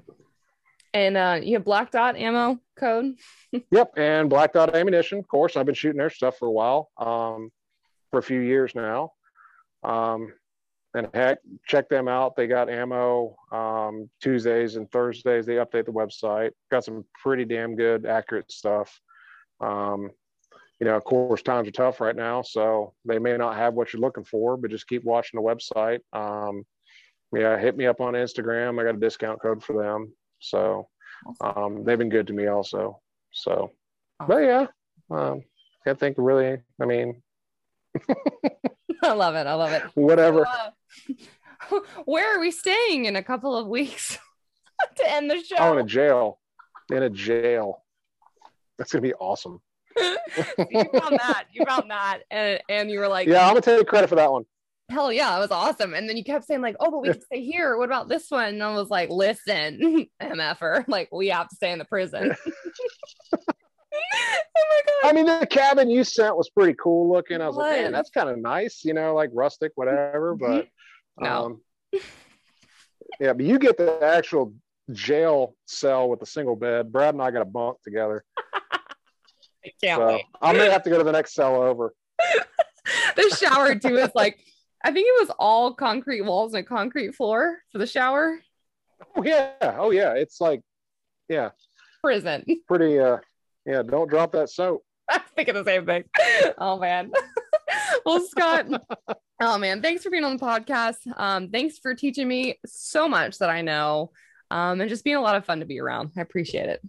and 0.93 1.18
uh, 1.18 1.39
you 1.41 1.55
have 1.55 1.66
black 1.66 1.91
dot 1.91 2.16
ammo 2.16 2.60
code. 2.78 3.16
yep, 3.72 3.91
and 3.97 4.30
black 4.30 4.53
dot 4.53 4.76
ammunition. 4.76 5.20
Of 5.20 5.28
course, 5.28 5.55
I've 5.55 5.66
been 5.66 5.76
shooting 5.76 5.99
their 5.99 6.10
stuff 6.10 6.38
for 6.38 6.47
a 6.47 6.51
while, 6.51 6.89
um, 6.97 7.51
for 8.12 8.20
a 8.20 8.24
few 8.24 8.39
years 8.39 8.74
now. 8.76 9.12
Um, 9.84 10.34
and 10.93 11.08
heck, 11.14 11.39
check 11.68 11.89
them 11.89 12.08
out. 12.08 12.36
They 12.36 12.47
got 12.47 12.70
ammo 12.70 13.36
um, 13.51 14.10
Tuesdays 14.22 14.76
and 14.78 14.91
Thursdays. 14.91 15.45
They 15.45 15.55
update 15.55 15.86
the 15.86 15.91
website. 15.91 16.51
Got 16.72 16.86
some 16.86 17.05
pretty 17.22 17.45
damn 17.45 17.76
good, 17.76 18.05
accurate 18.05 18.51
stuff. 18.51 18.99
Um, 19.62 20.10
you 20.80 20.86
know, 20.86 20.95
of 20.95 21.03
course, 21.03 21.41
times 21.41 21.68
are 21.68 21.72
tough 21.72 22.01
right 22.01 22.16
now, 22.16 22.41
so 22.41 22.93
they 23.05 23.20
may 23.20 23.36
not 23.38 23.55
have 23.58 23.74
what 23.74 23.93
you're 23.93 24.01
looking 24.01 24.24
for, 24.24 24.58
but 24.58 24.72
just 24.72 24.88
keep 24.88 25.03
watching 25.03 25.39
the 25.39 25.43
website. 25.43 25.99
Um, 26.14 26.64
yeah, 27.34 27.57
hit 27.57 27.75
me 27.78 27.86
up 27.86 28.01
on 28.01 28.13
Instagram. 28.13 28.80
I 28.80 28.84
got 28.84 28.95
a 28.95 28.99
discount 28.99 29.41
code 29.41 29.63
for 29.63 29.82
them. 29.82 30.13
So 30.39 30.88
um, 31.41 31.84
they've 31.84 31.97
been 31.97 32.09
good 32.09 32.28
to 32.28 32.34
me 32.34 32.47
also. 32.47 33.01
So, 33.32 33.71
but 34.25 34.38
yeah, 34.38 34.67
um, 35.11 35.43
I 35.86 35.93
think 35.93 36.15
really, 36.17 36.59
I 36.82 36.86
mean, 36.86 37.21
I 39.03 39.13
love 39.13 39.36
it. 39.36 39.47
I 39.47 39.53
love 39.53 39.71
it. 39.71 39.84
Whatever. 39.95 40.45
Uh, 40.45 41.80
where 42.05 42.36
are 42.36 42.39
we 42.39 42.51
staying 42.51 43.05
in 43.05 43.15
a 43.15 43.23
couple 43.23 43.55
of 43.55 43.67
weeks 43.67 44.17
to 44.97 45.11
end 45.11 45.30
the 45.30 45.43
show? 45.43 45.55
Oh, 45.59 45.73
in 45.73 45.80
a 45.80 45.84
jail. 45.88 46.39
In 46.91 47.03
a 47.03 47.09
jail. 47.09 47.84
That's 48.78 48.91
gonna 48.91 49.01
be 49.01 49.13
awesome. 49.15 49.59
you 49.97 50.86
found 50.93 51.17
that. 51.17 51.45
You 51.51 51.65
found 51.65 51.89
that, 51.89 52.19
and 52.30 52.59
and 52.69 52.91
you 52.91 52.99
were 52.99 53.07
like, 53.07 53.28
"Yeah, 53.28 53.47
I'm 53.47 53.53
gonna 53.53 53.61
take 53.61 53.88
credit 53.88 54.07
for 54.07 54.15
that 54.15 54.32
one." 54.32 54.45
Hell 54.89 55.11
yeah, 55.11 55.35
it 55.35 55.39
was 55.39 55.51
awesome. 55.51 55.93
And 55.93 56.07
then 56.07 56.17
you 56.17 56.23
kept 56.23 56.45
saying, 56.45 56.61
like, 56.61 56.75
oh, 56.79 56.91
but 56.91 57.01
we 57.01 57.09
can 57.09 57.21
stay 57.21 57.43
here. 57.43 57.77
What 57.77 57.85
about 57.85 58.07
this 58.07 58.29
one? 58.29 58.49
And 58.49 58.63
I 58.63 58.73
was 58.73 58.89
like, 58.89 59.09
listen, 59.09 60.07
MFer, 60.21 60.85
like, 60.88 61.09
we 61.11 61.27
have 61.27 61.49
to 61.49 61.55
stay 61.55 61.71
in 61.71 61.79
the 61.79 61.85
prison. 61.85 62.35
oh 63.33 63.39
my 64.55 64.81
God. 64.85 65.09
I 65.09 65.13
mean, 65.13 65.25
the 65.25 65.47
cabin 65.47 65.89
you 65.89 66.03
sent 66.03 66.38
was 66.38 66.49
pretty 66.49 66.75
cool 66.81 67.11
looking. 67.11 67.41
I 67.41 67.47
was 67.47 67.57
like, 67.57 67.81
man, 67.81 67.91
that's 67.91 68.09
kind 68.09 68.29
of 68.29 68.38
nice, 68.38 68.83
you 68.83 68.93
know, 68.93 69.13
like 69.13 69.29
rustic, 69.33 69.73
whatever. 69.75 70.35
Mm-hmm. 70.35 70.55
But 70.55 70.67
no. 71.19 71.45
Um, 71.45 71.61
yeah, 73.19 73.33
but 73.33 73.45
you 73.45 73.59
get 73.59 73.77
the 73.77 73.99
actual 74.01 74.53
jail 74.91 75.55
cell 75.65 76.09
with 76.09 76.21
a 76.21 76.25
single 76.25 76.55
bed. 76.55 76.91
Brad 76.91 77.13
and 77.13 77.21
I 77.21 77.31
got 77.31 77.41
a 77.41 77.45
bunk 77.45 77.81
together. 77.83 78.23
I 78.63 79.71
can't 79.83 79.99
so 79.99 80.07
wait. 80.07 80.25
I 80.41 80.53
may 80.53 80.69
have 80.69 80.83
to 80.83 80.89
go 80.89 80.97
to 80.97 81.03
the 81.03 81.11
next 81.11 81.33
cell 81.33 81.61
over. 81.61 81.93
the 83.15 83.38
shower 83.38 83.75
too 83.75 83.97
is 83.97 84.11
like 84.15 84.39
I 84.84 84.91
think 84.91 85.07
it 85.07 85.28
was 85.28 85.36
all 85.39 85.73
concrete 85.73 86.21
walls 86.21 86.53
and 86.53 86.63
a 86.63 86.67
concrete 86.67 87.15
floor 87.15 87.59
for 87.71 87.78
the 87.78 87.88
shower. 87.88 88.39
Oh 89.15 89.23
yeah. 89.23 89.51
Oh 89.61 89.91
yeah. 89.91 90.13
It's 90.13 90.39
like, 90.39 90.61
yeah. 91.30 91.49
Prison. 92.01 92.45
Pretty 92.67 92.99
uh 92.99 93.17
yeah, 93.65 93.84
don't 93.84 94.09
drop 94.09 94.32
that 94.32 94.49
soap. 94.49 94.84
I 95.09 95.15
am 95.15 95.21
thinking 95.36 95.55
the 95.55 95.63
same 95.63 95.86
thing. 95.86 96.03
Oh 96.57 96.80
man. 96.80 97.11
well, 98.05 98.25
Scott. 98.25 98.65
oh 99.41 99.57
man, 99.57 99.82
thanks 99.82 100.03
for 100.03 100.09
being 100.09 100.23
on 100.23 100.38
the 100.38 100.43
podcast. 100.45 100.97
Um, 101.17 101.49
thanks 101.49 101.78
for 101.78 101.93
teaching 101.93 102.28
me 102.28 102.59
so 102.65 103.09
much 103.09 103.39
that 103.39 103.49
I 103.49 103.61
know. 103.61 104.11
Um, 104.49 104.80
and 104.80 104.89
just 104.89 105.03
being 105.03 105.17
a 105.17 105.21
lot 105.21 105.36
of 105.36 105.45
fun 105.45 105.59
to 105.59 105.65
be 105.65 105.80
around. 105.80 106.11
I 106.17 106.21
appreciate 106.21 106.69
it. 106.69 106.82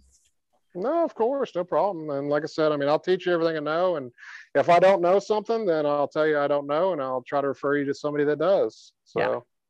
No, 0.81 1.05
of 1.05 1.15
course, 1.15 1.55
no 1.55 1.65
problem. 1.65 2.11
And 2.11 2.29
like 2.29 2.43
I 2.43 2.47
said, 2.47 2.73
I 2.73 2.77
mean, 2.77 2.89
I'll 2.89 2.99
teach 2.99 3.27
you 3.27 3.33
everything 3.33 3.57
I 3.57 3.61
know. 3.61 3.97
And 3.97 4.11
if 4.55 4.69
I 4.69 4.79
don't 4.79 5.03
know 5.03 5.19
something, 5.19 5.67
then 5.67 5.87
I'll 5.87 6.09
tell 6.09 6.27
you 6.27 6.39
I 6.39 6.49
don't 6.49 6.67
know, 6.67 6.93
and 6.93 7.03
I'll 7.03 7.23
try 7.23 7.41
to 7.41 7.49
refer 7.49 7.77
you 7.77 7.85
to 7.87 7.95
somebody 7.95 8.25
that 8.25 8.39
does. 8.39 8.93
So 9.05 9.21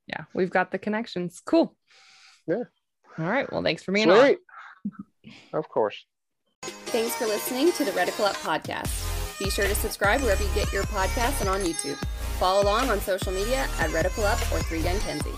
yeah, 0.06 0.18
yeah 0.18 0.24
we've 0.34 0.50
got 0.50 0.70
the 0.70 0.78
connections. 0.78 1.40
Cool. 1.44 1.74
Yeah. 2.46 2.64
All 3.18 3.26
right. 3.26 3.50
Well, 3.50 3.62
thanks 3.62 3.82
for 3.82 3.92
being 3.92 4.08
Sweet. 4.08 4.38
on. 4.84 5.32
Of 5.52 5.68
course. 5.68 6.06
Thanks 6.62 7.14
for 7.16 7.26
listening 7.26 7.72
to 7.72 7.84
the 7.84 7.90
Reticle 7.92 8.26
Up 8.26 8.36
podcast. 8.36 9.38
Be 9.38 9.50
sure 9.50 9.66
to 9.66 9.74
subscribe 9.74 10.20
wherever 10.22 10.42
you 10.42 10.50
get 10.54 10.72
your 10.72 10.84
podcasts 10.84 11.40
and 11.40 11.48
on 11.48 11.60
YouTube. 11.60 11.96
Follow 12.38 12.62
along 12.62 12.88
on 12.88 13.00
social 13.00 13.32
media 13.32 13.68
at 13.78 13.90
Reticle 13.90 14.24
Up 14.24 14.40
or 14.52 14.62
Three 14.64 14.82
Gun 14.82 14.98
Kenzie. 15.00 15.30